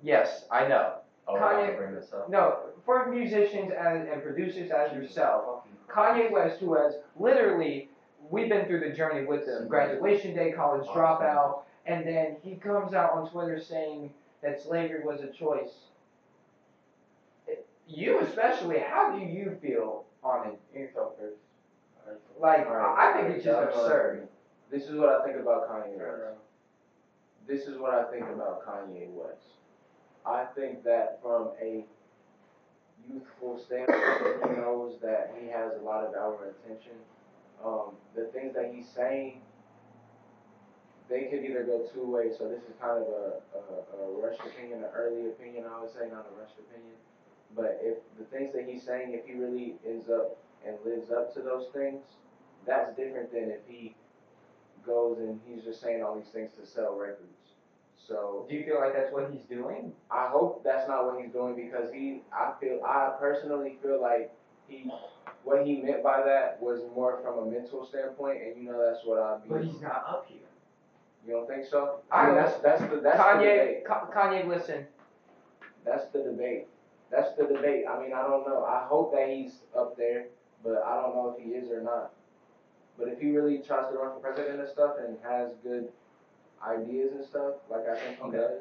Yes, 0.02 0.44
I 0.50 0.68
know. 0.68 0.94
Oh, 1.26 1.36
I 1.36 1.38
have 1.38 1.50
Kanye- 1.50 1.70
to 1.72 1.76
bring 1.76 1.94
this 1.94 2.12
up. 2.12 2.28
No, 2.30 2.58
for 2.84 3.10
musicians 3.10 3.72
and, 3.78 4.08
and 4.08 4.22
producers 4.22 4.70
as 4.70 4.92
yourself, 4.92 5.64
Kanye 5.88 6.30
West, 6.30 6.60
who 6.60 6.74
has 6.74 6.94
literally, 7.18 7.90
we've 8.30 8.48
been 8.48 8.66
through 8.66 8.80
the 8.80 8.90
journey 8.90 9.26
with 9.26 9.46
him, 9.46 9.68
graduation 9.68 10.34
day, 10.34 10.52
college 10.52 10.86
dropout, 10.88 11.62
and 11.86 12.06
then 12.06 12.36
he 12.42 12.54
comes 12.54 12.94
out 12.94 13.12
on 13.12 13.28
Twitter 13.30 13.60
saying 13.60 14.10
that 14.42 14.60
slavery 14.62 15.02
was 15.04 15.20
a 15.20 15.28
choice. 15.28 15.72
You 17.86 18.20
especially, 18.20 18.78
how 18.78 19.16
do 19.18 19.24
you 19.24 19.56
feel 19.62 20.04
on 20.22 20.48
it? 20.48 20.58
You 20.74 20.88
go 20.94 21.12
first. 21.18 21.36
Like, 22.38 22.66
Alright, 22.66 22.98
I 22.98 23.10
I 23.10 23.22
think 23.22 23.36
it's 23.36 23.44
just 23.44 23.56
alright, 23.56 23.70
that's 23.72 23.76
what 23.76 23.90
I 23.92 23.94
absurd. 23.94 24.28
This 24.70 24.84
is 24.84 24.96
what 24.96 25.08
I 25.08 25.24
think 25.24 25.38
about 25.40 25.68
Kanye 25.70 25.96
Turn 25.96 26.20
West. 26.20 26.40
This 27.48 27.62
is 27.62 27.78
what 27.78 27.94
I 27.94 28.04
think 28.12 28.24
about 28.28 28.66
Kanye 28.66 29.08
West. 29.08 29.56
I 30.26 30.44
think 30.54 30.84
that 30.84 31.18
from 31.22 31.48
a 31.62 31.82
youthful 33.10 33.58
standpoint, 33.58 34.44
he 34.44 34.60
knows 34.60 35.00
that 35.00 35.32
he 35.40 35.48
has 35.48 35.72
a 35.80 35.82
lot 35.82 36.04
of 36.04 36.12
our 36.12 36.52
attention. 36.52 36.92
Um, 37.64 37.96
the 38.14 38.26
things 38.34 38.54
that 38.54 38.70
he's 38.74 38.86
saying, 38.86 39.40
they 41.08 41.22
could 41.22 41.42
either 41.42 41.64
go 41.64 41.88
two 41.94 42.04
ways. 42.04 42.34
So 42.36 42.48
this 42.48 42.60
is 42.68 42.76
kind 42.82 43.00
of 43.00 43.08
a, 43.08 43.40
a, 43.56 43.96
a 43.96 44.20
rushed 44.20 44.40
opinion, 44.44 44.80
an 44.80 44.90
early 44.94 45.30
opinion, 45.30 45.64
I 45.64 45.80
would 45.80 45.90
say, 45.90 46.04
not 46.12 46.26
a 46.28 46.38
rushed 46.38 46.58
opinion. 46.58 47.00
But 47.56 47.80
if 47.80 47.96
the 48.18 48.24
things 48.26 48.52
that 48.52 48.68
he's 48.68 48.82
saying, 48.82 49.14
if 49.14 49.24
he 49.24 49.40
really 49.40 49.76
ends 49.88 50.10
up 50.10 50.36
and 50.66 50.76
lives 50.84 51.10
up 51.10 51.32
to 51.32 51.40
those 51.40 51.68
things, 51.72 52.04
that's 52.66 52.94
different 52.94 53.32
than 53.32 53.48
if 53.48 53.60
he 53.66 53.94
goes 54.84 55.16
and 55.18 55.40
he's 55.48 55.64
just 55.64 55.80
saying 55.80 56.02
all 56.02 56.14
these 56.14 56.32
things 56.32 56.50
to 56.60 56.66
sell 56.66 56.94
records. 56.94 57.37
So 58.06 58.46
Do 58.48 58.54
you 58.54 58.64
feel 58.64 58.80
like 58.80 58.94
that's 58.94 59.12
what 59.12 59.30
he's 59.30 59.42
doing? 59.42 59.92
I 60.10 60.28
hope 60.28 60.64
that's 60.64 60.88
not 60.88 61.04
what 61.04 61.20
he's 61.22 61.32
doing 61.32 61.54
because 61.56 61.92
he, 61.92 62.22
I 62.32 62.52
feel, 62.60 62.80
I 62.84 63.12
personally 63.18 63.78
feel 63.82 64.00
like 64.00 64.32
he, 64.66 64.90
what 65.44 65.66
he 65.66 65.82
meant 65.82 66.02
by 66.02 66.22
that 66.24 66.60
was 66.60 66.80
more 66.94 67.20
from 67.22 67.38
a 67.46 67.50
mental 67.50 67.84
standpoint, 67.86 68.38
and 68.42 68.56
you 68.62 68.70
know 68.70 68.82
that's 68.82 69.04
what 69.04 69.18
I'd 69.18 69.42
be. 69.42 69.48
But 69.50 69.64
he's 69.64 69.80
not 69.80 70.04
up 70.08 70.26
here. 70.28 70.38
You 71.26 71.32
don't 71.34 71.48
think 71.48 71.64
so? 71.66 72.00
I 72.10 72.22
I 72.22 72.26
mean, 72.26 72.34
that's 72.36 72.56
that's 72.58 72.80
the 72.80 73.00
that's 73.00 73.18
the 73.18 73.38
debate. 73.38 73.84
Kanye, 73.84 73.84
Ka- 73.84 74.08
Kanye, 74.14 74.46
listen. 74.48 74.86
That's 75.84 76.06
the 76.08 76.22
debate. 76.22 76.66
That's 77.10 77.34
the 77.36 77.44
debate. 77.44 77.84
I 77.88 78.00
mean, 78.00 78.12
I 78.12 78.22
don't 78.22 78.46
know. 78.46 78.64
I 78.64 78.84
hope 78.86 79.12
that 79.14 79.28
he's 79.28 79.60
up 79.76 79.96
there, 79.96 80.26
but 80.62 80.82
I 80.82 81.00
don't 81.02 81.14
know 81.14 81.34
if 81.36 81.42
he 81.42 81.50
is 81.52 81.70
or 81.70 81.82
not. 81.82 82.12
But 82.98 83.08
if 83.08 83.18
he 83.18 83.30
really 83.30 83.58
tries 83.58 83.90
to 83.92 83.98
run 83.98 84.12
for 84.14 84.20
president 84.20 84.60
and 84.60 84.68
stuff 84.68 84.96
and 85.06 85.16
has 85.22 85.50
good 85.62 85.88
ideas 86.66 87.12
and 87.12 87.24
stuff, 87.24 87.54
like 87.70 87.86
I 87.88 87.96
think 87.98 88.16
he 88.16 88.22
Okay. 88.24 88.36
does. 88.36 88.60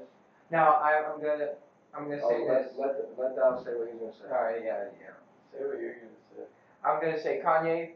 Now, 0.51 0.73
I, 0.75 1.03
I'm 1.11 1.21
gonna, 1.21 1.49
I'm 1.93 2.09
gonna 2.09 2.21
Oh, 2.23 2.29
say 2.29 2.47
this. 2.47 2.73
let, 2.77 2.87
let, 2.87 3.15
the- 3.17 3.21
let 3.21 3.35
Dom 3.35 3.63
say 3.63 3.71
what 3.75 3.87
he's 3.91 3.99
gonna 3.99 4.13
say. 4.13 4.25
Alright, 4.31 4.61
yeah, 4.63 4.85
yeah. 4.99 5.11
Say 5.51 5.65
what 5.65 5.79
you're 5.79 5.93
gonna 5.93 6.11
say. 6.35 6.43
I'm 6.83 7.01
gonna 7.01 7.19
say, 7.21 7.41
Kanye, 7.43 7.91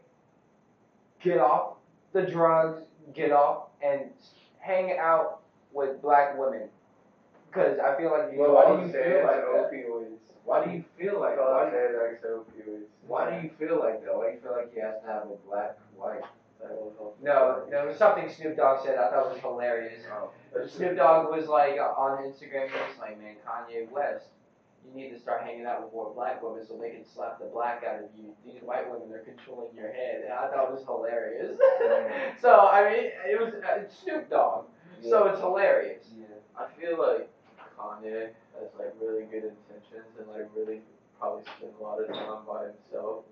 get 1.23 1.37
off 1.39 1.75
the 2.13 2.23
drugs, 2.23 2.81
get 3.13 3.31
off 3.31 3.67
and 3.83 4.09
hang 4.59 4.97
out 4.99 5.39
with 5.73 6.01
black 6.01 6.37
women. 6.37 6.67
Cause 7.51 7.77
I 7.83 7.95
feel 7.97 8.11
like 8.11 8.31
you 8.33 8.39
Well, 8.39 8.53
why 8.55 8.65
do 8.75 8.81
you 8.81 8.87
these- 8.87 8.95
feel 8.95 9.23
like 9.23 9.35
that? 9.35 9.71
opioids. 9.71 10.17
Why 10.43 10.65
do 10.65 10.71
you 10.71 10.83
feel 10.97 11.19
like 11.19 11.37
Call 11.37 11.51
why, 11.51 11.67
it 11.67 11.73
Xanax 11.73 12.25
opioids. 12.25 12.87
why 13.05 13.29
do 13.29 13.41
you 13.45 13.49
feel 13.59 13.79
like 13.79 14.03
that? 14.03 14.15
Why 14.15 14.29
do 14.29 14.33
you 14.35 14.39
feel 14.41 14.51
like 14.57 14.73
he 14.73 14.79
has 14.79 14.95
to 15.01 15.07
have 15.07 15.23
a 15.29 15.35
black 15.47 15.77
wife? 15.95 16.23
That 16.61 16.71
will 16.71 16.93
help. 16.97 17.17
No, 17.21 17.63
there 17.69 17.87
was 17.87 17.97
something 17.97 18.29
Snoop 18.29 18.57
Dogg 18.57 18.83
said 18.83 18.97
I 18.97 19.09
thought 19.09 19.31
was 19.31 19.39
hilarious. 19.41 20.03
Oh. 20.11 20.31
Snoop 20.67 20.95
Dogg 20.95 21.29
was 21.31 21.47
like 21.47 21.79
on 21.79 22.23
Instagram, 22.23 22.69
he 22.69 22.77
was 22.77 22.99
like, 22.99 23.19
man, 23.19 23.35
Kanye 23.45 23.89
West, 23.89 24.25
you 24.85 24.93
need 24.93 25.09
to 25.09 25.19
start 25.19 25.41
hanging 25.41 25.65
out 25.65 25.83
with 25.83 25.93
more 25.93 26.13
black 26.13 26.41
women 26.41 26.65
so 26.65 26.77
they 26.77 26.91
can 26.91 27.05
slap 27.05 27.39
the 27.39 27.45
black 27.45 27.83
out 27.83 28.03
of 28.03 28.09
you. 28.17 28.33
These 28.45 28.61
white 28.61 28.89
women 28.89 29.13
are 29.13 29.23
controlling 29.25 29.75
your 29.75 29.91
head. 29.91 30.21
And 30.23 30.33
I 30.33 30.49
thought 30.49 30.69
it 30.69 30.73
was 30.73 30.83
hilarious. 30.85 31.57
so, 32.41 32.67
I 32.67 32.89
mean, 32.89 33.05
it 33.29 33.39
was 33.39 33.53
uh, 33.63 33.87
Snoop 33.89 34.29
Dogg. 34.29 34.65
So 35.01 35.27
it's 35.27 35.39
hilarious. 35.39 36.05
I 36.57 36.67
feel 36.79 36.99
like 36.99 37.29
Kanye 37.77 38.29
has 38.53 38.69
like 38.77 38.93
really 39.01 39.23
good 39.25 39.49
intentions 39.49 40.13
and 40.19 40.27
like 40.29 40.45
really 40.55 40.81
probably 41.17 41.43
spent 41.57 41.73
a 41.79 41.83
lot 41.83 42.01
of 42.01 42.07
time 42.07 42.45
by 42.45 42.69
himself, 42.69 43.25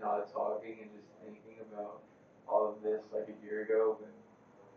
not 0.00 0.32
talking 0.32 0.76
and 0.80 0.90
just 0.96 1.08
thinking 1.20 1.60
about 1.72 2.00
all 2.48 2.68
of 2.68 2.82
this 2.82 3.04
like 3.12 3.28
a 3.28 3.36
year 3.44 3.62
ago 3.62 3.96
when 4.00 4.10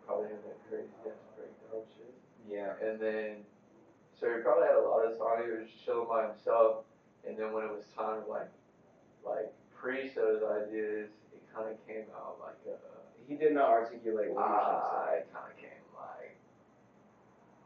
probably 0.05 0.29
had 0.29 0.41
that 0.45 0.57
crazy 0.69 0.89
ass 1.05 1.17
breakdown 1.35 1.81
shit. 1.97 2.13
Yeah. 2.49 2.77
And 2.81 2.99
then, 3.01 3.41
so 4.19 4.29
he 4.29 4.41
probably 4.43 4.67
had 4.67 4.77
a 4.77 4.85
lot 4.85 5.01
of 5.05 5.17
time. 5.17 5.43
He 5.45 5.51
was 5.51 5.65
just 5.69 5.83
chilling 5.83 6.07
by 6.07 6.27
himself. 6.29 6.85
And 7.27 7.33
then 7.37 7.53
when 7.53 7.65
it 7.65 7.71
was 7.73 7.85
time 7.97 8.21
to 8.23 8.29
like, 8.29 8.51
like 9.25 9.49
preach 9.73 10.13
those 10.13 10.45
ideas, 10.45 11.09
it 11.33 11.41
kind 11.53 11.69
of 11.73 11.77
came 11.87 12.05
out 12.13 12.37
like 12.39 12.57
a. 12.69 12.77
He 13.27 13.33
did 13.35 13.53
not 13.57 13.69
articulate 13.73 14.29
what 14.29 14.45
he 14.45 14.53
was 14.53 14.61
trying 14.61 14.85
to 14.85 14.89
say. 14.93 15.17
It 15.25 15.33
kind 15.33 15.49
of 15.49 15.57
came 15.57 15.83
like. 15.97 16.37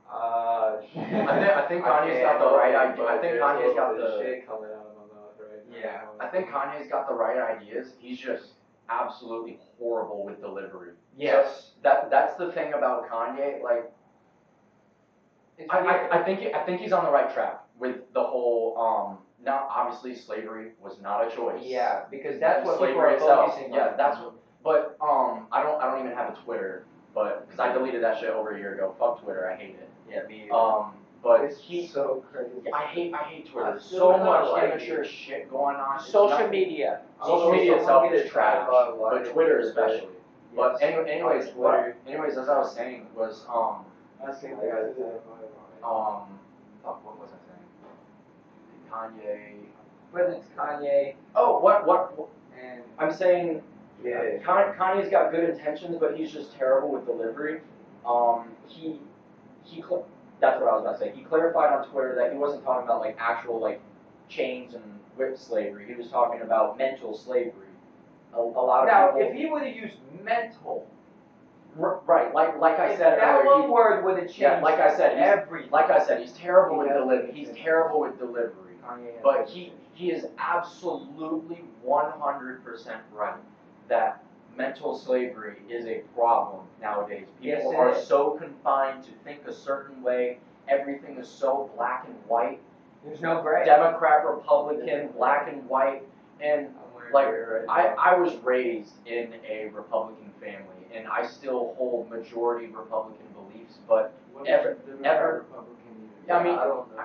Uh, 0.07 0.79
shit. 0.87 1.27
I 1.27 1.35
think- 1.43 1.51
I 1.59 1.67
think 1.67 1.83
Kanye's 1.83 2.23
got 2.23 2.39
the 2.39 2.55
right 2.55 2.75
idea. 2.75 3.05
I 3.05 3.17
think 3.19 3.35
Kanye's 3.35 3.75
got 3.75 3.97
the- 3.97 4.17
shit 4.23 4.47
coming 4.47 4.69
out 4.71 4.87
of 4.87 4.95
my 4.95 5.05
mouth 5.11 5.35
right 5.37 5.67
now. 5.69 5.75
Yeah. 5.77 6.01
I 6.19 6.27
think 6.27 6.47
Kanye's 6.49 6.87
got 6.89 7.07
the 7.07 7.13
right 7.13 7.37
ideas. 7.59 7.93
He's 7.99 8.17
just 8.17 8.53
absolutely 8.89 9.59
horrible 9.79 10.25
with 10.25 10.39
delivery. 10.41 10.91
Yes. 11.17 11.71
That 11.83 12.09
that's 12.09 12.35
the 12.37 12.51
thing 12.51 12.73
about 12.73 13.09
Kanye. 13.09 13.61
Like, 13.63 13.91
It's 15.57 15.69
I. 15.71 15.79
I, 15.79 16.21
I 16.21 16.23
think 16.23 16.53
I 16.55 16.63
think 16.65 16.81
he's 16.81 16.91
on 16.93 17.05
the 17.05 17.11
right 17.11 17.33
track 17.33 17.61
with 17.77 17.97
the 18.13 18.23
whole. 18.23 18.77
Um, 18.77 19.17
now 19.43 19.67
obviously 19.69 20.15
slavery 20.15 20.71
was 20.81 20.97
not 21.01 21.25
a 21.31 21.35
choice. 21.35 21.61
Yeah, 21.63 22.03
because 22.11 22.39
that's 22.39 22.65
what 22.65 22.73
people 22.79 22.87
slavery 22.87 22.99
are 23.01 23.11
itself. 23.15 23.51
focusing 23.53 23.73
Yeah, 23.73 23.87
on. 23.89 23.97
that's 23.97 24.17
what. 24.19 24.33
But 24.63 24.97
um, 25.01 25.47
I 25.51 25.63
don't 25.63 25.81
I 25.81 25.89
don't 25.89 26.05
even 26.05 26.15
have 26.17 26.33
a 26.33 26.35
Twitter, 26.43 26.83
but 27.15 27.47
because 27.47 27.59
I 27.59 27.71
deleted 27.71 28.03
that 28.03 28.19
shit 28.19 28.29
over 28.29 28.51
a 28.55 28.57
year 28.59 28.73
ago. 28.75 28.93
Fuck 28.99 29.21
Twitter, 29.23 29.49
I 29.49 29.55
hate 29.55 29.75
it. 29.75 29.89
Yeah, 30.09 30.23
me. 30.27 30.49
Um, 30.49 30.93
but 31.23 31.41
It's 31.41 31.59
he. 31.59 31.87
so 31.87 32.23
crazy. 32.31 32.51
I 32.73 32.83
hate 32.85 33.13
I 33.13 33.17
hate 33.23 33.49
Twitter. 33.51 33.71
There's 33.71 33.83
so 33.85 34.17
much 34.17 34.49
like 34.51 34.63
immature 34.71 35.03
shit 35.03 35.49
going 35.49 35.75
on. 35.75 35.97
It's 35.97 36.05
Social 36.05 36.29
nothing- 36.29 36.51
media. 36.51 37.01
Social 37.23 37.51
media 37.51 37.75
itself 37.77 38.11
is 38.13 38.29
trash, 38.31 38.67
but 38.69 39.25
Twitter 39.31 39.59
especially. 39.59 40.07
But 40.55 40.81
anyway, 40.81 41.11
anyways, 41.11 41.53
what, 41.53 41.95
anyways, 42.07 42.37
as 42.37 42.49
I 42.49 42.57
was 42.57 42.73
saying 42.73 43.05
was 43.15 43.45
um 43.47 43.85
I 44.25 44.33
seen 44.33 44.51
I 44.53 44.55
got 44.55 44.61
that. 44.61 44.89
it. 44.97 45.21
um 45.83 46.39
fuck 46.83 47.03
what 47.05 47.19
was 47.19 47.29
I 47.31 47.39
saying? 47.47 49.19
Kanye. 49.21 49.65
But 50.11 50.21
it's 50.29 50.45
Kanye 50.57 51.15
Oh, 51.35 51.59
what 51.59 51.85
what? 51.85 52.17
what- 52.17 52.29
and 52.59 52.81
I'm 52.97 53.11
saying 53.13 53.61
Yeah. 54.03 54.37
Kan- 54.43 54.73
Kanye's 54.77 55.09
got 55.09 55.29
good 55.31 55.49
intentions, 55.49 55.97
but 55.99 56.15
he's 56.15 56.31
just 56.31 56.53
terrible 56.55 56.89
with 56.89 57.05
delivery. 57.05 57.61
Um, 58.05 58.49
he 58.67 58.99
he 59.63 59.81
cl- 59.81 60.07
that's 60.39 60.59
what 60.61 60.69
I 60.69 60.73
was 60.75 60.81
about 60.81 60.93
to 60.93 60.99
say. 60.99 61.11
He 61.15 61.23
clarified 61.23 61.73
on 61.73 61.87
Twitter 61.89 62.15
that 62.15 62.31
he 62.31 62.37
wasn't 62.37 62.63
talking 62.63 62.85
about 62.85 63.01
like 63.01 63.17
actual 63.19 63.59
like 63.59 63.81
chains 64.29 64.73
and 64.73 64.83
whip 65.17 65.37
slavery. 65.37 65.85
He 65.87 65.95
was 65.95 66.09
talking 66.09 66.41
about 66.41 66.77
mental 66.77 67.15
slavery. 67.15 67.67
A, 68.33 68.37
a 68.37 68.39
lot 68.39 68.83
of 68.83 68.87
now 68.87 69.07
people. 69.11 69.21
if 69.27 69.33
he 69.35 69.45
would 69.47 69.63
have 69.63 69.75
used 69.75 69.95
mental, 70.23 70.85
R- 71.79 71.99
right, 72.05 72.33
like 72.33 72.59
like 72.59 72.79
I 72.79 72.95
said 72.95 73.19
that 73.19 73.23
earlier, 73.23 73.45
one 73.45 73.61
he- 73.63 73.67
word 73.69 74.03
would 74.05 74.15
have 74.17 74.25
changed 74.27 74.39
Yeah, 74.39 74.61
like 74.61 74.79
I 74.79 74.95
said, 74.95 75.17
he's- 75.17 75.27
everything. 75.37 75.71
like 75.71 75.89
I 75.89 75.99
said, 76.05 76.19
he's 76.19 76.33
terrible 76.33 76.77
with 76.79 76.89
delivery. 76.93 77.31
He's 77.31 77.49
terrible 77.51 77.99
with 78.01 78.17
delivery. 78.19 78.53
Oh, 78.87 78.95
but 79.23 79.47
he 79.49 79.73
he 79.93 80.11
is 80.11 80.27
absolutely 80.37 81.63
100% 81.85 82.97
right 83.13 83.33
that 83.89 84.23
mental 84.57 84.97
slavery 84.97 85.57
is 85.69 85.85
a 85.85 85.99
problem 86.15 86.61
nowadays. 86.81 87.25
People 87.41 87.71
Yes, 87.71 87.73
are 87.75 87.91
is. 87.91 88.05
so 88.07 88.31
confined 88.31 89.03
to 89.05 89.11
think 89.23 89.45
a 89.47 89.53
certain 89.53 90.01
way. 90.03 90.39
Everything 90.67 91.17
is 91.17 91.27
so 91.27 91.69
black 91.75 92.05
and 92.07 92.15
white. 92.27 92.59
There's 93.05 93.21
no 93.21 93.41
gray. 93.41 93.65
Democrat, 93.65 94.25
Republican, 94.25 95.09
black 95.09 95.47
and 95.51 95.67
white. 95.67 96.03
And 96.41 96.69
Like, 97.11 97.27
I. 97.67 97.87
I 97.97 98.19
was 98.19 98.35
raised 98.37 98.93
in 99.07 99.33
a 99.49 99.69
Republican 99.73 100.31
family, 100.39 100.85
and 100.93 101.07
I 101.07 101.25
still 101.25 101.73
hold 101.77 102.09
majority 102.09 102.67
Republican 102.67 103.25
beliefs. 103.33 103.77
But 103.87 104.13
ever- 104.45 104.77
ever-? 105.03 105.45
Yeah, 106.27 106.37
I 106.37 106.43
mean, 106.43 106.53
I 106.53 106.65
don't 106.65 106.95
know. 106.95 107.03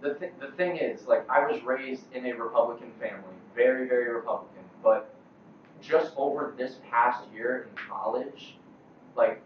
the 0.00 0.14
th- 0.14 0.32
the 0.40 0.48
thing 0.52 0.78
is, 0.78 1.06
like, 1.06 1.28
I 1.30 1.46
was 1.46 1.62
raised 1.62 2.12
in 2.12 2.26
a 2.26 2.32
Republican 2.32 2.90
family, 2.98 3.34
very 3.54 3.86
very 3.86 4.08
Republican. 4.12 4.64
But 4.82 5.10
just 5.80 6.12
over 6.16 6.54
this 6.56 6.76
past 6.90 7.22
year 7.32 7.68
in 7.68 7.88
college, 7.88 8.56
like, 9.16 9.42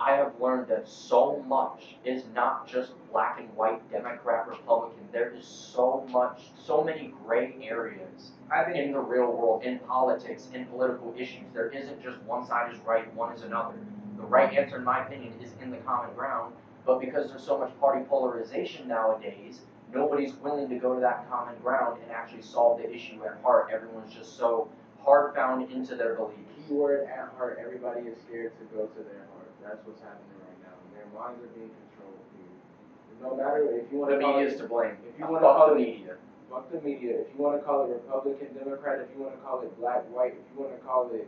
I 0.00 0.12
have 0.12 0.40
learned 0.40 0.68
that 0.68 0.88
so 0.88 1.42
much 1.48 1.96
is 2.04 2.22
not 2.32 2.68
just 2.68 2.92
black 3.10 3.40
and 3.40 3.54
white, 3.56 3.90
Democrat, 3.90 4.46
Republican. 4.46 5.08
There 5.12 5.34
is 5.34 5.44
so 5.44 6.06
much, 6.10 6.50
so 6.64 6.84
many 6.84 7.12
gray 7.26 7.56
areas 7.62 8.30
in 8.74 8.92
the 8.92 9.00
real 9.00 9.32
world, 9.32 9.64
in 9.64 9.80
politics, 9.80 10.48
in 10.54 10.66
political 10.66 11.14
issues. 11.18 11.44
There 11.52 11.68
isn't 11.70 12.00
just 12.00 12.22
one 12.22 12.46
side 12.46 12.72
is 12.72 12.78
right, 12.86 13.12
one 13.14 13.32
is 13.34 13.42
another. 13.42 13.74
The 14.16 14.22
right 14.22 14.52
answer, 14.56 14.76
in 14.76 14.84
my 14.84 15.04
opinion, 15.04 15.32
is 15.42 15.50
in 15.60 15.70
the 15.70 15.78
common 15.78 16.14
ground. 16.14 16.54
But 16.86 17.00
because 17.00 17.28
there's 17.28 17.42
so 17.42 17.58
much 17.58 17.78
party 17.80 18.04
polarization 18.08 18.86
nowadays, 18.88 19.60
nobody's 19.92 20.34
willing 20.34 20.68
to 20.68 20.76
go 20.76 20.94
to 20.94 21.00
that 21.00 21.28
common 21.28 21.56
ground 21.60 22.00
and 22.02 22.12
actually 22.12 22.42
solve 22.42 22.78
the 22.80 22.94
issue 22.94 23.24
at 23.24 23.42
heart. 23.42 23.70
Everyone's 23.72 24.14
just 24.14 24.38
so 24.38 24.68
hard 25.08 25.34
bound 25.34 25.70
into 25.72 25.96
their 25.96 26.14
beliefs. 26.14 26.52
Keyword 26.68 27.08
at 27.08 27.32
heart. 27.36 27.56
Everybody 27.64 28.02
is 28.12 28.16
scared 28.28 28.52
to 28.60 28.64
go 28.76 28.84
to 28.84 29.00
their 29.08 29.24
heart. 29.32 29.48
That's 29.64 29.80
what's 29.88 30.04
happening 30.04 30.36
right 30.44 30.60
now. 30.60 30.76
Their 30.92 31.08
minds 31.16 31.40
are 31.40 31.48
being 31.56 31.72
controlled. 31.72 32.20
No 33.24 33.32
matter 33.40 33.64
if 33.72 33.90
you 33.90 33.98
want 33.98 34.12
The 34.12 34.18
to 34.18 34.22
call 34.22 34.36
media 34.36 34.52
is 34.52 34.60
to 34.60 34.68
blame. 34.68 34.96
if 35.08 35.16
you 35.18 35.24
want 35.24 35.40
to 35.40 35.48
call 35.48 35.58
Fuck 35.68 35.72
the 35.72 35.80
media. 35.80 36.14
fuck 36.52 36.64
the 36.70 36.80
media. 36.84 37.14
If 37.24 37.28
you 37.32 37.40
want 37.40 37.56
to 37.58 37.64
call 37.64 37.88
it 37.88 37.96
Republican, 37.96 38.52
Democrat, 38.52 39.00
if 39.00 39.08
you 39.16 39.24
want 39.24 39.32
to 39.34 39.40
call 39.40 39.62
it 39.64 39.72
black, 39.80 40.04
white, 40.12 40.36
if 40.36 40.44
you 40.52 40.60
want 40.60 40.76
to 40.76 40.82
call 40.84 41.08
it 41.16 41.26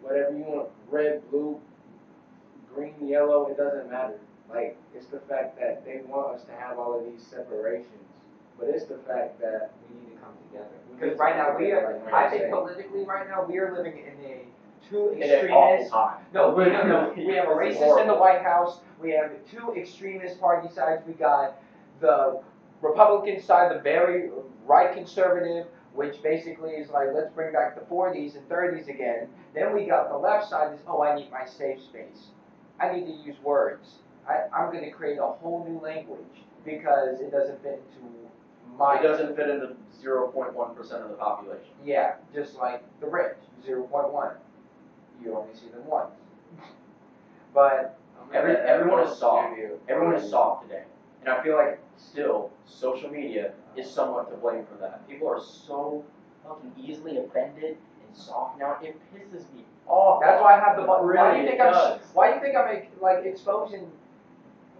whatever 0.00 0.32
you 0.32 0.44
want, 0.48 0.68
red, 0.88 1.20
blue, 1.30 1.60
green, 2.74 2.96
yellow, 3.04 3.48
it 3.52 3.56
doesn't 3.60 3.90
matter. 3.92 4.16
Like, 4.48 4.76
it's 4.96 5.06
the 5.12 5.20
fact 5.28 5.60
that 5.60 5.84
they 5.84 6.00
want 6.08 6.34
us 6.40 6.42
to 6.48 6.52
have 6.56 6.78
all 6.78 6.98
of 6.98 7.04
these 7.04 7.22
separations, 7.22 8.08
but 8.58 8.68
it's 8.72 8.86
the 8.86 8.98
fact 9.06 9.38
that 9.44 9.70
We 9.86 10.00
need 10.00 10.16
to 10.16 10.20
come 10.24 10.32
together. 10.48 10.74
Because 11.00 11.18
right 11.18 11.36
now, 11.36 11.56
we 11.56 11.72
are, 11.72 12.00
I 12.12 12.28
think 12.28 12.50
politically, 12.50 13.04
right 13.04 13.26
now, 13.28 13.44
we 13.44 13.58
are 13.58 13.74
living 13.74 13.98
in 13.98 14.24
a 14.24 14.44
two 14.88 15.10
In 15.10 15.22
an 15.22 15.50
awful 15.50 15.84
extremist. 15.84 15.92
time. 15.92 16.24
No, 16.34 16.50
we, 16.50 16.64
no, 16.64 16.86
no, 16.86 17.14
we 17.16 17.34
have 17.34 17.46
a 17.46 17.52
racist 17.52 18.00
in 18.00 18.06
the 18.06 18.14
horrible. 18.14 18.20
White 18.20 18.42
House, 18.42 18.80
we 19.00 19.10
have 19.12 19.30
two 19.50 19.74
extremist 19.74 20.38
party 20.40 20.68
sides, 20.74 21.02
we 21.06 21.14
got 21.14 21.56
the 22.00 22.42
Republican 22.82 23.42
side, 23.42 23.74
the 23.74 23.80
very 23.80 24.30
right 24.66 24.94
conservative, 24.94 25.66
which 25.94 26.22
basically 26.22 26.72
is 26.72 26.90
like, 26.90 27.08
let's 27.14 27.32
bring 27.34 27.52
back 27.52 27.78
the 27.78 27.86
forties 27.86 28.36
and 28.36 28.46
thirties 28.48 28.88
again. 28.88 29.28
Then 29.54 29.74
we 29.74 29.86
got 29.86 30.10
the 30.10 30.18
left 30.18 30.48
side 30.48 30.74
is, 30.74 30.80
oh, 30.86 31.02
I 31.02 31.16
need 31.16 31.30
my 31.30 31.46
safe 31.46 31.80
space. 31.80 32.28
I 32.78 32.92
need 32.92 33.06
to 33.06 33.12
use 33.12 33.36
words. 33.42 33.96
I, 34.28 34.42
I'm 34.54 34.72
gonna 34.72 34.90
create 34.90 35.18
a 35.18 35.26
whole 35.26 35.66
new 35.68 35.80
language 35.80 36.44
because 36.64 37.20
it 37.20 37.30
doesn't 37.30 37.62
fit 37.62 37.82
into 37.92 38.19
my. 38.78 38.98
It 38.98 39.02
doesn't 39.02 39.36
fit 39.36 39.48
into 39.48 39.74
zero 40.00 40.28
point 40.28 40.54
one 40.54 40.74
percent 40.74 41.02
of 41.02 41.10
the 41.10 41.16
population. 41.16 41.68
Yeah, 41.84 42.14
just 42.34 42.56
like 42.56 42.82
the 43.00 43.06
rich, 43.06 43.36
zero 43.64 43.82
point 43.84 44.12
one. 44.12 44.32
You 45.22 45.36
only 45.36 45.54
see 45.54 45.68
them 45.68 45.86
once. 45.86 46.10
But 47.54 47.96
Every, 48.32 48.54
everyone 48.54 49.00
is 49.00 49.18
soft. 49.18 49.58
Everyone 49.88 50.14
is 50.14 50.30
soft 50.30 50.62
today. 50.68 50.84
And 51.20 51.28
I 51.28 51.42
feel 51.42 51.56
like 51.56 51.80
still, 51.96 52.50
social 52.64 53.10
media 53.10 53.52
is 53.76 53.90
somewhat 53.90 54.30
to 54.30 54.36
blame 54.36 54.64
for 54.66 54.76
that. 54.80 55.06
People 55.08 55.28
are 55.28 55.40
so 55.40 56.04
fucking 56.46 56.72
easily 56.78 57.18
offended 57.18 57.76
and 58.06 58.16
soft 58.16 58.58
now. 58.58 58.76
It 58.82 58.96
pisses 59.12 59.52
me 59.54 59.64
off. 59.86 60.20
that's 60.24 60.40
why 60.40 60.54
I 60.56 60.60
have 60.60 60.76
the 60.76 60.82
button. 60.82 61.06
Why 61.06 61.32
do 61.32 61.38
Really, 61.38 61.40
you 61.42 61.48
think 61.48 61.60
I'm? 61.60 61.72
does. 61.72 62.00
Why 62.14 62.28
do 62.28 62.34
you 62.36 62.40
think 62.40 62.56
I'm 62.56 62.82
like 63.02 63.24
exposing 63.24 63.90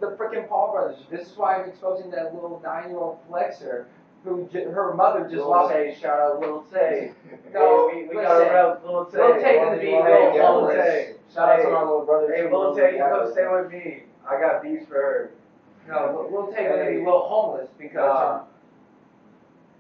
the 0.01 0.09
freaking 0.17 0.49
Paul 0.49 0.73
brothers? 0.73 1.05
This 1.11 1.31
is 1.31 1.37
why 1.37 1.57
I'm 1.57 1.69
exposing 1.69 2.11
that 2.11 2.35
little 2.35 2.61
nine-year-old 2.65 3.19
flexer 3.31 3.85
who 4.25 4.47
j- 4.53 4.65
her 4.65 4.93
mother 4.95 5.23
just 5.23 5.35
Lil 5.37 5.49
lost. 5.49 5.73
Tay, 5.73 5.95
shout 5.99 6.19
out 6.19 6.41
Lil 6.41 6.63
Tay. 6.73 7.13
No, 7.53 7.89
Hey, 7.89 8.03
we, 8.03 8.09
we 8.09 8.15
listen. 8.17 8.23
gotta 8.23 8.45
rep 8.51 8.85
Lil 8.85 9.05
Tay. 9.07 9.19
Lil 9.19 9.41
Tay 9.41 9.57
gonna 9.57 9.77
be 9.79 9.87
Hey, 9.87 10.33
little 10.33 10.63
Lil. 10.63 10.71
Tay. 10.71 11.15
Shout 11.33 11.49
out 11.49 11.63
to 11.63 11.69
my 11.71 11.79
little 11.81 12.05
brother. 12.05 12.33
Hey, 12.35 12.51
Lil. 12.51 12.75
Tay, 12.75 12.97
you 12.97 13.03
come 13.03 13.31
stay 13.33 13.47
with 13.51 13.71
me. 13.71 14.03
I 14.29 14.39
got 14.41 14.63
beats 14.63 14.87
for 14.87 14.95
her. 14.95 15.31
No, 15.89 16.49
take 16.55 16.67
it 16.67 16.77
to 16.85 16.91
be 16.91 16.97
a 16.97 17.05
little 17.05 17.23
homeless 17.27 17.69
because 17.79 17.95
Nah. 17.97 18.05
Uh, 18.05 18.43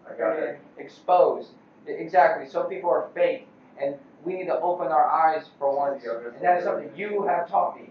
I'm 0.08 0.16
got 0.18 0.32
freaking 0.36 0.56
exposed. 0.78 1.50
Exactly. 1.86 2.46
So 2.48 2.64
people 2.64 2.90
are 2.90 3.08
fake, 3.14 3.46
and 3.78 3.96
we 4.24 4.34
need 4.34 4.46
to 4.46 4.58
open 4.60 4.88
our 4.88 5.06
eyes 5.06 5.48
for 5.58 5.74
once. 5.76 6.04
And 6.04 6.42
that 6.42 6.58
is 6.58 6.64
something 6.64 6.90
you 6.96 7.22
have 7.24 7.48
taught 7.48 7.76
me. 7.76 7.90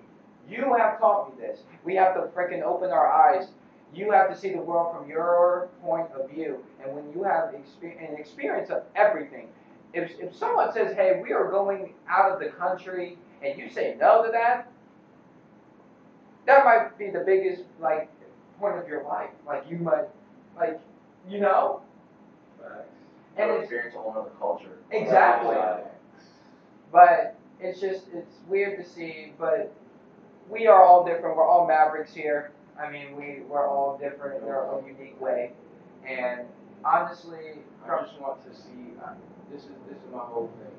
You 0.50 0.76
have 0.78 1.00
taught 1.00 1.30
me 1.30 1.46
this. 1.46 1.60
We 1.84 1.96
have 1.96 2.16
to 2.16 2.22
freaking 2.36 2.64
open 2.64 2.90
our 2.90 3.08
eyes. 3.08 3.48
You 3.94 4.12
have 4.12 4.30
to 4.30 4.38
see 4.38 4.52
the 4.52 4.62
world 4.62 4.96
from 4.96 5.10
your 5.10 5.70
point 5.82 6.12
of 6.12 6.30
view. 6.30 6.64
And 6.84 6.96
when 6.96 7.12
you 7.14 7.24
have 7.24 7.54
an 7.54 8.18
experience 8.18 8.70
of 8.70 8.84
everything, 8.96 9.48
if, 9.94 10.12
if 10.20 10.36
someone 10.36 10.72
says, 10.74 10.96
hey, 10.96 11.20
we 11.24 11.34
are 11.34 11.50
going 11.50 11.94
out 12.08 12.32
of 12.32 12.40
the 12.40 12.50
country, 12.50 13.18
and 13.44 13.58
you 13.58 13.70
say 13.70 13.96
no 14.00 14.24
to 14.24 14.32
that, 14.32 14.72
that 16.46 16.64
might 16.66 16.98
be 16.98 17.10
the 17.10 17.24
biggest, 17.26 17.64
like, 17.80 18.10
point 18.60 18.78
of 18.78 18.88
your 18.88 19.04
life. 19.04 19.30
Like, 19.48 19.64
you 19.70 19.78
might, 19.78 20.06
like, 20.58 20.80
you 21.28 21.40
know? 21.40 21.82
And 23.38 23.52
it's, 23.52 23.64
experience 23.64 23.96
a 23.96 24.00
whole 24.00 24.14
other 24.20 24.32
culture. 24.38 24.78
Exactly. 24.92 25.56
But 26.92 27.36
it's 27.60 27.80
just 27.80 28.06
it's 28.14 28.36
weird 28.48 28.84
to 28.84 28.90
see. 28.90 29.34
But 29.40 29.74
we 30.50 30.66
are 30.68 30.84
all 30.84 31.06
different. 31.06 31.38
We're 31.38 31.48
all 31.48 31.68
mavericks 31.68 32.14
here. 32.14 32.52
I 32.80 32.90
mean, 32.90 33.16
we 33.16 33.46
we're 33.48 33.68
all 33.68 33.98
different 33.98 34.44
in 34.44 34.50
our 34.50 34.74
own 34.74 34.86
unique 34.88 35.20
way. 35.22 35.52
And 36.06 36.48
honestly, 36.84 37.62
I 37.86 38.02
just 38.02 38.20
want 38.20 38.42
to 38.50 38.52
see. 38.56 38.98
I, 38.98 39.14
this 39.54 39.64
is 39.64 39.78
this 39.86 39.98
is 39.98 40.10
my 40.12 40.26
whole 40.26 40.50
thing. 40.58 40.78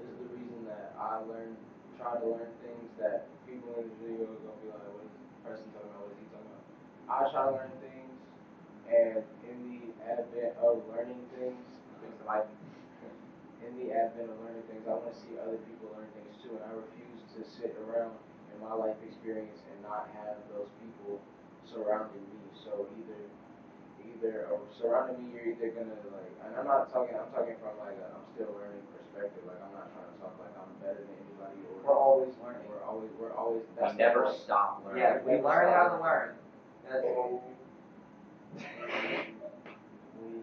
This 0.00 0.08
is 0.08 0.16
the 0.24 0.28
reason 0.32 0.64
that 0.68 0.96
I 0.96 1.20
learn, 1.28 1.56
try 2.00 2.16
to 2.16 2.26
learn 2.26 2.52
things 2.64 2.88
that 2.96 3.28
people 3.44 3.76
in 3.76 3.92
the 3.92 3.96
video 4.00 4.24
are 4.24 4.40
gonna 4.40 4.60
be 4.64 4.68
like, 4.72 4.88
"What 4.88 5.04
is 5.04 5.12
this 5.12 5.36
person 5.44 5.66
talking 5.76 5.92
about? 5.92 6.08
What 6.08 6.16
is 6.16 6.20
he 6.20 6.28
talking 6.32 6.48
about?" 6.48 6.64
I 7.08 7.16
try 7.28 7.42
to 7.44 7.52
learn 7.60 7.74
things, 7.84 8.16
and 8.88 9.20
in 9.44 9.56
the 9.68 9.80
advent 10.08 10.56
of 10.64 10.80
learning 10.88 11.20
things, 11.36 11.66
like 12.24 12.48
in 13.66 13.72
the 13.76 13.92
advent 13.92 14.32
of 14.32 14.36
learning 14.40 14.64
things, 14.68 14.84
I 14.88 14.96
want 14.96 15.12
to 15.12 15.16
see 15.16 15.36
other 15.36 15.60
people 15.68 15.92
learn 15.92 16.08
things 16.16 16.32
too, 16.40 16.56
and 16.56 16.64
I 16.64 16.72
refuse 16.72 17.20
to 17.36 17.40
sit 17.44 17.76
around 17.84 18.16
in 18.54 18.58
my 18.62 18.74
life 18.74 18.96
experience 19.06 19.60
and 19.70 19.78
not 19.82 20.10
have 20.14 20.36
those 20.52 20.68
people 20.82 21.20
surrounding 21.66 22.22
me. 22.34 22.40
So 22.54 22.86
either 22.98 23.20
either 24.04 24.48
or 24.52 24.60
surrounding 24.76 25.16
me, 25.22 25.32
you're 25.34 25.54
either 25.54 25.70
gonna 25.72 25.96
like, 26.12 26.32
and 26.44 26.52
I'm 26.58 26.66
not 26.66 26.92
talking, 26.92 27.16
I'm 27.16 27.30
talking 27.32 27.56
from 27.62 27.76
like 27.80 27.96
a, 27.96 28.08
I'm 28.16 28.26
still 28.34 28.52
learning 28.58 28.84
perspective. 28.92 29.42
Like 29.46 29.60
I'm 29.64 29.72
not 29.72 29.88
trying 29.94 30.10
to 30.12 30.16
talk 30.20 30.34
like 30.40 30.52
I'm 30.58 30.70
better 30.82 31.00
than 31.00 31.16
anybody 31.16 31.58
or 31.68 31.80
we're 31.84 31.96
always 31.98 32.32
learning. 32.42 32.66
we're 32.68 32.84
always, 32.84 33.10
we're 33.20 33.32
always. 33.34 33.62
We 33.76 33.80
That's 33.80 33.92
the 33.96 33.98
never 33.98 34.22
point. 34.28 34.36
stop 34.36 34.82
learning. 34.84 35.02
Yeah, 35.02 35.22
we 35.24 35.40
learn 35.40 35.66
how 35.72 35.88
to 35.96 35.98
learn. 36.02 36.30
That's, 36.84 37.04
We, 40.20 40.42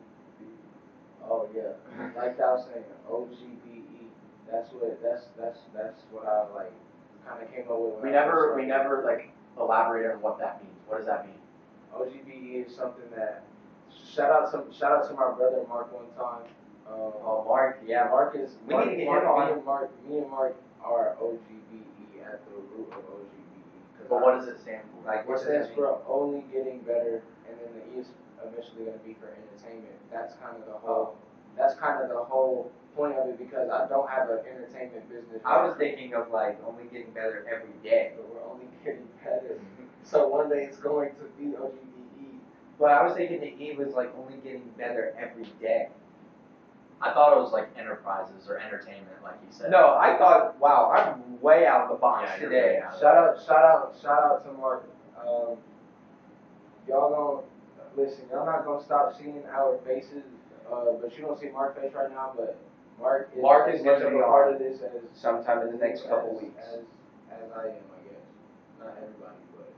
oh 1.30 1.48
yeah, 1.54 1.76
like 2.16 2.40
I 2.40 2.54
was 2.54 2.66
saying, 2.72 2.86
OGBE. 3.10 4.08
That's 4.50 4.72
what, 4.74 5.02
that's 5.04 5.26
that's 5.38 5.60
that's 5.76 6.02
what 6.12 6.26
I 6.26 6.48
like, 6.56 6.72
kind 7.28 7.44
of 7.44 7.52
came 7.54 7.66
up 7.70 7.80
with. 7.80 8.04
We 8.04 8.12
never, 8.12 8.56
we 8.56 8.66
never 8.66 9.04
like 9.04 9.30
elaborated 9.60 10.12
on 10.12 10.22
what 10.22 10.40
that 10.40 10.64
means. 10.64 10.76
What 10.88 10.98
does 11.00 11.08
that 11.08 11.26
mean? 11.26 11.36
OGBE 11.94 12.66
is 12.68 12.76
something 12.76 13.10
that 13.16 13.44
shout 14.14 14.32
out 14.32 14.52
to 14.52 14.74
shout 14.74 14.92
out 14.92 15.08
to 15.10 15.14
my 15.16 15.32
brother 15.34 15.64
Mark 15.68 15.92
one 15.94 16.08
time. 16.18 16.48
Um, 16.88 17.12
oh, 17.26 17.44
Mark, 17.48 17.82
yeah. 17.86 18.06
Mark 18.10 18.36
is 18.36 18.52
We 18.66 18.74
Mark, 18.74 18.86
need 18.88 18.92
to 18.92 18.98
get 19.04 19.08
Mark, 19.08 19.24
him 19.24 19.30
on. 19.30 19.48
Me 19.48 19.54
and 19.54 19.66
Mark, 19.66 20.08
me 20.08 20.18
and 20.20 20.30
Mark 20.30 20.56
are 20.84 21.16
OGBE 21.22 22.24
at 22.24 22.40
the 22.48 22.56
root 22.56 22.88
of 22.92 23.04
OGBE. 23.04 23.98
'cause 23.98 24.08
But 24.10 24.16
I- 24.18 24.22
what 24.24 24.36
does 24.40 24.48
it 24.48 24.60
stand 24.62 24.84
for? 24.92 25.06
Like, 25.08 25.28
what 25.28 25.36
does 25.36 25.44
stands 25.44 25.68
that 25.68 25.76
mean? 25.76 25.86
for 25.86 26.00
only 26.08 26.42
getting 26.52 26.80
better, 26.82 27.24
and 27.50 27.60
then 27.60 27.70
the 27.76 27.98
E 27.98 28.00
is 28.02 28.08
eventually 28.42 28.86
going 28.86 28.98
to 29.00 29.04
be 29.04 29.16
for 29.16 29.28
entertainment. 29.28 29.96
That's 30.12 30.34
kind 30.36 30.56
of 30.56 30.66
the 30.66 30.74
whole. 30.80 31.18
That's 31.58 31.74
kind 31.76 32.02
of 32.02 32.10
the 32.10 32.24
whole 32.24 32.72
point 32.96 33.18
of 33.18 33.28
it 33.28 33.38
because 33.38 33.70
I 33.70 33.88
don't 33.88 34.10
have 34.10 34.30
an 34.30 34.40
entertainment 34.50 35.10
business. 35.10 35.42
I 35.46 35.66
was 35.66 35.76
thinking 35.78 36.14
of 36.14 36.30
like 36.32 36.60
only 36.68 36.84
getting 36.86 37.12
better 37.12 37.46
every 37.52 37.74
day. 37.84 38.14
But 38.16 38.30
we're 38.30 38.50
only 38.50 38.66
getting 38.84 39.08
better. 39.24 39.60
so 40.04 40.28
one 40.28 40.50
day 40.50 40.64
it's 40.64 40.78
going 40.78 41.12
to 41.16 41.24
be 41.38 41.56
OGBE. 41.56 42.40
But 42.80 42.92
I 42.92 43.04
was 43.04 43.14
thinking 43.16 43.40
the 43.40 43.48
E 43.62 43.76
was 43.76 43.94
like 43.94 44.14
only 44.18 44.38
getting 44.38 44.70
better 44.78 45.14
every 45.18 45.52
day. 45.60 45.90
I 47.00 47.12
thought 47.14 47.38
it 47.38 47.40
was 47.40 47.52
like 47.52 47.70
enterprises 47.78 48.48
or 48.50 48.58
entertainment, 48.58 49.22
like 49.24 49.36
you 49.46 49.48
said. 49.52 49.70
No, 49.70 49.96
I 49.96 50.18
thought, 50.18 50.60
wow, 50.60 50.92
I'm 50.92 51.40
way 51.42 51.68
out 51.68 51.82
of 51.84 51.90
the 51.90 51.96
box 51.96 52.28
Yeah, 52.40 52.44
today. 52.44 52.80
Shout 53.00 53.16
out, 53.18 53.38
shout 53.46 53.64
out, 53.64 53.96
shout 54.02 54.24
out 54.24 54.46
to 54.46 54.52
Mark. 54.54 54.90
Um, 55.20 55.58
y'all 56.88 57.44
gonna 57.96 58.08
listen. 58.08 58.26
Y'all 58.32 58.46
not 58.46 58.66
gonna 58.66 58.84
stop 58.84 59.16
seeing 59.18 59.44
our 59.54 59.78
faces, 59.86 60.24
uh, 60.72 61.00
but 61.02 61.16
you 61.18 61.24
don't 61.24 61.40
see 61.40 61.50
Mark 61.50 61.80
face 61.80 61.94
right 61.94 62.12
now. 62.12 62.34
But 62.36 62.60
Mark 63.00 63.32
is 63.36 63.42
Mark 63.42 63.74
is 63.74 63.82
gonna 63.82 64.10
be 64.10 64.18
a 64.18 64.24
part 64.24 64.48
on 64.48 64.54
of 64.56 64.60
this 64.60 64.82
as 64.82 65.04
Sometime 65.14 65.68
in 65.68 65.72
the 65.72 65.78
next 65.78 66.08
couple 66.08 66.40
weeks. 66.40 66.60
As, 66.60 66.84
as 67.32 67.48
I 67.56 67.78
am, 67.78 67.86
I 67.94 68.00
guess. 68.06 68.26
Not 68.80 68.94
everybody, 68.98 69.42
but 69.56 69.70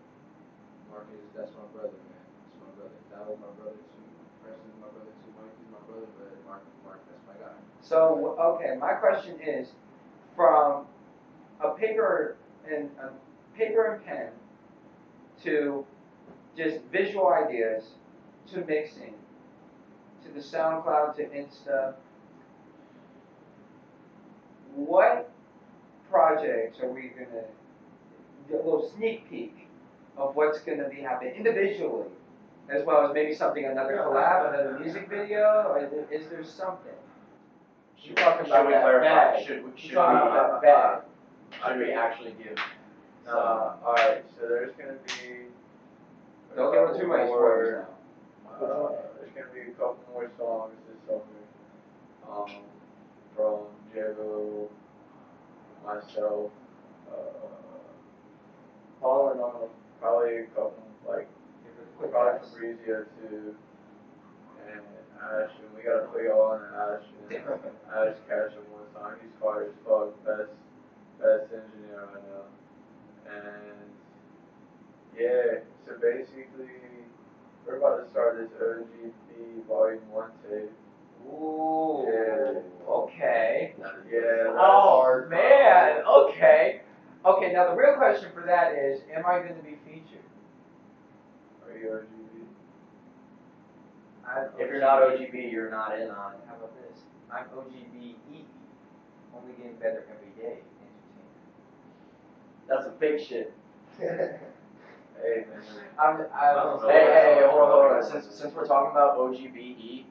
Mark 0.91 1.07
is. 1.13 1.21
That's 1.35 1.51
my 1.53 1.67
brother, 1.73 1.95
man. 1.95 2.25
That's 2.25 2.57
my 2.59 2.71
brother. 2.75 2.97
That 3.11 3.23
was 3.27 3.37
my 3.39 3.51
brother 3.59 3.77
too. 3.77 4.05
Preston's 4.41 4.77
my 4.81 4.89
brother 4.89 5.13
too. 5.13 5.31
Mike 5.37 5.53
is 5.53 5.69
my 5.71 5.81
brother, 5.85 6.09
but 6.17 6.31
Mark, 6.47 6.63
Mark, 6.83 6.99
that's 7.05 7.23
my 7.27 7.37
guy. 7.37 7.55
So, 7.81 8.35
okay, 8.39 8.75
my 8.79 8.93
question 8.97 9.39
is, 9.39 9.69
from 10.35 10.85
a 11.59 11.71
paper 11.71 12.37
and 12.69 12.89
a 13.01 13.11
paper 13.57 13.93
and 13.93 14.05
pen 14.05 14.29
to 15.43 15.85
just 16.55 16.79
visual 16.91 17.27
ideas 17.27 17.83
to 18.51 18.65
mixing 18.65 19.13
to 20.25 20.31
the 20.33 20.39
SoundCloud 20.39 21.15
to 21.17 21.23
Insta, 21.25 21.93
what 24.75 25.29
projects 26.09 26.79
are 26.81 26.89
we 26.91 27.09
gonna 27.09 27.43
get 28.47 28.61
a 28.61 28.63
little 28.63 28.91
sneak 28.95 29.29
peek 29.29 29.67
of 30.17 30.35
what's 30.35 30.59
gonna 30.59 30.89
be 30.89 30.97
happening 31.01 31.35
individually, 31.35 32.07
as 32.69 32.85
well 32.85 33.05
as 33.07 33.13
maybe 33.13 33.33
something 33.33 33.65
another 33.65 33.97
collab, 33.97 34.49
another 34.53 34.79
music 34.79 35.09
video, 35.09 35.65
or 35.69 35.89
is 36.11 36.27
there 36.27 36.43
something? 36.43 36.91
Should, 37.97 38.15
talking 38.17 38.45
should 38.45 38.53
about 38.53 38.65
we 38.67 38.73
that 38.73 38.81
clarify? 38.81 39.07
bag. 39.37 39.45
Should 39.45 39.63
we, 39.65 39.71
should 39.79 39.89
we, 39.89 39.95
that 39.95 40.61
bag. 40.61 41.01
should 41.65 41.77
we 41.79 41.91
actually 41.91 42.33
give? 42.41 42.57
Uh, 43.27 43.73
alright, 43.83 44.23
so 44.39 44.47
there's 44.47 44.71
gonna 44.77 44.93
be. 45.05 45.47
Don't 46.55 46.73
give 46.73 46.87
them 46.89 46.99
too 46.99 47.07
much 47.07 47.27
spoilers 47.27 47.85
now. 48.61 48.95
Uh, 49.39 49.43
gonna 49.43 49.53
be 49.53 49.71
a 49.71 49.73
couple 49.73 49.97
more 50.11 50.29
songs 50.37 50.73
this 50.87 50.97
summer. 51.07 51.23
Um, 52.29 52.63
from 53.35 53.65
Jago, 53.95 54.69
myself, 55.85 56.51
uh, 57.11 57.47
Falling 59.01 59.39
on 59.39 59.61
them. 59.61 59.69
probably 60.01 60.37
a 60.39 60.43
couple 60.47 60.83
like 61.07 61.27
Quick 61.97 62.11
probably. 62.11 62.47
Fabrizio 62.49 63.05
too, 63.21 63.55
and 64.67 64.81
Ashton. 65.23 65.65
We 65.75 65.83
gotta 65.83 66.07
put 66.07 66.23
y'all 66.23 66.51
on 66.51 66.61
Ashton. 66.75 67.41
Ash 67.95 68.15
Ketchum 68.27 68.63
one 68.71 68.83
song. 68.93 69.15
He's 69.21 69.31
hard 69.41 69.67
as 69.67 69.73
fuck. 69.87 70.11
Best 70.25 70.51
best 71.19 71.47
engineer 71.53 72.07
I 72.11 72.19
know. 72.27 72.43
And 73.31 73.87
yeah, 75.17 75.59
so 75.87 75.93
basically 76.01 76.75
we're 77.69 77.77
about 77.77 78.03
to 78.03 78.09
start 78.09 78.37
this 78.37 78.49
OGB 78.59 79.67
Volume 79.67 80.01
One 80.11 80.31
tape. 80.43 80.71
Ooh. 81.27 82.05
Yeah. 82.07 82.59
Okay. 82.89 83.75
Yeah. 84.11 84.55
Oh 84.57 85.25
man. 85.29 86.01
Okay. 86.05 86.81
Okay. 87.25 87.53
Now 87.53 87.69
the 87.69 87.75
real 87.75 87.93
question 87.95 88.29
for 88.33 88.43
that 88.47 88.73
is, 88.73 89.01
am 89.15 89.25
I 89.25 89.39
going 89.39 89.55
to 89.55 89.61
be 89.61 89.77
featured? 89.85 90.25
Are 91.63 91.77
you 91.77 91.87
OGB? 91.87 92.45
I'm 94.27 94.45
If 94.57 94.69
you're 94.69 94.81
not 94.81 95.03
OGB, 95.03 95.51
you're 95.51 95.69
not 95.69 95.99
in 95.99 96.09
on 96.09 96.33
it. 96.33 96.39
How 96.47 96.55
about 96.55 96.73
this? 96.75 97.03
I'm 97.31 97.45
OGBE. 97.45 98.15
E. 98.33 98.45
Only 99.35 99.53
getting 99.57 99.75
better 99.75 100.05
every 100.11 100.43
day. 100.43 100.59
That's 102.67 102.85
some 102.85 102.97
fake 102.99 103.19
shit. 103.19 103.53
Hey. 105.21 105.45
I'm. 105.99 106.21
I 106.33 106.53
I'm. 106.53 106.79
Hey, 106.89 107.39
hey, 107.39 107.47
hold 107.49 107.61
on, 107.61 107.71
hold 107.71 108.03
on. 108.03 108.11
Since, 108.11 108.35
since 108.35 108.53
we're 108.53 108.67
talking 108.67 108.91
about 108.91 109.17
OGBE, 109.17 110.05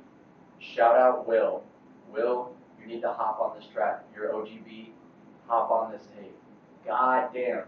shout 0.61 0.97
out 0.97 1.27
Will. 1.27 1.63
Will, 2.13 2.53
you 2.81 2.87
need 2.87 3.01
to 3.03 3.13
hop 3.13 3.41
on 3.41 3.59
this 3.59 3.69
track. 3.73 4.05
You're 4.15 4.33
OGB, 4.33 4.89
hop 5.47 5.71
on 5.71 5.93
this 5.93 6.03
tape. 6.17 6.35
God 6.87 7.31
damn. 7.33 7.63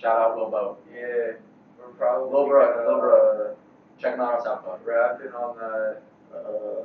Shout 0.00 0.18
out 0.18 0.36
Will 0.36 0.50
Bow. 0.50 0.76
Yeah, 0.94 1.32
we're 1.78 1.92
probably 1.96 2.32
Lil 2.32 2.46
Bro, 2.46 2.74
gonna, 2.74 2.88
Lil 2.88 3.00
Bro. 3.00 3.56
Check 4.00 4.14
him 4.14 4.20
out 4.20 4.34
on 4.34 4.46
SoundCloud. 4.46 4.74
uh, 4.74 4.84
rapping 4.84 5.32
on 5.32 5.56
that. 5.58 6.02
Uh, 6.32 6.84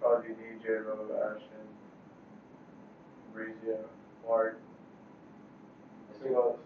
probably 0.00 0.30
DJ 0.30 0.84
Ro 0.84 1.06
Ashton, 1.14 1.66
Fabrizio, 3.32 3.78
Mark. 4.26 4.60
Who 6.22 6.34
else? 6.34 6.58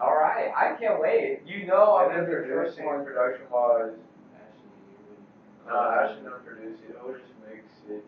All 0.00 0.14
right. 0.14 0.50
I 0.56 0.74
can't 0.80 1.00
wait. 1.00 1.40
You 1.46 1.66
know 1.66 1.96
I'm 1.96 2.10
and 2.16 2.26
going 2.26 2.30
then 2.30 2.42
to 2.42 2.42
be 2.42 2.48
the 2.48 2.54
producing, 2.56 2.86
one. 2.86 3.04
production 3.04 3.46
wise, 3.50 3.92
Actually, 4.34 5.68
no, 5.68 5.76
Ashton 5.78 6.24
don't 6.24 6.44
produce 6.44 6.78
it. 6.88 6.96
He'll 6.98 7.12
just 7.14 7.32
mix 7.46 7.64
it. 7.88 8.04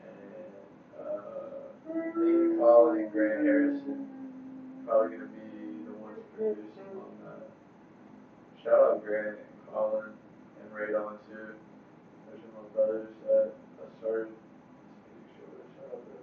And 0.00 0.52
uh, 0.96 1.92
Nathan 1.92 2.58
Collin 2.58 3.00
and 3.04 3.12
Grant 3.12 3.44
Harrison 3.44 4.06
probably 4.86 5.16
gonna 5.18 5.28
be 5.28 5.84
the 5.84 5.92
ones 5.98 6.22
producing 6.36 6.94
on 6.96 7.10
that. 7.26 7.50
Shout 8.62 8.80
out 8.80 9.04
Grant 9.04 9.36
and 9.42 9.60
Colin 9.72 10.14
and 10.62 10.68
Radon 10.72 11.18
too. 11.28 11.52
Those 12.30 12.40
are 12.40 12.52
my 12.54 12.64
brothers 12.74 13.12
that 13.26 13.52
I 13.52 13.84
started 14.00 14.28
this 14.30 14.46
music 15.10 15.36
show 15.36 15.48
with. 15.52 15.68
Shout 15.76 15.90
out 15.92 16.00
to 16.06 16.16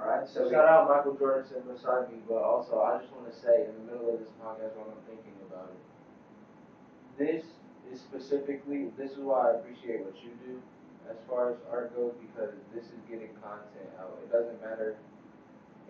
them. 0.00 0.08
All 0.08 0.16
right. 0.16 0.28
So 0.28 0.50
shout 0.50 0.68
out 0.68 0.88
Michael 0.88 1.14
Jordan 1.14 1.44
sitting 1.48 1.68
beside 1.72 2.10
me, 2.10 2.18
but 2.28 2.40
also 2.42 2.80
I 2.80 2.98
just 2.98 3.12
want 3.12 3.28
to 3.32 3.36
say 3.36 3.66
in 3.68 3.74
the 3.76 3.92
middle 3.92 4.14
of 4.14 4.20
this 4.20 4.30
podcast 4.40 4.74
while 4.76 4.88
I'm 4.96 5.02
thinking 5.06 5.34
about 5.48 5.70
it, 5.72 5.80
this 7.18 7.44
is 7.92 8.00
specifically 8.00 8.88
this 8.96 9.12
is 9.12 9.18
why 9.20 9.50
I 9.50 9.60
appreciate 9.60 10.00
what 10.04 10.16
you 10.24 10.30
do 10.46 10.60
as 11.10 11.16
far 11.28 11.50
as 11.50 11.56
art 11.70 11.94
goes 11.96 12.14
because 12.22 12.54
this 12.74 12.84
is 12.84 13.00
getting 13.10 13.34
content 13.42 13.90
out. 13.98 14.16
It 14.22 14.30
doesn't 14.32 14.60
matter 14.62 14.96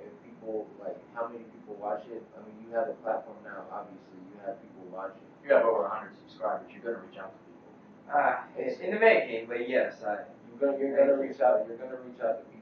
if 0.01 0.11
people 0.25 0.67
like 0.81 0.97
how 1.15 1.29
many 1.29 1.45
people 1.55 1.77
watch 1.79 2.05
it. 2.11 2.23
I 2.35 2.41
mean, 2.49 2.57
you 2.65 2.75
have 2.75 2.89
a 2.89 2.97
platform 3.05 3.37
now. 3.45 3.69
Obviously, 3.71 4.17
you 4.33 4.41
have 4.47 4.57
people 4.65 4.89
watching. 4.91 5.23
You 5.45 5.53
have 5.55 5.65
over 5.65 5.85
100 5.89 6.13
subscribers. 6.27 6.69
You're 6.73 6.83
going 6.83 6.97
to 6.97 7.03
reach 7.05 7.21
out 7.21 7.33
to 7.37 7.41
people. 7.45 7.71
uh, 8.09 8.37
it's 8.57 8.81
in 8.81 8.91
the 8.93 9.01
making, 9.01 9.47
but 9.47 9.69
yes, 9.69 10.03
I. 10.03 10.25
You're 10.49 10.73
gonna 10.73 10.79
you're 10.81 10.97
gonna 10.97 11.17
reach 11.21 11.41
out. 11.41 11.65
You're 11.69 11.77
gonna 11.81 12.01
reach 12.05 12.21
out 12.21 12.41
to 12.41 12.45
people. 12.49 12.60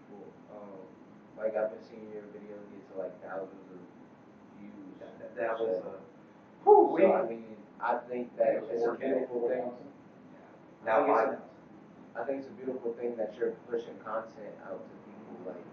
Like 1.39 1.55
I've 1.57 1.71
been 1.71 1.87
seeing 1.87 2.11
your 2.13 2.27
videos 2.35 2.67
get 2.75 2.83
to 2.93 2.95
like 2.99 3.15
thousands 3.23 3.67
of 3.71 3.81
views. 4.59 4.99
That, 5.01 5.15
that 5.39 5.59
was 5.59 5.81
a. 5.81 5.99
So, 6.65 6.91
we. 6.93 7.07
I 7.07 7.23
mean, 7.25 7.57
I 7.81 7.97
think 8.11 8.37
that 8.37 8.67
it's 8.69 8.85
a 8.85 8.93
beautiful 8.99 9.49
thing. 9.49 9.71
I 9.71 10.85
Now 10.85 11.07
think 11.07 11.17
I. 11.17 11.23
it's 11.33 11.43
think 12.29 12.45
it's 12.45 12.53
a 12.53 12.59
beautiful 12.61 12.93
thing 13.01 13.17
that 13.17 13.33
you're 13.41 13.57
pushing 13.73 13.97
content 14.05 14.53
out 14.69 14.85
to 14.85 14.95
people, 15.09 15.49
like, 15.49 15.65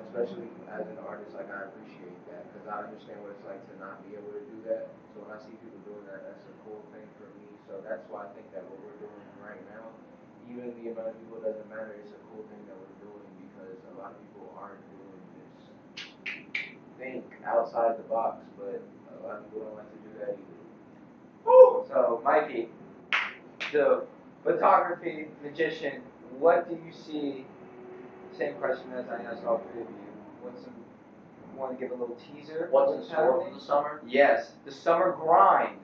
especially 0.00 0.48
as 0.72 0.88
an 0.88 0.96
artist, 1.04 1.36
like, 1.36 1.52
I 1.52 1.68
appreciate 1.68 2.16
that, 2.32 2.48
because 2.48 2.64
I 2.64 2.88
understand 2.88 3.20
what 3.20 3.36
it's 3.36 3.44
like 3.44 3.60
to 3.68 3.74
not 3.76 4.00
be 4.08 4.16
able 4.16 4.32
to 4.32 4.40
do 4.48 4.56
that. 4.72 4.88
So 5.12 5.20
when 5.20 5.36
I 5.36 5.38
see 5.44 5.52
people 5.60 5.84
doing 5.84 6.08
that, 6.08 6.24
that's 6.24 6.48
a 6.48 6.54
cool 6.64 6.80
thing 6.96 7.04
for 7.20 7.28
me. 7.36 7.44
So 7.68 7.84
that's 7.84 8.08
why 8.08 8.24
I 8.24 8.32
think 8.32 8.48
that 8.56 8.64
what 8.64 8.80
we're 8.80 9.04
doing 9.04 9.26
right 9.44 9.60
now, 9.68 9.92
even 10.48 10.72
the 10.80 10.96
amount 10.96 11.12
of 11.12 11.16
people 11.20 11.44
doesn't 11.44 11.68
matter, 11.68 11.92
it's 12.00 12.16
a 12.16 12.22
cool 12.32 12.40
thing 12.48 12.64
that 12.64 12.76
we're 12.80 12.88
doing, 12.88 12.91
because 13.76 13.96
a 13.96 14.00
lot 14.00 14.12
of 14.12 14.18
people 14.20 14.52
aren't 14.58 14.80
doing 14.92 15.24
this. 15.36 15.64
Think 16.98 17.24
outside 17.44 17.98
the 17.98 18.02
box, 18.04 18.44
but 18.58 18.82
a 18.82 19.26
lot 19.26 19.38
of 19.38 19.44
people 19.44 19.66
don't 19.66 19.76
like 19.76 19.90
to 19.90 19.98
do 20.08 20.18
that 20.20 20.32
either. 20.32 20.62
So, 21.88 22.20
Mikey, 22.24 22.68
the 23.72 24.04
photography 24.44 25.26
magician, 25.42 26.02
what 26.38 26.68
do 26.68 26.74
you 26.74 26.92
see? 26.92 27.44
Same 28.36 28.54
question 28.54 28.92
as 28.96 29.06
I 29.08 29.22
asked 29.22 29.44
all 29.44 29.58
three 29.72 29.82
of 29.82 29.88
you. 29.88 29.94
What's 30.40 30.62
some? 30.62 30.72
Want 31.56 31.78
to 31.78 31.84
give 31.84 31.92
a 31.92 31.94
little 32.00 32.16
teaser? 32.16 32.68
What's 32.70 32.92
in 32.92 33.04
store 33.04 33.44
for 33.44 33.54
the 33.54 33.60
summer? 33.60 34.00
Yes, 34.06 34.52
the 34.64 34.72
summer 34.72 35.12
grind. 35.12 35.78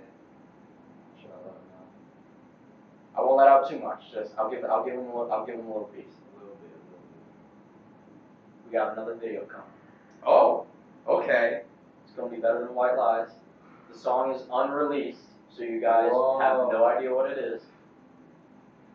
I 3.15 3.21
won't 3.21 3.37
let 3.37 3.49
out 3.49 3.69
too 3.69 3.81
much. 3.81 4.13
Just 4.15 4.33
I'll 4.39 4.49
give 4.51 4.65
I'll 4.65 4.85
give 4.85 4.95
him 4.95 5.01
a 5.01 5.07
little, 5.07 5.33
I'll 5.33 5.45
give 5.45 5.57
him 5.57 5.67
a 5.67 5.69
little 5.69 5.91
piece. 5.95 6.05
A 6.07 6.39
little 6.39 6.55
bit, 6.57 6.71
a 6.71 6.79
little 6.89 7.05
bit. 8.55 8.58
We 8.69 8.77
got 8.77 8.93
another 8.93 9.15
video 9.15 9.43
coming. 9.43 9.67
Oh, 10.27 10.67
okay. 11.09 11.63
It's 12.05 12.13
gonna 12.15 12.31
be 12.31 12.37
better 12.37 12.61
than 12.61 12.75
White 12.75 12.97
Lies. 12.97 13.29
The 13.91 13.99
song 13.99 14.35
is 14.35 14.43
unreleased, 14.53 15.23
so 15.49 15.63
you 15.63 15.81
guys 15.81 16.11
Whoa. 16.13 16.39
have 16.39 16.59
no 16.71 16.85
idea 16.85 17.15
what 17.15 17.31
it 17.31 17.39
is. 17.39 17.63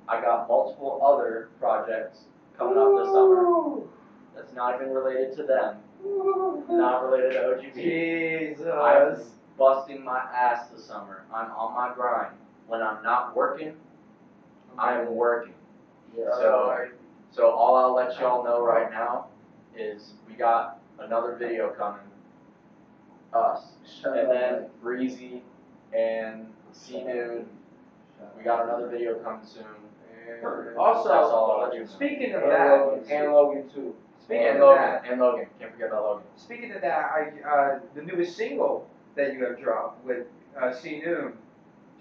I 0.07 0.21
got 0.21 0.47
multiple 0.47 1.01
other 1.03 1.49
projects 1.59 2.19
coming 2.55 2.77
up 2.77 2.89
this 2.99 3.07
summer 3.07 3.81
that's 4.35 4.53
not 4.53 4.75
even 4.75 4.93
related 4.93 5.35
to 5.37 5.43
them, 5.43 5.77
not 6.69 7.03
related 7.03 7.31
to 7.31 7.39
OGB. 7.39 7.73
Jesus. 7.73 8.67
I'm 8.67 9.17
busting 9.57 10.03
my 10.03 10.19
ass 10.19 10.67
this 10.69 10.85
summer. 10.85 11.23
I'm 11.33 11.49
on 11.51 11.73
my 11.73 11.95
grind. 11.95 12.35
When 12.67 12.83
I'm 12.83 13.01
not 13.01 13.35
working, 13.35 13.73
I 14.77 14.99
am 14.99 15.15
working. 15.15 15.53
Yeah. 16.15 16.29
So, 16.33 16.87
so 17.31 17.49
all 17.49 17.75
I'll 17.75 17.95
let 17.95 18.19
y'all 18.19 18.43
know 18.43 18.63
right 18.63 18.91
now 18.91 19.29
is 19.77 20.13
we 20.27 20.33
got 20.35 20.79
another 20.99 21.35
video 21.35 21.69
coming. 21.69 21.99
Us. 23.33 23.63
Shut 24.01 24.17
And 24.17 24.27
up, 24.27 24.33
then. 24.33 24.65
Breezy 24.81 25.41
and 25.97 26.47
C 26.71 26.99
Dude. 27.03 27.45
We 28.37 28.43
got 28.43 28.63
another 28.65 28.87
video 28.87 29.15
coming 29.15 29.45
soon. 29.45 29.63
And 30.29 30.77
Also, 30.77 31.09
That's 31.09 31.25
all 31.25 31.51
I'll 31.59 31.63
let 31.67 31.73
you 31.73 31.81
know. 31.81 31.85
Speaking 31.87 32.33
of 32.33 32.43
And 32.43 32.51
that, 32.51 32.77
Logan, 32.79 33.03
and 33.11 33.33
Logan 33.33 33.69
too. 33.73 33.95
speaking 34.23 34.47
And 34.47 34.57
of 34.57 34.61
Logan. 34.61 34.81
that, 34.83 35.05
And 35.11 35.19
Logan. 35.21 35.47
Can't 35.59 35.71
forget 35.73 35.87
about 35.89 36.03
Logan. 36.03 36.23
speaking 36.37 36.71
of 36.73 36.81
that, 36.81 37.11
I 37.11 37.49
uh, 37.49 37.79
the 37.95 38.03
newest 38.03 38.37
single 38.37 38.87
that 39.15 39.33
you 39.33 39.43
have 39.45 39.59
dropped 39.59 40.05
with 40.05 40.27
uh, 40.59 40.71
C 40.73 41.01
Noon. 41.03 41.33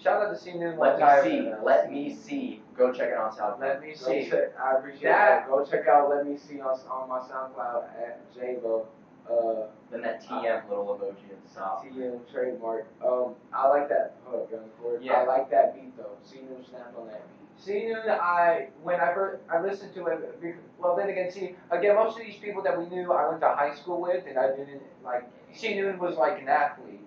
Shout 0.02 0.22
out 0.22 0.30
to 0.32 0.38
C 0.38 0.52
Noon. 0.54 0.78
Let 0.78 0.98
me 0.98 1.30
see. 1.30 1.50
Let 1.64 1.90
me 1.90 2.14
see. 2.14 2.61
Go 2.76 2.92
check 2.92 3.08
it 3.08 3.14
out 3.14 3.36
SoundCloud. 3.36 3.60
Let 3.60 3.82
me 3.82 3.88
Go 3.88 3.94
see. 3.94 4.30
check- 4.30 4.58
I 4.58 4.76
appreciate 4.78 5.02
That- 5.04 5.40
that. 5.42 5.48
Go 5.48 5.64
check 5.64 5.86
out 5.88 6.08
Let 6.10 6.26
Me 6.26 6.36
See 6.36 6.60
on, 6.60 6.78
on 6.90 7.08
my 7.08 7.18
SoundCloud 7.20 7.84
at 8.00 8.20
Javo. 8.34 8.86
Uh, 9.30 9.66
Then 9.90 10.02
that 10.02 10.20
TM 10.22 10.68
little 10.68 10.86
emoji 10.86 11.30
at 11.30 11.48
the 11.48 11.54
top. 11.54 11.84
TM 11.84 12.20
trademark. 12.32 12.86
Um, 13.06 13.36
I 13.52 13.68
like 13.68 13.88
that. 13.88 14.14
Hold 14.24 14.42
up, 14.42 14.50
young 14.50 14.68
Ford. 14.80 15.00
Yeah. 15.02 15.20
I 15.20 15.24
like 15.24 15.50
that 15.50 15.74
beat 15.74 15.96
though. 15.96 16.16
C 16.24 16.40
Noon 16.40 16.64
snapped 16.64 16.96
on 16.98 17.06
that 17.06 17.20
beat. 17.28 17.38
C 17.62 17.84
Noon, 17.86 18.10
I 18.10 18.68
when 18.82 19.00
I 19.00 19.14
first 19.14 19.42
I 19.48 19.60
listened 19.62 19.94
to 19.94 20.06
it. 20.06 20.56
Well, 20.78 20.96
then 20.96 21.08
again, 21.08 21.30
see 21.30 21.54
again, 21.70 21.94
most 21.94 22.18
of 22.18 22.24
these 22.26 22.36
people 22.36 22.62
that 22.62 22.76
we 22.76 22.86
knew, 22.86 23.12
I 23.12 23.28
went 23.28 23.40
to 23.42 23.48
high 23.50 23.72
school 23.74 24.00
with, 24.00 24.24
and 24.26 24.36
I 24.38 24.48
didn't 24.56 24.82
like. 25.04 25.24
C 25.52 25.74
Noon 25.76 25.98
was 26.00 26.16
like 26.16 26.40
an 26.40 26.48
athlete, 26.48 27.06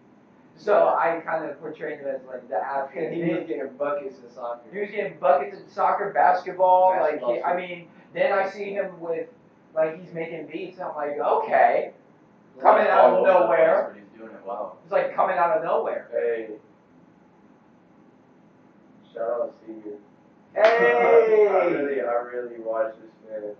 so 0.58 0.88
I 0.88 1.22
kind 1.26 1.49
of 1.49 1.60
portrayed 1.60 1.99
him 1.99 2.08
as 2.08 2.22
like 2.28 2.47
the 2.49 2.56
athlete. 2.56 3.12
he 3.12 3.34
was 3.34 3.47
getting 3.47 3.70
buckets 3.78 4.16
in 4.18 4.34
soccer. 4.34 4.62
He 4.72 4.80
was 4.80 4.89
getting 4.89 5.18
buckets 5.20 5.58
in 5.60 5.70
soccer, 5.70 6.12
basketball. 6.14 6.93
Basketball, 6.93 7.30
like 7.30 7.38
he, 7.38 7.43
I 7.43 7.56
mean, 7.56 7.88
then 8.14 8.32
I 8.32 8.49
see 8.49 8.74
him 8.74 8.99
with 8.99 9.28
like 9.76 10.01
he's 10.01 10.14
making 10.14 10.47
beats. 10.47 10.78
And 10.78 10.88
I'm 10.88 10.95
like, 10.95 11.20
okay, 11.20 11.91
coming 12.62 12.88
out 12.88 13.06
of 13.06 13.14
over 13.14 13.28
the 13.28 13.34
place, 13.34 13.41
nowhere. 13.41 13.95
He's 13.95 14.20
doing 14.20 14.32
it 14.32 14.41
well. 14.45 14.78
It's 14.84 14.91
like 14.91 15.16
coming 15.16 15.38
out 15.38 15.58
of 15.58 15.64
nowhere. 15.64 16.08
Hey. 16.12 16.47
Shout 19.14 19.24
out 19.24 19.66
to 19.66 19.72
you. 19.72 19.99
I 20.58 21.68
really, 21.68 22.01
I 22.01 22.14
really 22.14 22.60
watched 22.60 22.97
this 23.01 23.12
man 23.30 23.43
like. 23.43 23.56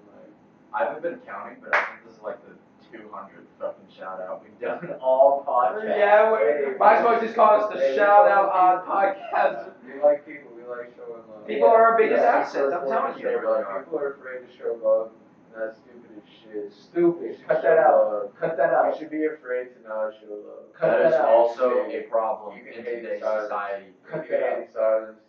I 0.74 0.86
haven't 0.86 1.04
been 1.04 1.20
counting, 1.26 1.58
but 1.62 1.76
I 1.76 1.80
think 1.86 2.06
this 2.06 2.16
is 2.16 2.22
like 2.22 2.41
the 2.46 2.54
200th 2.98 3.46
fucking 3.60 3.86
shout 3.98 4.20
out 4.22 4.43
we've 4.43 4.60
done 4.60 4.93
all 5.02 5.43
podcasts. 5.48 5.98
Yeah, 5.98 6.32
we 6.32 6.78
might 6.78 6.98
as 6.98 7.04
well 7.06 7.22
just 7.22 7.36
call 7.36 7.62
us 7.64 7.74
the 7.74 7.80
Hey, 7.80 7.96
shout 7.96 8.28
out 8.30 8.48
love 8.54 8.86
on 8.88 9.14
podcast. 9.16 9.72
We 9.86 10.02
like 10.02 10.26
people. 10.26 10.52
We 10.56 10.64
like 10.64 10.93
showing 10.96 11.22
love. 11.30 11.48
People 11.48 11.68
are 11.70 11.91
our 11.91 11.98
biggest 11.98 12.22
Yeah, 12.22 12.38
assets, 12.38 12.74
I'm 12.74 12.82
people 12.82 12.93
are 12.93 13.08
telling 13.14 13.20
you. 13.20 13.41
to 13.41 13.50
love. 13.50 13.84
People 13.86 14.00
are 14.00 14.14
afraid 14.14 14.48
to 14.50 14.58
show 14.58 14.78
love. 14.84 15.12
and 15.54 15.64
That's 15.64 15.78
stupid 15.80 16.12
as 16.18 16.24
shit. 16.41 16.74
Stupid. 16.74 17.38
Cut 17.48 17.62
that 17.62 17.78
out. 17.78 18.12
love. 18.12 18.32
Cut 18.39 18.58
that 18.58 18.74
out. 18.74 18.86
You 18.88 18.91
out. 18.91 18.98
should 19.00 19.12
be 19.12 19.26
afraid 19.26 19.68
to 19.76 19.88
not 19.88 20.12
show 20.20 20.34
love. 20.34 20.74
Cut 20.74 20.88
That 20.91 21.06
is 21.08 21.14
out. 21.14 21.30
also 21.30 21.86
a 21.86 22.02
problem 22.10 22.58
in 22.58 22.84
today's 22.84 23.22
society. 23.22 23.93
Cut 24.10 24.24
If 24.26 24.30
that 24.30 24.43
out. 24.43 24.58
hate 24.60 24.74
silence, 24.74 25.20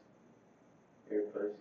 you're 1.11 1.21
a 1.21 1.27
pussy. 1.27 1.53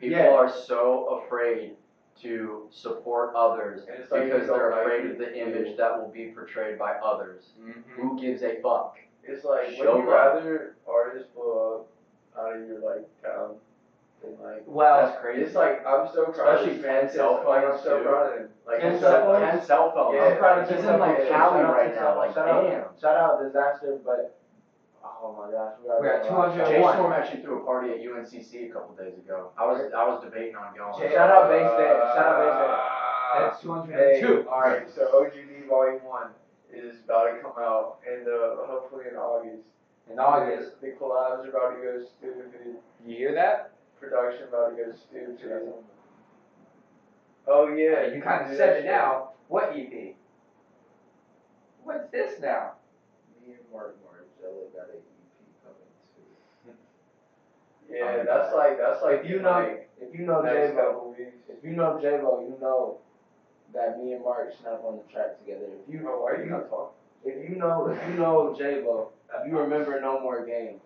People 0.00 0.18
Yeah. 0.18 0.30
are 0.34 0.50
so 0.50 1.22
afraid 1.24 1.76
to 2.22 2.68
support 2.70 3.34
others 3.34 3.82
And 3.88 4.00
it's 4.02 4.10
like 4.10 4.24
because 4.24 4.42
you 4.42 4.54
they're 4.54 4.70
like 4.70 4.80
afraid 4.82 5.04
it, 5.06 5.10
of 5.12 5.18
the 5.18 5.24
you- 5.36 5.44
image 5.46 5.76
that 5.76 5.98
will 6.00 6.08
be 6.08 6.26
portrayed 6.26 6.78
by 6.78 6.92
others. 7.04 7.44
Mm-hmm. 7.60 7.80
Who 8.00 8.20
gives 8.20 8.42
a 8.42 8.60
fuck? 8.62 8.96
It's 9.24 9.44
like 9.44 9.70
Show 9.76 9.96
would 9.96 10.04
you 10.04 10.10
love. 10.10 10.34
rather 10.44 10.76
artists 10.86 11.28
blow 11.34 11.86
up 12.36 12.40
out 12.44 12.56
of 12.56 12.66
your 12.68 12.78
like 12.80 13.06
town 13.22 13.56
than 14.22 14.32
like 14.42 14.62
Well, 14.66 15.06
That's 15.06 15.20
crazy. 15.20 15.42
it's 15.42 15.54
like 15.54 15.84
I'm 15.86 16.06
so 16.12 16.26
proud 16.26 16.54
Especially 16.60 16.70
of 16.76 16.76
this 16.82 16.86
man, 16.86 17.00
10 17.06 17.10
cell 17.16 17.44
like 17.46 17.64
I'm 17.64 17.70
phones, 17.72 17.82
so 17.84 17.98
too. 17.98 18.04
proud 18.04 18.32
of 18.32 18.38
him. 18.40 18.48
Like 18.66 18.80
10 18.80 18.92
he's 18.92 19.00
cell 19.00 19.12
so- 19.12 19.24
phones? 19.24 19.50
Ten 19.58 19.66
cell 19.66 19.92
phones. 19.92 20.14
Yeah. 20.16 20.24
I'm 20.24 20.38
proud 20.38 20.58
of 20.62 20.68
He's 20.68 20.76
this 20.78 20.86
in, 20.86 21.00
like, 21.00 21.16
Shout 21.18 21.28
Cali 21.28 21.62
out 21.64 21.72
right 21.74 21.94
now, 21.94 22.00
South- 22.00 22.16
like, 22.16 22.34
shout 22.34 22.48
out- 22.48 22.62
damn. 22.64 22.84
Shout 23.00 23.16
out 23.16 23.42
disaster, 23.42 23.98
but 24.04 24.36
oh 25.04 25.36
my 25.36 25.50
gosh, 25.50 25.74
we 25.82 25.90
are 25.90 26.00
We're 26.00 26.08
at 26.08 26.22
doing 26.24 26.34
a 26.34 26.64
200. 26.64 26.66
Jay 26.66 26.80
Storm 26.82 27.12
actually 27.12 27.42
threw 27.42 27.62
a 27.62 27.64
party 27.64 27.90
at 27.92 28.00
UNCC 28.00 28.70
a 28.70 28.72
couple 28.72 28.94
days 28.96 29.16
ago. 29.18 29.50
I 29.58 29.66
was 29.66 29.80
I 29.96 30.04
was 30.08 30.22
debating 30.24 30.56
on 30.56 30.74
going. 30.76 30.96
Jay- 30.98 31.14
Shout 31.14 31.30
out 31.30 31.48
Base 31.50 31.70
Day. 31.76 31.92
Shout 32.14 32.26
out 32.26 32.38
Base 32.40 32.58
Day. 32.60 32.72
Uh, 32.74 33.50
That's 33.50 33.60
Hey, 33.90 34.20
202. 34.22 34.48
alright, 34.48 34.90
so 34.94 35.06
OGB 35.12 35.68
Volume 35.68 36.04
1 36.04 36.28
is 36.72 36.96
about 37.04 37.24
to 37.34 37.40
come 37.42 37.52
out 37.58 37.98
in 38.06 38.24
the, 38.24 38.56
hopefully 38.66 39.04
in 39.10 39.16
August. 39.16 39.62
In 40.10 40.18
August. 40.18 40.80
The 40.80 40.88
collabs 41.00 41.44
are 41.44 41.48
about 41.50 41.76
to 41.76 41.82
go 41.82 42.04
stupid. 42.18 42.76
You 43.06 43.16
hear 43.16 43.34
that? 43.34 43.72
Production 44.00 44.48
about 44.48 44.76
to 44.76 44.84
go 44.84 44.92
stupid. 44.92 45.38
Oh 47.48 47.68
yeah. 47.74 48.12
You 48.14 48.20
kind 48.22 48.50
of 48.50 48.56
said 48.56 48.78
it 48.78 48.84
now. 48.86 49.30
What 49.48 49.72
EP? 49.76 50.14
What's 51.82 52.10
this 52.10 52.40
now? 52.40 52.72
Me 53.46 53.52
and 53.54 53.60
Mark 53.72 53.96
Margella 54.04 54.72
got 54.72 54.88
an 54.88 54.96
EP 54.96 55.62
coming 55.62 55.90
too. 56.16 56.72
Yeah, 57.94 58.24
that's 58.24 58.54
like 58.54 58.78
that's 58.78 59.02
like 59.02 59.20
If 59.24 59.30
you 59.30 59.40
know, 59.40 59.50
like, 59.50 59.90
if 60.00 60.14
you 60.14 60.26
know 60.26 60.40
next 60.40 60.70
J 60.70 60.74
Bo, 60.74 61.14
if 61.18 61.64
you 61.64 61.70
know 61.70 61.98
J 62.00 62.18
Bo, 62.22 62.40
you 62.40 62.56
know 62.60 62.98
that 63.72 64.02
me 64.02 64.12
and 64.12 64.24
Mark 64.24 64.52
snap 64.60 64.80
on 64.84 64.98
the 64.98 65.12
track 65.12 65.38
together. 65.40 65.66
If 65.86 65.92
you 65.92 66.00
know, 66.00 66.18
why 66.18 66.32
are 66.32 66.44
you 66.44 66.50
not 66.50 66.68
talking? 66.68 66.94
if 67.24 67.48
you 67.48 67.56
know 67.56 67.86
if 67.88 68.08
you 68.08 68.14
know 68.14 68.54
J 68.56 68.82
Bo, 68.82 69.10
you 69.46 69.58
remember 69.58 70.00
No 70.00 70.20
More 70.20 70.44
Games, 70.46 70.80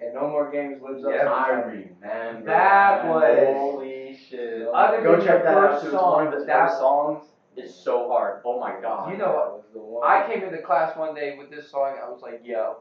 and 0.00 0.14
No 0.14 0.28
More 0.28 0.50
Games 0.50 0.80
lives 0.82 1.04
up 1.04 1.10
Yeah, 1.12 1.24
to 1.24 1.28
the 1.28 1.34
I 1.34 1.48
remember. 1.50 2.44
That 2.46 3.06
was- 3.08 3.56
holy 3.56 4.16
shit. 4.16 4.66
Other 4.72 5.02
Go 5.02 5.16
check 5.20 5.42
that 5.44 5.56
out. 5.56 5.70
first 5.72 5.82
too. 5.84 5.88
It's 5.90 5.96
song, 5.96 6.12
one 6.12 6.26
of 6.28 6.32
his 6.34 6.46
that- 6.46 6.68
first 6.68 6.78
songs 6.78 7.24
is 7.56 7.74
so 7.74 8.08
hard. 8.08 8.40
Oh 8.44 8.58
my 8.58 8.80
god. 8.80 9.10
You 9.12 9.18
know 9.18 9.32
what? 9.32 9.52
Was 9.56 9.64
the 9.72 9.78
one. 9.80 10.02
I 10.08 10.26
came 10.26 10.42
into 10.42 10.58
class 10.62 10.96
one 10.96 11.14
day 11.14 11.36
with 11.38 11.50
this 11.50 11.70
song. 11.70 11.94
I 12.02 12.08
was 12.08 12.20
like, 12.22 12.40
yo, 12.44 12.78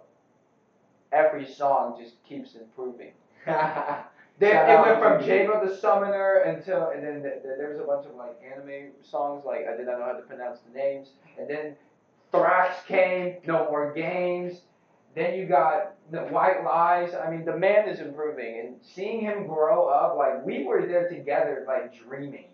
every 1.11 1.45
song 1.45 1.95
just 2.01 2.23
keeps 2.23 2.55
improving. 2.55 3.11
Shout 3.45 4.69
it 4.69 4.81
went 4.81 4.99
from 4.99 5.19
to 5.19 5.25
Jabo 5.25 5.67
the 5.67 5.73
Summoner 5.75 6.37
until, 6.45 6.89
and 6.89 7.03
then 7.03 7.21
th- 7.21 7.43
th- 7.43 7.57
there 7.57 7.69
was 7.69 7.79
a 7.79 7.83
bunch 7.83 8.05
of 8.05 8.15
like 8.15 8.35
anime 8.43 8.91
songs, 9.01 9.45
like 9.45 9.67
I 9.67 9.75
did 9.77 9.85
not 9.85 9.99
know 9.99 10.05
how 10.05 10.13
to 10.13 10.21
pronounce 10.23 10.59
the 10.61 10.77
names. 10.77 11.11
And 11.37 11.49
then 11.49 11.75
Thrax 12.33 12.85
came, 12.87 13.37
No 13.45 13.65
More 13.69 13.93
Games. 13.93 14.61
Then 15.15 15.35
you 15.35 15.45
got 15.45 15.93
the 16.11 16.21
White 16.21 16.63
Lies. 16.63 17.13
I 17.13 17.29
mean, 17.29 17.45
the 17.45 17.55
man 17.55 17.87
is 17.87 17.99
improving, 17.99 18.59
and 18.59 18.75
seeing 18.81 19.21
him 19.21 19.45
grow 19.45 19.87
up, 19.87 20.17
like 20.17 20.43
we 20.43 20.63
were 20.65 20.85
there 20.87 21.07
together, 21.07 21.63
like 21.67 21.93
dreaming. 21.95 22.47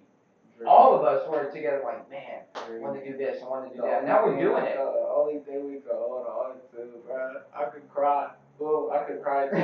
All 0.68 0.94
of 0.94 1.06
us 1.06 1.26
were 1.30 1.50
together, 1.50 1.82
like 1.86 2.10
man, 2.10 2.42
I 2.54 2.80
want 2.80 3.02
to 3.02 3.10
do 3.10 3.18
this, 3.18 3.42
I 3.42 3.48
want 3.48 3.72
to 3.72 3.76
do 3.78 3.82
that. 3.84 4.04
Now 4.06 4.26
we're 4.26 4.38
doing 4.38 4.66
it. 4.66 4.76
The 4.76 5.10
only 5.16 5.40
thing 5.40 5.72
we 5.72 5.80
could 5.80 5.94
hold 5.94 6.28
on 6.28 6.56
to, 6.72 6.98
bro. 7.08 7.36
I 7.56 7.64
could 7.70 7.90
cry. 7.90 8.32
Boo, 8.60 8.92
I 8.92 9.04
could 9.04 9.24
cry 9.24 9.48
too. 9.48 9.56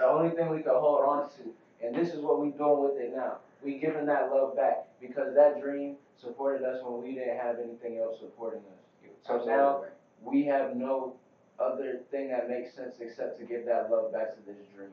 the 0.00 0.06
only 0.06 0.30
thing 0.36 0.48
we 0.48 0.58
could 0.62 0.72
hold 0.76 1.00
on 1.04 1.28
to, 1.30 1.52
and 1.84 1.94
this 1.94 2.14
is 2.14 2.20
what 2.20 2.40
we 2.40 2.50
doing 2.50 2.82
with 2.84 3.00
it 3.00 3.12
now. 3.14 3.38
We 3.64 3.78
giving 3.78 4.06
that 4.06 4.30
love 4.32 4.54
back 4.56 4.86
because 5.00 5.34
that 5.34 5.60
dream 5.60 5.96
supported 6.20 6.62
us 6.64 6.80
when 6.84 7.02
we 7.02 7.14
didn't 7.14 7.38
have 7.38 7.56
anything 7.58 7.98
else 7.98 8.20
supporting 8.20 8.60
us. 8.60 9.10
So 9.26 9.44
now 9.46 9.84
we 10.22 10.44
have 10.44 10.76
no 10.76 11.14
other 11.58 12.00
thing 12.10 12.28
that 12.28 12.48
makes 12.48 12.74
sense 12.74 12.96
except 13.00 13.38
to 13.40 13.44
give 13.44 13.64
that 13.66 13.90
love 13.90 14.12
back 14.12 14.34
to 14.36 14.40
this 14.46 14.56
dream. 14.76 14.90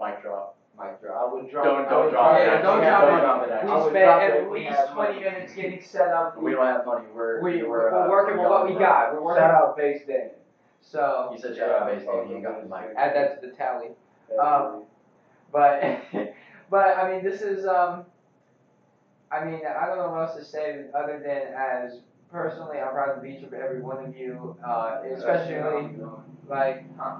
Mic 0.00 0.22
drop. 0.22 0.56
Mic 0.78 1.00
drop. 1.02 1.16
I 1.30 1.34
would 1.34 1.50
drop. 1.50 1.64
Don't 1.64 1.86
I 1.86 1.90
don't 1.90 2.04
would 2.04 2.10
drop 2.12 2.38
Yeah, 2.38 2.42
it. 2.42 2.46
that. 2.46 2.62
don't 2.62 2.84
actually. 2.84 3.20
drop 3.20 3.40
Don't 3.66 3.96
it. 3.96 4.04
drop 4.04 4.22
it. 4.22 4.50
We 4.50 4.66
actually. 4.66 4.70
spent 4.70 4.76
at 4.78 4.78
least 4.78 4.92
20 4.94 5.12
money. 5.12 5.20
minutes 5.24 5.54
getting 5.54 5.82
set 5.82 6.08
up. 6.08 6.40
We 6.40 6.52
don't 6.52 6.64
have 6.66 6.86
money. 6.86 7.06
We're 7.12 7.42
We, 7.42 7.62
we're, 7.62 7.68
we're, 7.92 8.04
uh, 8.06 8.08
working 8.08 8.38
with 8.38 8.48
what 8.48 8.66
we 8.68 8.74
got. 8.78 9.12
We're 9.12 9.22
working. 9.22 9.42
Shout 9.42 9.54
out 9.54 9.76
Base 9.76 10.06
Day. 10.06 10.30
So 10.90 11.30
He 11.34 11.38
said 11.40 11.54
shout 11.56 11.70
out 11.70 11.86
base 11.86 12.02
day. 12.04 12.24
He 12.34 12.40
got 12.40 12.62
the 12.62 12.68
mic. 12.68 12.94
add 12.96 13.14
that 13.14 13.40
to 13.42 13.46
the 13.48 13.52
tally. 13.52 13.88
Um, 14.40 14.84
But 15.52 15.82
but 16.70 16.96
I 16.98 17.10
mean, 17.10 17.22
this 17.24 17.42
is 17.42 17.66
um. 17.66 18.04
I 19.30 19.44
mean, 19.44 19.60
I 19.66 19.86
don't 19.86 19.98
know 19.98 20.08
what 20.10 20.22
else 20.22 20.36
to 20.36 20.44
say 20.44 20.86
other 20.94 21.18
than 21.18 21.52
as 21.54 22.00
personally, 22.32 22.78
I'm 22.78 22.92
proud 22.92 23.18
of 23.18 23.24
each 23.26 23.42
of 23.42 23.52
every 23.52 23.80
one 23.82 24.02
of 24.06 24.16
you, 24.16 24.56
uh, 24.66 25.02
especially 25.14 25.60
like, 26.48 26.86
huh? 26.98 27.16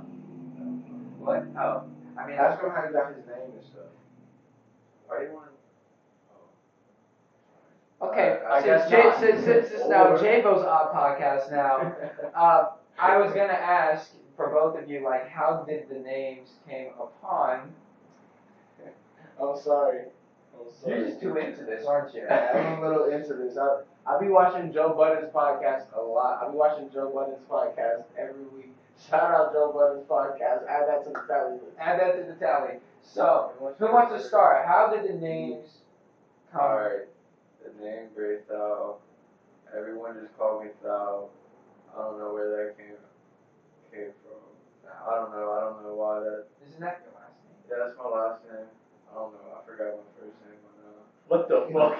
What? 1.19 1.45
Oh, 1.59 1.83
I 2.19 2.27
mean, 2.27 2.39
I 2.39 2.45
Ask 2.47 2.63
him 2.63 2.71
how 2.71 2.87
he 2.87 2.93
got 2.95 3.15
his 3.15 3.27
name 3.27 3.53
and 3.55 3.63
stuff. 3.63 3.93
Why 5.07 5.19
do 5.19 5.25
you 5.27 5.33
want? 5.35 5.51
okay. 8.01 8.39
I 8.49 8.63
since 8.63 8.67
guess 8.67 8.91
J- 8.91 9.03
not. 9.05 9.21
since 9.21 9.45
since 9.45 9.71
it's 9.71 9.89
now 9.89 10.09
Or- 10.09 10.19
Jabo's 10.19 10.65
odd 10.65 10.93
podcast 10.95 11.51
now, 11.51 11.93
uh, 12.35 12.65
I 12.99 13.17
was 13.19 13.33
gonna 13.33 13.53
ask 13.53 14.13
for 14.37 14.51
both 14.51 14.81
of 14.81 14.89
you, 14.89 15.05
like, 15.05 15.29
how 15.29 15.65
did 15.69 15.89
the 15.89 15.99
names 15.99 16.51
came 16.69 16.89
upon? 17.01 17.73
I'm 19.41 19.57
sorry. 19.61 20.03
I'm 20.55 20.73
sorry. 20.81 20.99
You're 20.99 21.09
just 21.09 21.21
too 21.21 21.37
into 21.37 21.65
this, 21.65 21.87
aren't 21.87 22.15
you? 22.15 22.27
I'm 22.29 22.83
a 22.83 22.89
little 22.89 23.07
into 23.07 23.35
this. 23.35 23.57
I 23.57 23.83
I 24.07 24.19
be 24.19 24.29
watching 24.29 24.73
Joe 24.73 24.95
Budden's 24.95 25.31
podcast 25.33 25.85
a 25.97 26.01
lot. 26.01 26.43
I 26.43 26.51
be 26.51 26.57
watching 26.57 26.91
Joe 26.91 27.11
Budden's 27.15 27.47
podcast 27.49 28.05
every 28.19 28.45
week. 28.57 28.73
Shout 29.09 29.31
out 29.33 29.53
Joe 29.53 29.71
Budden's 29.73 30.09
podcast. 30.09 30.67
Add 30.67 30.89
that 30.89 31.05
to 31.05 31.11
the 31.11 31.23
tally. 31.29 31.59
Add 31.79 32.01
that 32.01 32.17
to 32.17 32.33
the 32.33 32.39
tally. 32.39 32.79
So, 33.03 33.53
who 33.79 33.93
wants 33.93 34.21
to 34.21 34.29
start? 34.29 34.67
How 34.67 34.93
did 34.93 35.09
the 35.09 35.15
names 35.15 35.69
come? 36.53 36.63
Alright, 36.63 37.09
the 37.65 37.85
name 37.85 38.09
Gray 38.15 38.39
Thou. 38.49 38.97
Everyone 39.77 40.15
just 40.21 40.37
called 40.37 40.65
me 40.65 40.71
Thou. 40.83 41.29
I 41.99 42.03
don't 42.07 42.19
know 42.19 42.31
where 42.33 42.47
that 42.63 42.79
came 42.79 42.95
came 43.91 44.13
from. 44.23 44.39
I 44.87 45.17
don't 45.19 45.33
know. 45.33 45.51
I 45.51 45.61
don't 45.67 45.83
know 45.83 45.95
why 45.99 46.21
that. 46.23 46.45
Isn't 46.63 46.81
that 46.81 47.03
your 47.03 47.11
last 47.19 47.43
name? 47.43 47.59
Yeah, 47.67 47.83
that's 47.83 47.99
my 47.99 48.07
last 48.07 48.47
name. 48.47 48.71
I 49.11 49.15
don't 49.19 49.33
know. 49.35 49.47
I 49.51 49.59
forgot 49.67 49.99
my 49.99 50.07
first 50.15 50.39
name. 50.47 50.59
But 50.63 50.79
no. 50.79 50.95
What 51.27 51.49
the 51.51 51.59
fuck? 51.75 51.93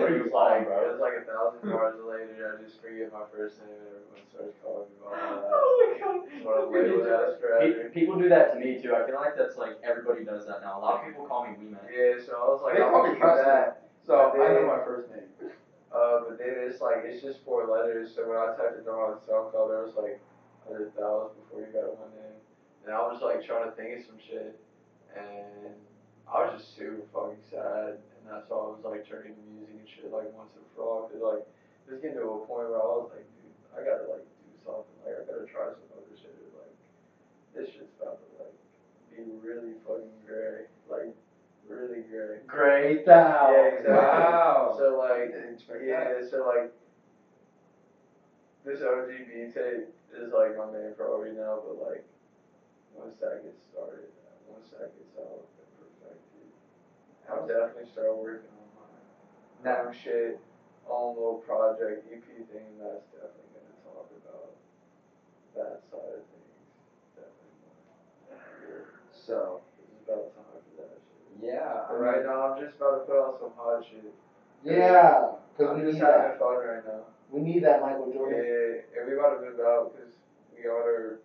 What 0.00 0.08
are 0.08 0.16
you 0.16 0.28
flying, 0.28 0.64
bro? 0.64 0.80
It 0.82 0.90
was 0.92 0.98
like 1.00 1.12
a 1.14 1.20
thousand 1.28 1.60
bars 1.68 1.94
later. 2.00 2.56
I 2.56 2.62
just 2.62 2.80
forget 2.80 3.12
my 3.12 3.22
first 3.30 3.60
name 3.60 3.68
and 3.68 3.92
everyone 3.92 4.24
starts 4.32 4.56
calling 4.64 4.88
me 4.88 4.96
by 5.04 5.12
my 5.12 5.36
last 5.36 5.52
Oh 5.52 5.70
my 5.84 6.00
god. 6.00 6.24
name. 6.32 6.44
What 6.44 6.56
I'm 6.56 6.72
labeled 6.72 7.06
as 7.06 7.34
Pe- 7.36 7.88
People 7.92 8.16
do 8.16 8.28
that 8.28 8.50
to 8.52 8.56
me 8.58 8.80
too. 8.80 8.94
I 8.94 9.04
feel 9.04 9.16
like 9.16 9.36
that's 9.36 9.56
like 9.58 9.76
everybody 9.84 10.24
does 10.24 10.46
that 10.46 10.60
now. 10.62 10.78
A 10.78 10.80
lot 10.80 10.96
of 10.96 11.04
people 11.04 11.22
call 11.22 11.44
me 11.44 11.52
Wee 11.58 11.68
Man. 11.68 11.80
Yeah, 11.92 12.16
so 12.18 12.32
I 12.40 12.48
was 12.48 12.62
like, 12.62 12.74
They 12.74 12.80
I'm 12.80 12.90
call 12.90 13.02
gonna 13.02 13.12
me 13.12 13.18
keep 13.18 13.22
Preston. 13.22 13.44
that. 13.44 13.78
So, 14.02 14.32
I 14.40 14.52
know 14.52 14.66
my 14.66 14.82
first 14.82 15.08
name. 15.10 15.22
Uh, 15.92 16.24
but 16.24 16.40
then 16.40 16.56
it's 16.64 16.80
like 16.80 17.04
it's 17.04 17.20
just 17.20 17.44
four 17.44 17.68
letters. 17.68 18.16
So 18.16 18.24
when 18.24 18.40
I 18.40 18.56
typed 18.56 18.80
it 18.80 18.88
down 18.88 18.96
on 18.96 19.20
SoundCloud, 19.28 19.68
there 19.68 19.84
was 19.84 19.92
like 19.94 20.16
hundred 20.64 20.96
thousand 20.96 21.36
before 21.44 21.60
you 21.60 21.68
got 21.68 21.92
one 22.00 22.08
name, 22.16 22.40
and 22.86 22.94
I 22.96 23.04
was 23.04 23.20
like 23.20 23.44
trying 23.44 23.68
to 23.68 23.74
think 23.76 24.00
of 24.00 24.06
some 24.08 24.16
shit, 24.16 24.56
and 25.12 25.76
I 26.24 26.48
was 26.48 26.62
just 26.62 26.72
super 26.72 27.04
fucking 27.12 27.44
sad, 27.52 28.00
and 28.00 28.22
that's 28.24 28.48
why 28.48 28.56
I 28.56 28.72
was 28.72 28.80
like 28.88 29.04
turning 29.04 29.36
to 29.36 29.44
music 29.52 29.76
and 29.76 29.88
shit 29.88 30.08
like 30.08 30.32
once 30.32 30.56
and 30.56 30.64
for 30.72 30.88
all, 30.88 31.12
cause 31.12 31.20
like 31.20 31.44
it 31.44 31.88
was 31.92 32.00
getting 32.00 32.16
to 32.16 32.40
a 32.40 32.46
point 32.48 32.72
where 32.72 32.80
I 32.80 32.88
was 32.96 33.12
like, 33.12 33.28
dude, 33.36 33.52
I 33.76 33.84
gotta 33.84 34.08
like 34.08 34.24
do 34.24 34.48
something, 34.64 34.96
like 35.04 35.18
I 35.18 35.22
gotta 35.28 35.44
try 35.44 35.76
some 35.76 35.92
other 35.92 36.16
shit, 36.16 36.32
like 36.56 36.72
this 37.52 37.68
shit's 37.68 37.92
about 38.00 38.16
to 38.16 38.28
like 38.40 38.56
be 39.12 39.28
really 39.44 39.76
fucking 39.84 40.24
gray, 40.24 40.72
like 40.88 41.12
really 41.72 42.02
gray. 42.10 42.38
Great 42.46 43.06
Yeah, 43.06 43.50
exactly. 43.78 43.92
Wow. 43.92 44.74
So 44.78 44.98
like, 44.98 45.32
Didn't 45.32 45.54
expect 45.54 45.82
yeah, 45.84 46.20
so 46.28 46.46
like, 46.46 46.72
this 48.64 48.80
OGB 48.80 49.52
tape 49.52 49.88
is 50.14 50.32
like 50.32 50.56
my 50.56 50.66
main 50.70 50.94
priority 50.96 51.34
now, 51.36 51.60
but 51.66 51.82
like, 51.82 52.04
once 52.94 53.16
that 53.20 53.42
gets 53.42 53.64
started, 53.72 54.06
once 54.46 54.70
that 54.70 54.92
gets 54.94 55.16
out 55.18 55.42
and 55.58 55.70
perfected, 55.80 56.46
I'll 57.28 57.46
definitely 57.46 57.90
start 57.90 58.14
working 58.16 58.52
on 58.54 58.68
my 58.78 59.70
Now, 59.70 59.86
own 59.88 59.92
shit, 59.92 60.38
own 60.88 61.16
little 61.16 61.42
project, 61.46 62.06
EP 62.12 62.22
thing. 62.22 62.78
That's 62.78 63.06
definitely 63.10 63.50
gonna 63.56 63.82
talk 63.82 64.06
about 64.22 64.54
that 65.56 65.82
side 65.90 66.20
of 66.20 66.22
things. 66.22 66.62
Definitely 67.16 67.56
more. 67.66 68.86
so 69.10 69.60
It's 69.90 70.06
about 70.06 70.06
time 70.06 70.06
for 70.06 70.10
that 70.12 70.36
shit. 70.36 70.41
Yeah, 71.42 71.84
I 71.84 71.92
But 71.92 71.98
right 72.00 72.22
now, 72.24 72.54
I'm 72.54 72.62
just 72.62 72.76
about 72.76 73.00
to 73.00 73.04
put 73.04 73.18
out 73.18 73.36
some 73.40 73.52
hot 73.58 73.84
shit. 73.84 74.14
Yeah, 74.62 75.34
cause 75.58 75.74
we 75.76 75.82
just 75.82 75.94
need 75.98 76.06
having 76.06 76.30
that. 76.30 76.38
fun 76.38 76.54
right 76.62 76.86
now. 76.86 77.02
We 77.30 77.40
need 77.40 77.64
that 77.64 77.82
Michael 77.82 78.12
Jordan. 78.12 78.38
Yeah, 78.46 79.00
and 79.00 79.10
we 79.10 79.18
about 79.18 79.40
to 79.42 79.50
move 79.50 79.58
out 79.58 79.92
because 79.92 80.14
we 80.54 80.62
got 80.62 80.86
our 80.86 81.18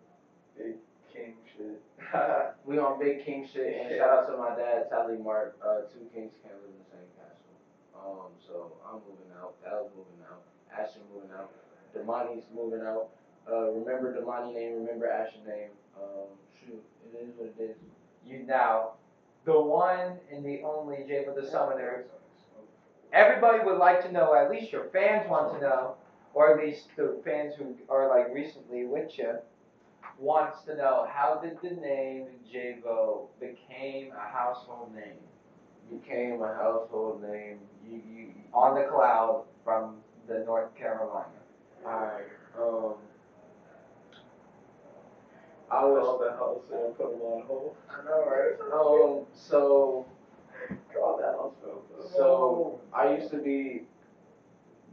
big 0.57 0.75
king 1.13 1.35
shit. 1.45 1.81
We 2.65 2.79
on 2.79 2.99
big 2.99 3.23
king 3.23 3.47
shit, 3.47 3.77
and 3.77 3.91
Yeah. 3.91 3.97
shout 3.97 4.09
out 4.19 4.31
to 4.31 4.37
my 4.37 4.55
dad, 4.55 4.89
Tally 4.89 5.17
Mark. 5.17 5.55
Uh, 5.63 5.87
two 5.87 6.03
kings 6.13 6.33
can't 6.43 6.55
live 6.59 6.71
in 6.73 6.79
the 6.83 6.89
same 6.91 7.07
castle. 7.15 7.55
Um, 7.95 8.31
so 8.43 8.73
I'm 8.83 8.99
moving 9.07 9.31
out. 9.39 9.53
Dal's 9.63 9.91
moving 9.95 10.19
out. 10.27 10.41
Ashton 10.73 11.03
moving 11.13 11.31
out. 11.31 11.51
Damani's 11.95 12.43
moving 12.53 12.81
out. 12.81 13.09
Uh, 13.49 13.71
remember 13.71 14.11
Damani 14.13 14.53
name. 14.53 14.73
Remember 14.83 15.07
Ashton 15.07 15.45
name. 15.47 15.71
Um, 15.95 16.27
shoot, 16.59 16.83
it 17.07 17.15
is 17.17 17.31
what 17.37 17.53
it 17.57 17.61
is. 17.61 17.77
you 18.25 18.43
now, 18.43 18.93
the 19.47 19.59
one 19.59 20.19
and 20.31 20.45
the 20.45 20.61
only 20.63 20.97
Jabo 20.97 21.33
the 21.33 21.49
Summoner. 21.49 22.03
Everybody 23.13 23.63
would 23.63 23.77
like 23.77 24.03
to 24.03 24.11
know, 24.11 24.35
at 24.35 24.51
least 24.51 24.73
your 24.73 24.89
fans 24.91 25.27
want 25.29 25.53
to 25.53 25.61
know, 25.61 25.95
or 26.33 26.53
at 26.53 26.63
least 26.63 26.89
the 26.97 27.19
fans 27.23 27.55
who 27.55 27.73
are 27.89 28.09
like 28.09 28.33
recently 28.33 28.85
with 28.85 29.17
you, 29.17 29.35
wants 30.19 30.63
to 30.65 30.75
know 30.75 31.07
how 31.09 31.39
did 31.41 31.57
the 31.63 31.79
name 31.79 32.25
Javo 32.53 33.27
became 33.39 34.11
a 34.11 34.27
household 34.29 34.93
name 34.93 35.15
Became 35.89 36.41
a 36.41 36.53
household 36.53 37.23
name. 37.23 37.59
You 37.89 38.01
you. 38.13 38.27
on 38.53 38.75
the 38.75 38.83
cloud 38.83 39.45
from 39.63 39.95
the 40.27 40.39
North 40.39 40.75
Carolina. 40.75 41.27
Alright. 41.85 42.25
Um. 42.59 42.95
I 45.71 45.85
was. 45.85 46.03
Call 46.03 46.19
the 46.19 46.31
house 46.31 46.63
and 46.71 46.97
put 46.97 47.11
them 47.11 47.21
on 47.21 47.43
hold. 47.47 47.75
I 47.89 48.03
know, 48.03 48.23
right? 48.25 48.55
Um. 48.73 49.06
So. 49.37 50.05
Call 50.93 51.17
that 51.17 51.37
phone. 51.37 52.11
So 52.15 52.79
I 52.93 53.15
used 53.15 53.31
to 53.31 53.37
be 53.37 53.83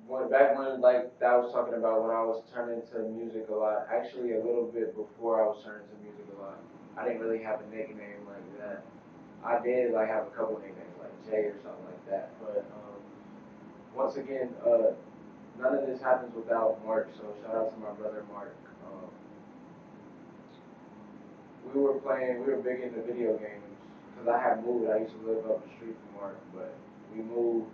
when 0.06 0.30
back 0.30 0.56
when 0.58 0.80
like 0.80 1.18
that 1.18 1.34
was 1.40 1.52
talking 1.52 1.74
about 1.74 2.02
when 2.02 2.10
I 2.10 2.22
was 2.22 2.42
turning 2.52 2.82
to 2.92 3.08
music 3.10 3.48
a 3.48 3.54
lot. 3.54 3.86
Actually, 3.92 4.34
a 4.34 4.38
little 4.38 4.70
bit 4.72 4.94
before 4.94 5.42
I 5.42 5.46
was 5.46 5.64
turning 5.64 5.88
to 5.88 5.96
music 6.04 6.26
a 6.36 6.42
lot. 6.42 6.58
I 6.96 7.08
didn't 7.08 7.20
really 7.20 7.42
have 7.42 7.60
a 7.60 7.74
nickname 7.74 8.22
like 8.26 8.58
that. 8.60 8.84
I 9.44 9.60
did 9.64 9.92
like 9.92 10.08
have 10.08 10.26
a 10.26 10.30
couple 10.30 10.58
nicknames 10.58 10.94
like 11.00 11.14
Jay 11.26 11.48
or 11.48 11.56
something 11.62 11.84
like 11.86 12.10
that. 12.10 12.30
But 12.40 12.64
um, 12.70 13.00
once 13.96 14.16
again, 14.16 14.50
uh, 14.64 14.94
none 15.58 15.74
of 15.74 15.86
this 15.86 16.00
happens 16.00 16.34
without 16.34 16.84
Mark. 16.84 17.10
So 17.16 17.34
shout 17.42 17.56
out 17.56 17.74
to 17.74 17.80
my 17.80 17.92
brother 17.92 18.24
Mark. 18.32 18.54
Um, 18.86 19.10
we 21.74 21.80
were 21.80 21.94
playing. 21.94 22.44
We 22.46 22.52
were 22.52 22.62
big 22.62 22.80
into 22.80 23.02
video 23.02 23.36
games 23.38 23.73
because 24.14 24.28
I 24.28 24.38
had 24.38 24.64
moved. 24.64 24.90
I 24.90 24.98
used 24.98 25.12
to 25.18 25.26
live 25.26 25.44
up 25.50 25.66
the 25.66 25.70
street 25.74 25.96
from 25.98 26.20
Mark, 26.20 26.38
but 26.54 26.74
we 27.14 27.22
moved. 27.22 27.66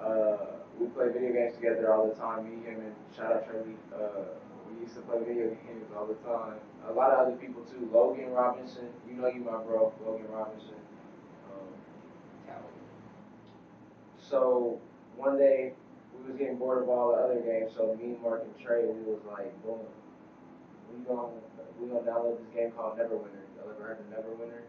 Uh, 0.00 0.58
we 0.78 0.86
play 0.88 1.08
video 1.08 1.32
games 1.32 1.54
together 1.54 1.92
all 1.92 2.08
the 2.08 2.14
time. 2.14 2.44
Me, 2.44 2.64
him, 2.66 2.80
and 2.80 2.94
shout 3.14 3.32
out 3.32 3.46
Charlie. 3.46 3.78
Uh, 3.94 4.34
we 4.70 4.82
used 4.82 4.94
to 4.94 5.00
play 5.02 5.18
video 5.26 5.50
games 5.50 5.86
all 5.96 6.06
the 6.06 6.18
time. 6.26 6.58
A 6.88 6.92
lot 6.92 7.10
of 7.10 7.26
other 7.26 7.36
people 7.36 7.62
too. 7.62 7.88
Logan 7.92 8.30
Robinson, 8.30 8.88
you 9.08 9.14
know 9.14 9.28
you 9.28 9.40
my 9.40 9.62
bro, 9.62 9.92
Logan 10.04 10.26
Robinson. 10.30 10.78
Um, 11.50 11.70
so 14.18 14.80
one 15.16 15.38
day 15.38 15.72
we 16.14 16.30
was 16.30 16.38
getting 16.38 16.56
bored 16.56 16.82
of 16.82 16.88
all 16.88 17.12
the 17.12 17.18
other 17.22 17.40
games. 17.40 17.72
So 17.76 17.96
me, 18.00 18.16
Mark, 18.22 18.44
and 18.44 18.54
Trey, 18.64 18.84
we 18.86 19.02
was 19.02 19.20
like, 19.26 19.50
boom, 19.64 19.80
we 20.92 21.04
gonna 21.04 21.28
we 21.80 21.88
gonna 21.88 22.06
download 22.06 22.38
this 22.38 22.54
game 22.54 22.70
called 22.72 22.98
Neverwinter. 22.98 23.42
Y'all 23.56 23.70
ever 23.74 23.82
heard 23.82 23.98
of 23.98 24.06
Neverwinter? 24.12 24.62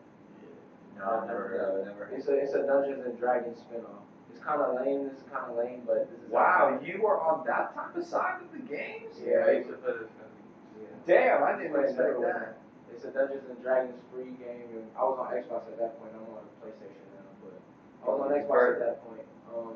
No, 1.00 1.24
never, 1.26 1.84
never. 1.88 2.10
It's 2.14 2.28
a 2.28 2.36
it's 2.36 2.54
a 2.54 2.64
Dungeons 2.68 3.06
and 3.06 3.18
Dragons 3.18 3.58
spinoff. 3.60 4.04
It's 4.30 4.44
kind 4.44 4.62
of 4.62 4.76
lame. 4.86 5.06
This 5.08 5.18
is 5.18 5.24
kind 5.32 5.50
of 5.52 5.58
lame, 5.58 5.82
but 5.88 6.10
this 6.12 6.20
is 6.20 6.30
Wow, 6.30 6.78
you 6.84 7.06
are 7.08 7.20
on 7.20 7.46
that 7.48 7.74
type 7.74 7.96
of 7.96 8.06
side 8.06 8.42
of 8.44 8.52
the 8.52 8.60
games? 8.68 9.16
Yeah, 9.24 9.46
I 9.48 9.52
used 9.64 9.70
to 9.70 9.78
play 9.80 9.94
this 10.00 10.12
game. 10.12 10.84
Yeah. 10.84 10.96
Damn, 11.08 11.44
I 11.44 11.58
didn't 11.58 11.74
Play 11.74 11.84
expect 11.90 12.20
Neverwinter. 12.20 12.54
that. 12.54 12.58
It's 12.94 13.04
a 13.06 13.12
Dungeons 13.12 13.48
and 13.50 13.62
Dragons 13.64 13.96
free 14.12 14.36
game, 14.38 14.68
and 14.76 14.86
I 14.98 15.02
was 15.08 15.18
on 15.20 15.28
Xbox 15.32 15.68
at 15.72 15.78
that 15.80 15.96
point. 16.00 16.12
I'm 16.14 16.28
on 16.36 16.44
PlayStation 16.60 17.06
now, 17.16 17.32
but 17.42 17.56
I 18.04 18.06
was 18.12 18.20
on 18.20 18.30
Xbox 18.36 18.74
at 18.76 18.80
that 18.84 18.98
point. 19.08 19.26
Um, 19.56 19.74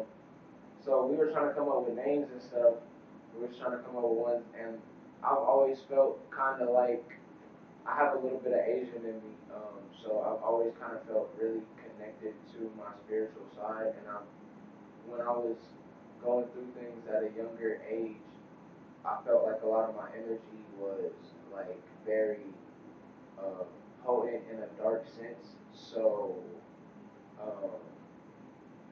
so 0.84 1.06
we 1.08 1.16
were 1.16 1.32
trying 1.32 1.48
to 1.48 1.54
come 1.56 1.70
up 1.70 1.88
with 1.88 1.96
names 1.96 2.28
and 2.32 2.42
stuff. 2.42 2.76
We 3.34 3.48
were 3.48 3.54
trying 3.56 3.72
to 3.78 3.84
come 3.88 3.96
up 3.98 4.04
with 4.04 4.20
ones, 4.20 4.44
and 4.60 4.76
I've 5.24 5.40
always 5.40 5.78
felt 5.90 6.20
kind 6.32 6.62
of 6.62 6.70
like 6.70 7.04
I 7.88 7.96
have 7.96 8.14
a 8.16 8.20
little 8.20 8.40
bit 8.40 8.54
of 8.54 8.60
Asian 8.68 9.02
in 9.08 9.16
me. 9.24 9.34
Um, 9.54 9.80
so 10.04 10.20
I've 10.22 10.44
always 10.44 10.74
kind 10.80 10.98
of 10.98 11.06
felt 11.06 11.30
really 11.40 11.62
connected 11.78 12.34
to 12.54 12.72
my 12.78 12.92
spiritual 13.06 13.46
side, 13.56 13.94
and 13.98 14.08
I, 14.10 14.20
when 15.08 15.22
I 15.22 15.32
was 15.32 15.58
going 16.24 16.46
through 16.54 16.68
things 16.76 17.06
at 17.08 17.24
a 17.24 17.30
younger 17.38 17.82
age, 17.90 18.18
I 19.06 19.18
felt 19.26 19.44
like 19.46 19.62
a 19.64 19.68
lot 19.68 19.90
of 19.90 19.96
my 19.96 20.08
energy 20.16 20.64
was 20.80 21.12
like 21.54 21.78
very 22.06 22.48
uh, 23.38 23.64
potent 24.06 24.42
in 24.52 24.60
a 24.60 24.68
dark 24.82 25.06
sense. 25.08 25.56
So 25.74 26.36
um, 27.42 27.82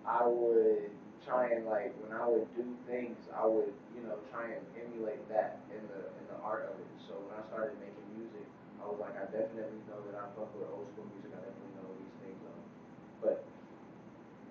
I 0.06 0.28
would 0.28 0.92
try 1.26 1.50
and 1.52 1.66
like 1.66 1.94
when 2.04 2.12
I 2.12 2.28
would 2.28 2.48
do 2.56 2.66
things, 2.88 3.18
I 3.36 3.46
would 3.46 3.72
you 3.96 4.04
know 4.04 4.16
try 4.32 4.52
and 4.52 4.64
emulate 4.76 5.28
that 5.30 5.60
in 5.72 5.82
the 5.88 6.02
in 6.20 6.26
the 6.28 6.38
art 6.44 6.70
of 6.74 6.80
it. 6.80 6.92
So 7.08 7.14
when 7.16 7.40
I 7.40 7.48
started 7.48 7.78
making 7.80 8.04
music, 8.18 8.48
I 8.82 8.90
was 8.90 8.98
like, 8.98 9.14
I 9.14 9.26
definitely 9.30 9.86
know 9.86 10.02
that 10.10 10.18
I 10.18 10.26
fuck 10.34 10.50
with 10.58 10.66
old 10.66 10.90
school 10.90 11.06
music. 11.14 11.30
I 11.38 11.46
definitely 11.46 11.74
know 11.78 11.88
these 12.02 12.16
things. 12.26 12.42
Um, 12.50 12.62
but 13.22 13.46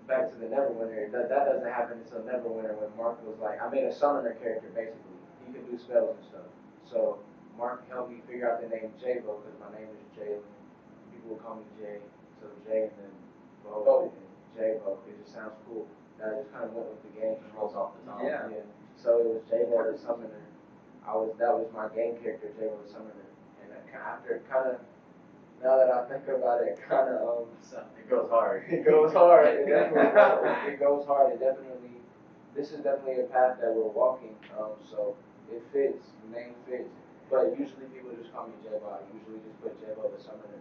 back 0.07 0.31
to 0.31 0.37
the 0.39 0.47
Neverwinter, 0.47 1.11
that 1.11 1.29
that 1.29 1.51
doesn't 1.51 1.67
happen 1.67 1.99
until 2.07 2.23
Neverwinter 2.23 2.79
when 2.79 2.91
Mark 2.95 3.19
was 3.27 3.39
like, 3.43 3.59
I 3.59 3.67
made 3.69 3.85
a 3.85 3.95
summoner 3.95 4.39
character 4.39 4.71
basically. 4.71 5.19
He 5.47 5.53
could 5.53 5.67
do 5.67 5.75
spells 5.79 6.15
and 6.15 6.27
stuff. 6.31 6.49
So 6.87 7.19
Mark 7.59 7.83
helped 7.91 8.11
me 8.11 8.23
figure 8.27 8.47
out 8.51 8.63
the 8.63 8.71
name 8.71 8.95
J-Bo 8.99 9.43
because 9.43 9.59
my 9.59 9.71
name 9.75 9.91
is 9.91 10.07
Jalen. 10.15 10.47
People 11.11 11.35
would 11.35 11.43
call 11.43 11.59
me 11.59 11.67
Jay. 11.79 11.99
So 12.39 12.47
Jay 12.65 12.87
and 12.87 12.97
then 12.99 13.15
Bo 13.67 13.83
Bo. 13.85 13.95
and 14.15 14.27
J-Bo. 14.57 14.99
It 15.11 15.19
just 15.23 15.35
sounds 15.35 15.55
cool. 15.67 15.87
That 16.19 16.39
just 16.39 16.53
kind 16.53 16.65
of 16.65 16.73
went 16.73 16.89
with 16.89 17.03
the 17.07 17.13
game. 17.19 17.37
Just 17.43 17.55
rolls 17.55 17.75
off 17.75 17.99
the 17.99 18.11
tongue. 18.11 18.25
Yeah. 18.25 18.47
So 18.97 19.19
it 19.19 19.27
was 19.27 19.43
J-Bo 19.51 19.91
the 19.91 19.99
Summoner. 19.99 20.45
I 21.07 21.17
was 21.17 21.33
that 21.39 21.51
was 21.55 21.67
my 21.75 21.89
game 21.95 22.19
character, 22.19 22.51
J-Bo 22.59 22.79
the 22.83 22.91
Summoner. 22.91 23.30
And 23.93 24.03
I, 24.03 24.17
ki- 24.17 24.39
after 24.39 24.43
kind 24.51 24.69
of 24.69 24.81
now 25.63 25.77
that 25.77 25.91
I 25.93 26.09
think 26.09 26.27
about 26.29 26.61
it, 26.63 26.79
kind 26.89 27.09
of 27.09 27.21
um 27.23 27.45
it 27.99 28.09
goes 28.09 28.29
hard. 28.31 28.65
it 28.69 28.85
goes 28.85 29.13
hard. 29.13 29.47
It 29.47 29.67
definitely 29.67 30.73
it 30.73 30.81
goes 30.81 31.07
hard. 31.07 31.33
It 31.33 31.41
definitely 31.41 32.01
this 32.55 32.73
is 32.73 32.83
definitely 32.83 33.21
a 33.21 33.25
path 33.25 33.59
that 33.61 33.73
we're 33.73 33.89
walking. 33.89 34.35
Um, 34.59 34.75
so 34.83 35.15
it 35.51 35.63
fits. 35.73 36.07
The 36.25 36.37
name 36.37 36.55
fits. 36.67 36.89
But 37.31 37.55
usually 37.57 37.87
people 37.95 38.11
just 38.19 38.33
call 38.35 38.47
me 38.49 38.55
J-Bo. 38.65 38.91
I 38.91 39.07
usually 39.15 39.39
just 39.47 39.61
put 39.63 39.79
J-Bo 39.79 40.11
the 40.11 40.21
Summoner. 40.21 40.59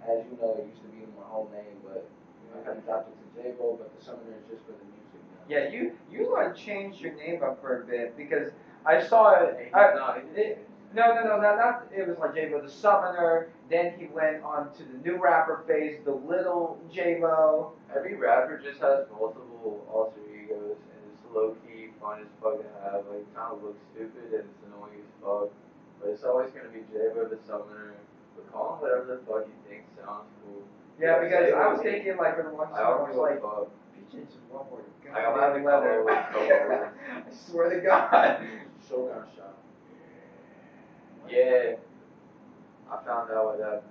As 0.00 0.24
you 0.24 0.32
know, 0.40 0.56
it 0.56 0.64
used 0.64 0.80
to 0.80 0.88
be 0.88 1.04
my 1.12 1.28
whole 1.28 1.50
name, 1.52 1.76
but 1.84 2.08
I 2.56 2.64
kind 2.64 2.78
of 2.78 2.84
dropped 2.86 3.10
it 3.12 3.16
to 3.20 3.26
J-Bo. 3.42 3.76
But 3.76 3.92
the 3.98 4.02
Summoner 4.02 4.32
is 4.40 4.48
just 4.48 4.64
for 4.64 4.72
the 4.72 4.86
music 4.96 5.20
now. 5.36 5.44
Yeah, 5.48 5.68
you 5.68 5.92
you 6.10 6.32
like 6.32 6.56
changed 6.56 7.00
your 7.00 7.12
name 7.14 7.42
up 7.42 7.60
for 7.60 7.82
a 7.82 7.84
bit 7.84 8.16
because 8.16 8.52
I 8.86 9.02
saw 9.02 9.32
it. 9.42 9.68
I, 9.74 9.92
no, 9.94 10.14
he 10.16 10.40
it 10.40 10.66
no, 10.96 11.14
no, 11.14 11.22
no, 11.24 11.40
not, 11.40 11.56
not 11.58 11.86
it 11.94 12.08
was 12.08 12.16
like 12.18 12.34
Jabo 12.34 12.64
the 12.64 12.70
Summoner. 12.70 13.48
Then 13.68 13.92
he 13.98 14.06
went 14.06 14.42
on 14.42 14.72
to 14.76 14.82
the 14.82 14.96
new 15.04 15.20
rapper 15.22 15.62
phase, 15.68 16.00
the 16.04 16.12
Little 16.12 16.80
Jabo. 16.92 17.72
Every 17.94 18.14
rapper 18.14 18.58
just 18.58 18.80
has 18.80 19.04
multiple 19.12 19.84
alter 19.92 20.20
egos, 20.32 20.80
and 20.80 21.00
it's 21.12 21.22
low 21.34 21.54
key 21.68 21.88
fun 22.00 22.20
as 22.22 22.28
fuck 22.42 22.56
to 22.62 22.68
have. 22.82 23.04
Like, 23.12 23.28
kind 23.36 23.52
of 23.52 23.62
looks 23.62 23.78
stupid 23.92 24.32
and 24.32 24.48
it's 24.48 24.62
annoying 24.66 25.04
as 25.04 25.12
fuck, 25.20 25.52
but 26.00 26.10
it's 26.10 26.24
always 26.24 26.50
gonna 26.50 26.72
be 26.72 26.80
Jabo 26.88 27.28
the 27.28 27.36
Summoner. 27.46 27.92
But 28.34 28.50
call 28.50 28.76
him 28.76 28.80
whatever 28.88 29.04
the 29.04 29.20
fuck 29.28 29.44
you 29.46 29.58
think 29.68 29.84
sounds 30.00 30.32
cool. 30.40 30.64
Yeah, 30.98 31.20
because 31.20 31.52
I 31.52 31.68
was 31.68 31.80
thinking 31.82 32.16
like 32.16 32.36
for 32.36 32.44
the 32.48 32.56
one 32.56 32.68
I 32.72 32.80
song, 32.80 32.80
I 32.80 32.90
don't 32.96 33.08
was 33.12 33.20
like, 33.20 33.42
fuck. 33.44 33.68
bitch, 33.92 34.16
just 34.16 34.40
one 34.48 34.64
more 34.72 34.80
I 35.12 35.20
don't 35.20 35.38
have 35.38 35.52
to 35.54 35.60
goddamn 35.60 36.04
letter. 36.04 36.04
come 36.08 36.16
up 36.16 36.32
with 36.32 36.48
a 36.48 36.88
couple 37.12 37.28
I 37.28 37.34
swear 37.34 37.68
to 37.68 37.80
God. 37.84 38.48
Shogun 38.88 39.24
shot. 39.36 39.65
Yeah, 41.28 41.76
I 42.90 42.96
found 43.04 43.30
out 43.32 43.44
what 43.46 43.60
happened 43.60 43.82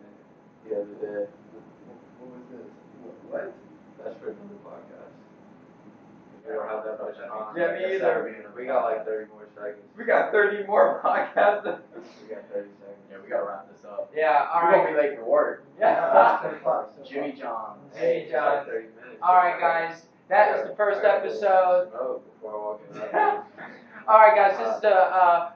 the 0.67 0.75
other 0.75 0.95
day. 1.01 1.25
What 2.19 2.31
was 2.31 2.45
this? 2.51 2.69
What? 3.29 3.53
That's 4.03 4.15
for 4.19 4.29
another 4.31 4.59
podcast. 4.63 5.11
We 6.47 6.53
don't 6.53 6.69
have 6.69 6.83
that 6.86 7.01
much 7.01 7.17
time. 7.17 7.57
Yeah, 7.57 7.73
me 7.73 7.95
either. 7.95 8.53
We 8.55 8.65
got 8.65 8.83
like 8.86 9.05
thirty 9.05 9.29
more 9.31 9.47
seconds. 9.55 9.83
We 9.97 10.05
got 10.05 10.31
30 10.31 10.67
more 10.67 11.01
podcasts. 11.03 11.65
We 11.65 12.36
got 12.36 12.45
thirty 12.53 12.69
seconds. 12.79 13.01
Yeah, 13.11 13.17
we 13.23 13.29
gotta 13.29 13.45
wrap 13.45 13.67
this 13.73 13.83
up. 13.83 14.11
Yeah, 14.15 14.47
all 14.53 14.63
We're 14.63 14.71
gonna 14.77 14.91
be 14.91 15.07
late 15.09 15.17
for 15.17 15.25
work. 15.25 15.61
Yeah. 15.79 15.95
Ten 15.95 16.03
o'clock, 16.05 16.41
ten 16.43 16.55
o'clock. 16.55 17.05
Jimmy 17.09 17.31
John. 17.33 17.77
Hey, 17.95 18.27
John. 18.31 18.65
Thirty 18.65 18.88
minutes. 18.95 19.21
All 19.21 19.36
right, 19.36 19.59
guys. 19.59 20.03
That 20.29 20.55
is 20.59 20.69
the 20.69 20.75
first 20.75 20.99
I 20.99 21.03
gotta 21.03 21.19
go 21.21 21.27
episode. 21.27 22.21
Before 22.39 22.51
I 22.51 22.55
walk 22.55 22.81
in. 22.93 22.97
All 24.07 24.19
right, 24.19 24.36
guys. 24.36 24.57
This 24.57 24.75
is 24.75 24.81
the 24.81 24.95
uh, 24.95 25.51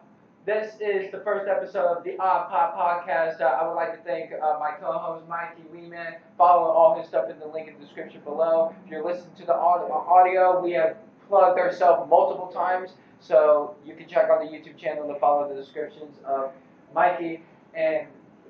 this 0.49 0.73
is 0.81 1.11
the 1.11 1.19
first 1.19 1.47
episode 1.47 1.97
of 1.97 2.03
the 2.03 2.17
Odd 2.17 2.49
Pop 2.49 2.75
Podcast. 2.75 3.39
Uh, 3.39 3.43
I 3.43 3.67
would 3.67 3.75
like 3.75 3.95
to 3.95 4.03
thank 4.03 4.31
uh, 4.33 4.57
my 4.59 4.71
co-host 4.81 5.27
Mikey 5.27 5.61
Weeman. 5.71 6.15
Follow 6.39 6.71
all 6.71 6.97
his 6.97 7.07
stuff 7.07 7.29
in 7.29 7.37
the 7.37 7.45
link 7.45 7.67
in 7.67 7.75
the 7.75 7.79
description 7.79 8.19
below. 8.21 8.73
If 8.83 8.89
you're 8.89 9.05
listening 9.05 9.35
to 9.37 9.45
the 9.45 9.53
audio, 9.53 10.59
we 10.59 10.71
have 10.71 10.97
plugged 11.27 11.59
ourselves 11.59 12.09
multiple 12.09 12.47
times, 12.47 12.93
so 13.19 13.75
you 13.85 13.93
can 13.93 14.07
check 14.07 14.31
on 14.31 14.43
the 14.43 14.51
YouTube 14.51 14.75
channel 14.75 15.07
to 15.13 15.19
follow 15.19 15.47
the 15.47 15.53
descriptions 15.53 16.17
of 16.25 16.51
Mikey 16.95 17.43
and 17.75 18.07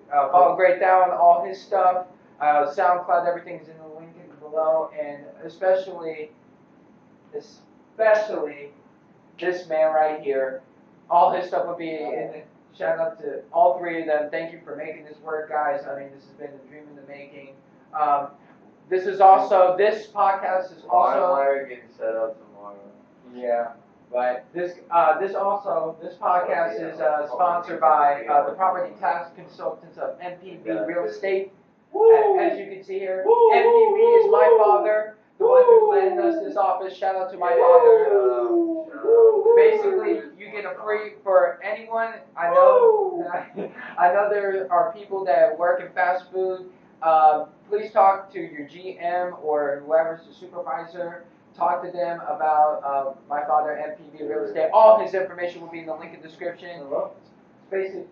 uh, 0.09 0.29
follow 0.29 0.55
Gray 0.55 0.79
Thou 0.79 1.17
all 1.21 1.45
his 1.45 1.61
stuff. 1.61 2.07
Uh, 2.39 2.73
SoundCloud, 2.73 3.27
everything's 3.27 3.67
in 3.67 3.77
the 3.77 3.99
link 3.99 4.11
in 4.15 4.39
below, 4.39 4.89
and 4.97 5.25
especially, 5.43 6.31
especially 7.35 8.69
this 9.37 9.67
man 9.67 9.93
right 9.93 10.21
here. 10.21 10.61
All 11.09 11.31
his 11.31 11.47
stuff 11.47 11.65
will 11.65 11.75
be 11.75 11.89
in 11.95 12.31
the 12.33 12.41
shout 12.77 12.99
out 12.99 13.19
to 13.21 13.41
all 13.51 13.77
three 13.79 14.01
of 14.01 14.07
them. 14.07 14.29
Thank 14.29 14.53
you 14.53 14.59
for 14.63 14.75
making 14.75 15.05
this 15.05 15.17
work, 15.23 15.49
guys. 15.49 15.81
I 15.89 15.99
mean, 15.99 16.09
this 16.13 16.23
has 16.25 16.33
been 16.37 16.51
a 16.53 16.69
dream 16.69 16.83
in 16.89 16.95
the 16.95 17.07
making. 17.07 17.49
Um, 17.99 18.27
this 18.89 19.05
is 19.05 19.19
also 19.19 19.75
this 19.77 20.07
podcast 20.07 20.75
is 20.77 20.83
also 20.89 21.19
LimeWire 21.19 21.67
getting 21.69 21.89
set 21.97 22.15
up 22.15 22.37
tomorrow. 22.47 22.77
yeah. 23.35 23.71
But 24.11 24.45
this 24.53 24.73
uh, 24.89 25.19
this 25.19 25.35
also 25.35 25.95
this 26.01 26.15
podcast 26.15 26.81
is 26.81 26.99
uh, 26.99 27.27
sponsored 27.27 27.79
by 27.79 28.25
uh, 28.25 28.49
the 28.49 28.55
property 28.55 28.91
tax 28.99 29.29
consultants 29.35 29.97
of 29.99 30.19
MPB 30.19 30.87
Real 30.87 31.03
Estate. 31.05 31.51
A- 31.93 32.37
As 32.39 32.57
you 32.57 32.65
can 32.65 32.83
see 32.83 32.97
here, 32.99 33.23
MPB 33.27 34.25
is 34.25 34.31
my 34.31 34.57
father, 34.63 35.15
the 35.37 35.45
one 35.45 35.63
who 35.63 35.91
lent 35.91 36.19
us 36.19 36.43
this 36.43 36.55
office. 36.57 36.95
Shout 36.97 37.15
out 37.17 37.31
to 37.31 37.37
my 37.37 37.49
father. 37.51 38.85
Basically, 39.55 40.21
you 40.49 40.61
get 40.61 40.71
a 40.71 40.75
free 40.83 41.13
for 41.23 41.59
anyone. 41.63 42.13
I 42.37 42.49
know. 42.49 43.31
I 43.97 44.13
know 44.13 44.29
there 44.29 44.67
are 44.71 44.93
people 44.93 45.23
that 45.25 45.57
work 45.57 45.81
in 45.81 45.91
fast 45.93 46.31
food. 46.31 46.69
Uh, 47.01 47.45
please 47.69 47.91
talk 47.91 48.31
to 48.33 48.39
your 48.39 48.67
GM 48.67 49.41
or 49.43 49.83
whoever's 49.85 50.27
the 50.27 50.33
supervisor. 50.33 51.25
Talk 51.55 51.83
to 51.83 51.91
them 51.91 52.19
about 52.21 52.81
uh, 52.85 53.13
my 53.29 53.45
father, 53.45 53.71
MPV 53.71 54.29
Real 54.29 54.45
Estate. 54.45 54.69
All 54.73 54.99
his 54.99 55.13
information 55.13 55.61
will 55.61 55.69
be 55.69 55.79
in 55.79 55.85
the 55.87 55.95
link 55.95 56.13
in 56.13 56.21
the 56.21 56.27
description. 56.27 56.69
It's 56.81 57.71
basic. 57.71 58.07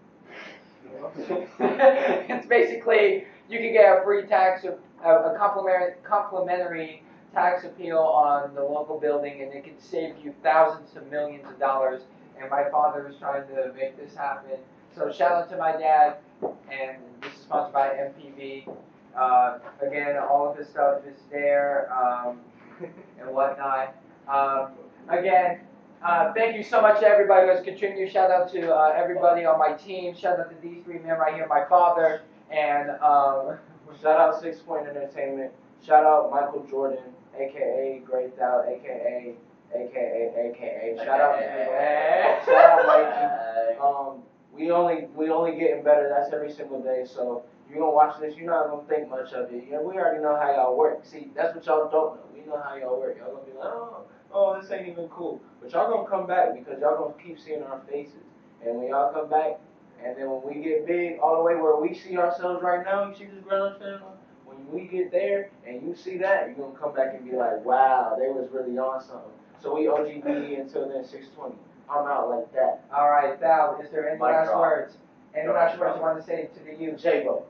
it's 1.60 2.48
basically 2.48 3.26
you 3.50 3.60
can 3.60 3.74
get 3.74 3.98
a 3.98 4.04
free 4.04 4.26
tax, 4.26 4.64
a, 4.64 4.78
a 5.10 5.36
complimentary, 5.38 5.94
complimentary 6.04 7.04
tax 7.34 7.66
appeal 7.66 8.00
on 8.00 8.54
the 8.56 8.64
local 8.64 9.00
building, 9.00 9.42
and 9.42 9.54
it 9.54 9.64
can 9.64 9.80
save 9.80 10.16
you 10.24 10.34
thousands 10.44 10.92
to 10.94 11.02
millions 11.02 11.46
of 11.46 11.60
dollars. 11.60 12.02
And 12.40 12.50
my 12.50 12.70
father 12.70 13.04
was 13.04 13.18
trying 13.18 13.48
to 13.48 13.74
make 13.76 13.98
this 13.98 14.16
happen. 14.16 14.58
So 14.96 15.12
shout 15.12 15.32
out 15.32 15.50
to 15.52 15.58
my 15.58 15.74
dad, 15.74 16.18
and 16.42 16.98
this 17.22 17.34
is 17.34 17.42
sponsored 17.42 17.74
by 17.74 17.90
MPV. 17.90 18.68
Uh, 19.16 19.60
again, 19.82 20.18
all 20.18 20.50
of 20.50 20.58
his 20.58 20.68
stuff 20.68 21.02
is 21.08 21.18
there 21.32 21.92
um, 21.94 22.40
and 23.20 23.30
whatnot. 23.30 23.96
Um, 24.28 24.72
again, 25.10 25.62
uh, 26.04 26.34
thank 26.34 26.56
you 26.56 26.64
so 26.64 26.82
much 26.82 27.00
to 27.00 27.08
everybody 27.08 27.48
who 27.48 27.54
has 27.54 27.64
contributed. 27.64 28.12
Shout 28.12 28.32
out 28.32 28.52
to 28.54 28.74
uh, 28.74 28.94
everybody 28.96 29.46
on 29.46 29.58
my 29.58 29.74
team. 29.74 30.16
Shout 30.16 30.40
out 30.40 30.50
to 30.50 30.56
these 30.62 30.84
three 30.84 31.00
men 31.00 31.18
right 31.18 31.34
here, 31.34 31.48
my 31.48 31.66
father, 31.68 32.22
and 32.52 32.92
um, 33.02 33.58
Shout 34.02 34.20
out 34.20 34.42
Six 34.42 34.60
Point 34.60 34.88
Entertainment. 34.88 35.52
Shout 35.86 36.06
out 36.06 36.30
Michael 36.32 36.66
Jordan, 36.70 37.04
aka 37.36 38.02
Gray 38.06 38.30
Thou, 38.38 38.64
aka 38.68 39.34
aka 39.74 40.32
aka. 40.38 40.98
Shout 40.98 41.20
out 41.20 41.40
to 41.40 42.46
shout 42.46 42.80
out 42.80 42.88
Mikey. 42.88 43.44
Um, 43.78 44.24
we 44.52 44.72
only 44.72 45.08
we 45.16 45.30
only 45.30 45.52
getting 45.56 45.84
better. 45.84 46.10
That's 46.10 46.34
every 46.34 46.52
single 46.52 46.82
day. 46.82 47.04
So 47.06 47.44
you 47.70 47.76
gonna 47.76 47.92
watch 47.92 48.20
this, 48.20 48.36
you're 48.36 48.50
not 48.50 48.70
gonna 48.70 48.88
think 48.88 49.10
much 49.10 49.34
of 49.34 49.52
it. 49.52 49.66
Yeah, 49.70 49.82
we 49.82 49.96
already 49.96 50.22
know 50.22 50.36
how 50.36 50.52
y'all 50.52 50.78
work. 50.78 51.06
See, 51.06 51.32
that's 51.36 51.54
what 51.56 51.66
y'all 51.66 51.90
don't 51.90 52.16
know. 52.16 52.22
We 52.34 52.46
know 52.46 52.62
how 52.64 52.76
y'all 52.76 53.00
work. 53.00 53.18
Y'all 53.18 53.36
gonna 53.36 53.46
be 53.46 53.52
like, 53.52 53.68
oh, 53.68 54.06
oh, 54.34 54.60
this 54.60 54.72
ain't 54.72 54.88
even 54.88 55.08
cool. 55.10 55.42
But 55.62 55.72
y'all 55.72 55.92
gonna 55.92 56.10
come 56.10 56.28
back 56.28 56.56
because 56.56 56.80
y'all 56.82 56.98
gonna 56.98 57.24
keep 57.24 57.40
seeing 57.40 57.64
our 57.64 57.82
faces. 57.90 58.24
And 58.66 58.78
when 58.78 58.88
y'all 58.88 59.14
come 59.14 59.30
back, 59.30 59.60
and 60.04 60.18
then 60.18 60.30
when 60.30 60.42
we 60.44 60.64
get 60.64 60.88
big, 60.88 61.20
all 61.20 61.38
the 61.38 61.44
way 61.44 61.56
where 61.56 61.76
we 61.80 61.94
see 61.94 62.18
ourselves 62.18 62.64
right 62.64 62.86
now, 62.86 63.10
you 63.10 63.16
see 63.16 63.26
this 63.26 63.44
ground 63.44 63.76
channel. 63.80 64.18
When 64.46 64.58
we 64.72 64.88
get 64.88 65.12
there 65.12 65.52
and 65.68 65.84
you 65.84 65.96
see 65.96 66.18
that, 66.20 66.48
you're 66.48 66.68
gonna 66.68 66.80
come 66.80 66.96
back 66.96 67.16
and 67.16 67.30
be 67.30 67.36
like, 67.36 67.64
wow, 67.66 68.16
they 68.18 68.30
was 68.30 68.48
really 68.52 68.78
on 68.78 69.02
something. 69.02 69.32
So 69.62 69.74
we 69.76 69.86
OGB 69.86 70.60
until 70.60 70.88
then 70.90 71.04
620. 71.04 71.56
I'm 71.90 72.06
out 72.08 72.30
like 72.30 72.52
that. 72.54 72.84
all 72.94 73.10
right, 73.10 73.40
Val, 73.40 73.80
is 73.82 73.90
there 73.92 74.08
any 74.10 74.20
Mic 74.20 74.28
last 74.28 74.48
drop. 74.48 74.60
words? 74.62 74.98
Any 75.34 75.48
Go 75.48 75.54
last 75.54 75.70
ahead, 75.76 75.80
words 75.80 75.96
you 75.98 76.02
want 76.02 76.20
to 76.20 76.24
say 76.26 76.50
to 76.54 76.60
the 76.66 76.76
youth? 76.84 77.02
J-Bo. 77.02 77.46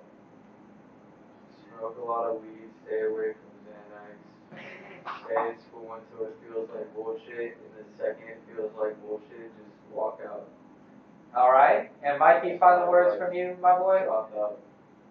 Smoke 1.77 1.97
a 2.01 2.05
lot 2.05 2.25
of 2.29 2.41
weed, 2.41 2.69
stay 2.85 3.01
away 3.01 3.33
from 3.33 3.51
Xanax. 3.65 4.15
Stay 5.25 5.49
in 5.49 5.59
school 5.59 5.97
until 5.97 6.27
it 6.27 6.35
feels 6.45 6.69
like 6.73 6.93
bullshit, 6.95 7.57
and 7.57 7.85
the 7.85 7.97
second 7.97 8.29
it 8.29 8.41
feels 8.53 8.71
like 8.79 8.99
bullshit, 9.05 9.49
just 9.57 9.75
walk 9.91 10.19
out. 10.25 10.47
All 11.35 11.51
right, 11.51 11.91
and 12.03 12.19
Mikey, 12.19 12.57
final 12.57 12.89
words 12.89 13.17
from 13.17 13.33
you, 13.33 13.57
my 13.61 13.77
boy. 13.77 14.01
Drop 14.05 14.31
out. 14.37 14.59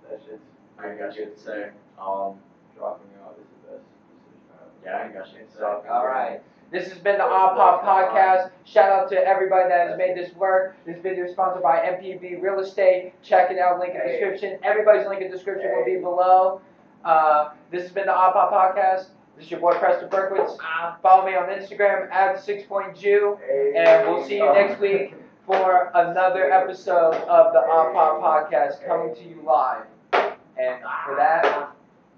That 0.09 0.21
shit's. 0.25 0.41
I 0.79 0.91
ain't 0.91 0.99
got 0.99 1.15
shit 1.15 1.37
to 1.37 1.43
say. 1.43 1.71
Um, 2.01 2.39
Dropping 2.77 3.09
out 3.25 3.35
is 3.41 3.47
the 3.65 3.73
best 3.73 3.85
decision 3.89 4.85
yeah, 4.85 4.97
I 4.99 5.05
ain't 5.07 5.15
got 5.15 5.27
shit 5.27 5.51
to 5.51 5.57
say. 5.57 5.63
All 5.65 6.07
right. 6.07 6.43
This 6.73 6.89
has 6.89 6.99
been 6.99 7.19
the 7.19 7.25
Odd 7.25 7.55
Pop 7.57 7.85
Podcast. 7.85 8.51
Shout 8.65 8.91
out 8.91 9.09
to 9.11 9.17
everybody 9.17 9.69
that 9.69 9.89
has 9.89 9.99
made 9.99 10.17
this 10.17 10.35
work. 10.35 10.75
This 10.85 11.01
video 11.01 11.27
is 11.27 11.33
sponsored 11.33 11.63
by 11.63 11.79
MPB 11.79 12.43
Real 12.43 12.59
Estate. 12.59 13.13
Check 13.23 13.53
it 13.53 13.59
out, 13.59 13.79
link 13.79 13.95
in 13.95 14.01
the 14.01 14.09
description. 14.13 14.59
Everybody's 14.65 15.07
link 15.07 15.23
in 15.23 15.31
the 15.31 15.37
description 15.37 15.71
will 15.77 15.85
be 15.85 15.97
below. 15.97 16.61
Uh, 17.05 17.51
this 17.71 17.83
has 17.83 17.93
been 17.93 18.07
the 18.07 18.13
Odd 18.13 18.33
Pop 18.33 18.53
Podcast. 18.53 19.07
This 19.37 19.45
is 19.45 19.51
your 19.53 19.61
boy 19.61 19.75
Preston 19.79 20.09
Berkowitz. 20.09 20.57
Follow 21.03 21.25
me 21.25 21.37
on 21.37 21.49
Instagram 21.51 22.11
at 22.11 22.43
Six 22.43 22.65
Point 22.65 22.97
Jew, 22.99 23.39
and 23.77 24.09
we'll 24.09 24.27
see 24.27 24.39
you 24.39 24.53
next 24.53 24.81
week 24.81 25.15
for 25.47 25.93
another 25.95 26.51
episode 26.51 27.15
of 27.15 27.53
the 27.53 27.61
Odd 27.61 27.93
Pop 27.93 28.21
Podcast 28.21 28.85
coming 28.85 29.15
to 29.15 29.23
you 29.23 29.41
live. 29.45 29.85
And 30.13 30.81
for 31.05 31.15
that, 31.17 31.71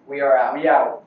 we 0.07 0.21
are 0.23 0.39
out. 0.39 0.55
We 0.55 0.69
out. 0.69 1.05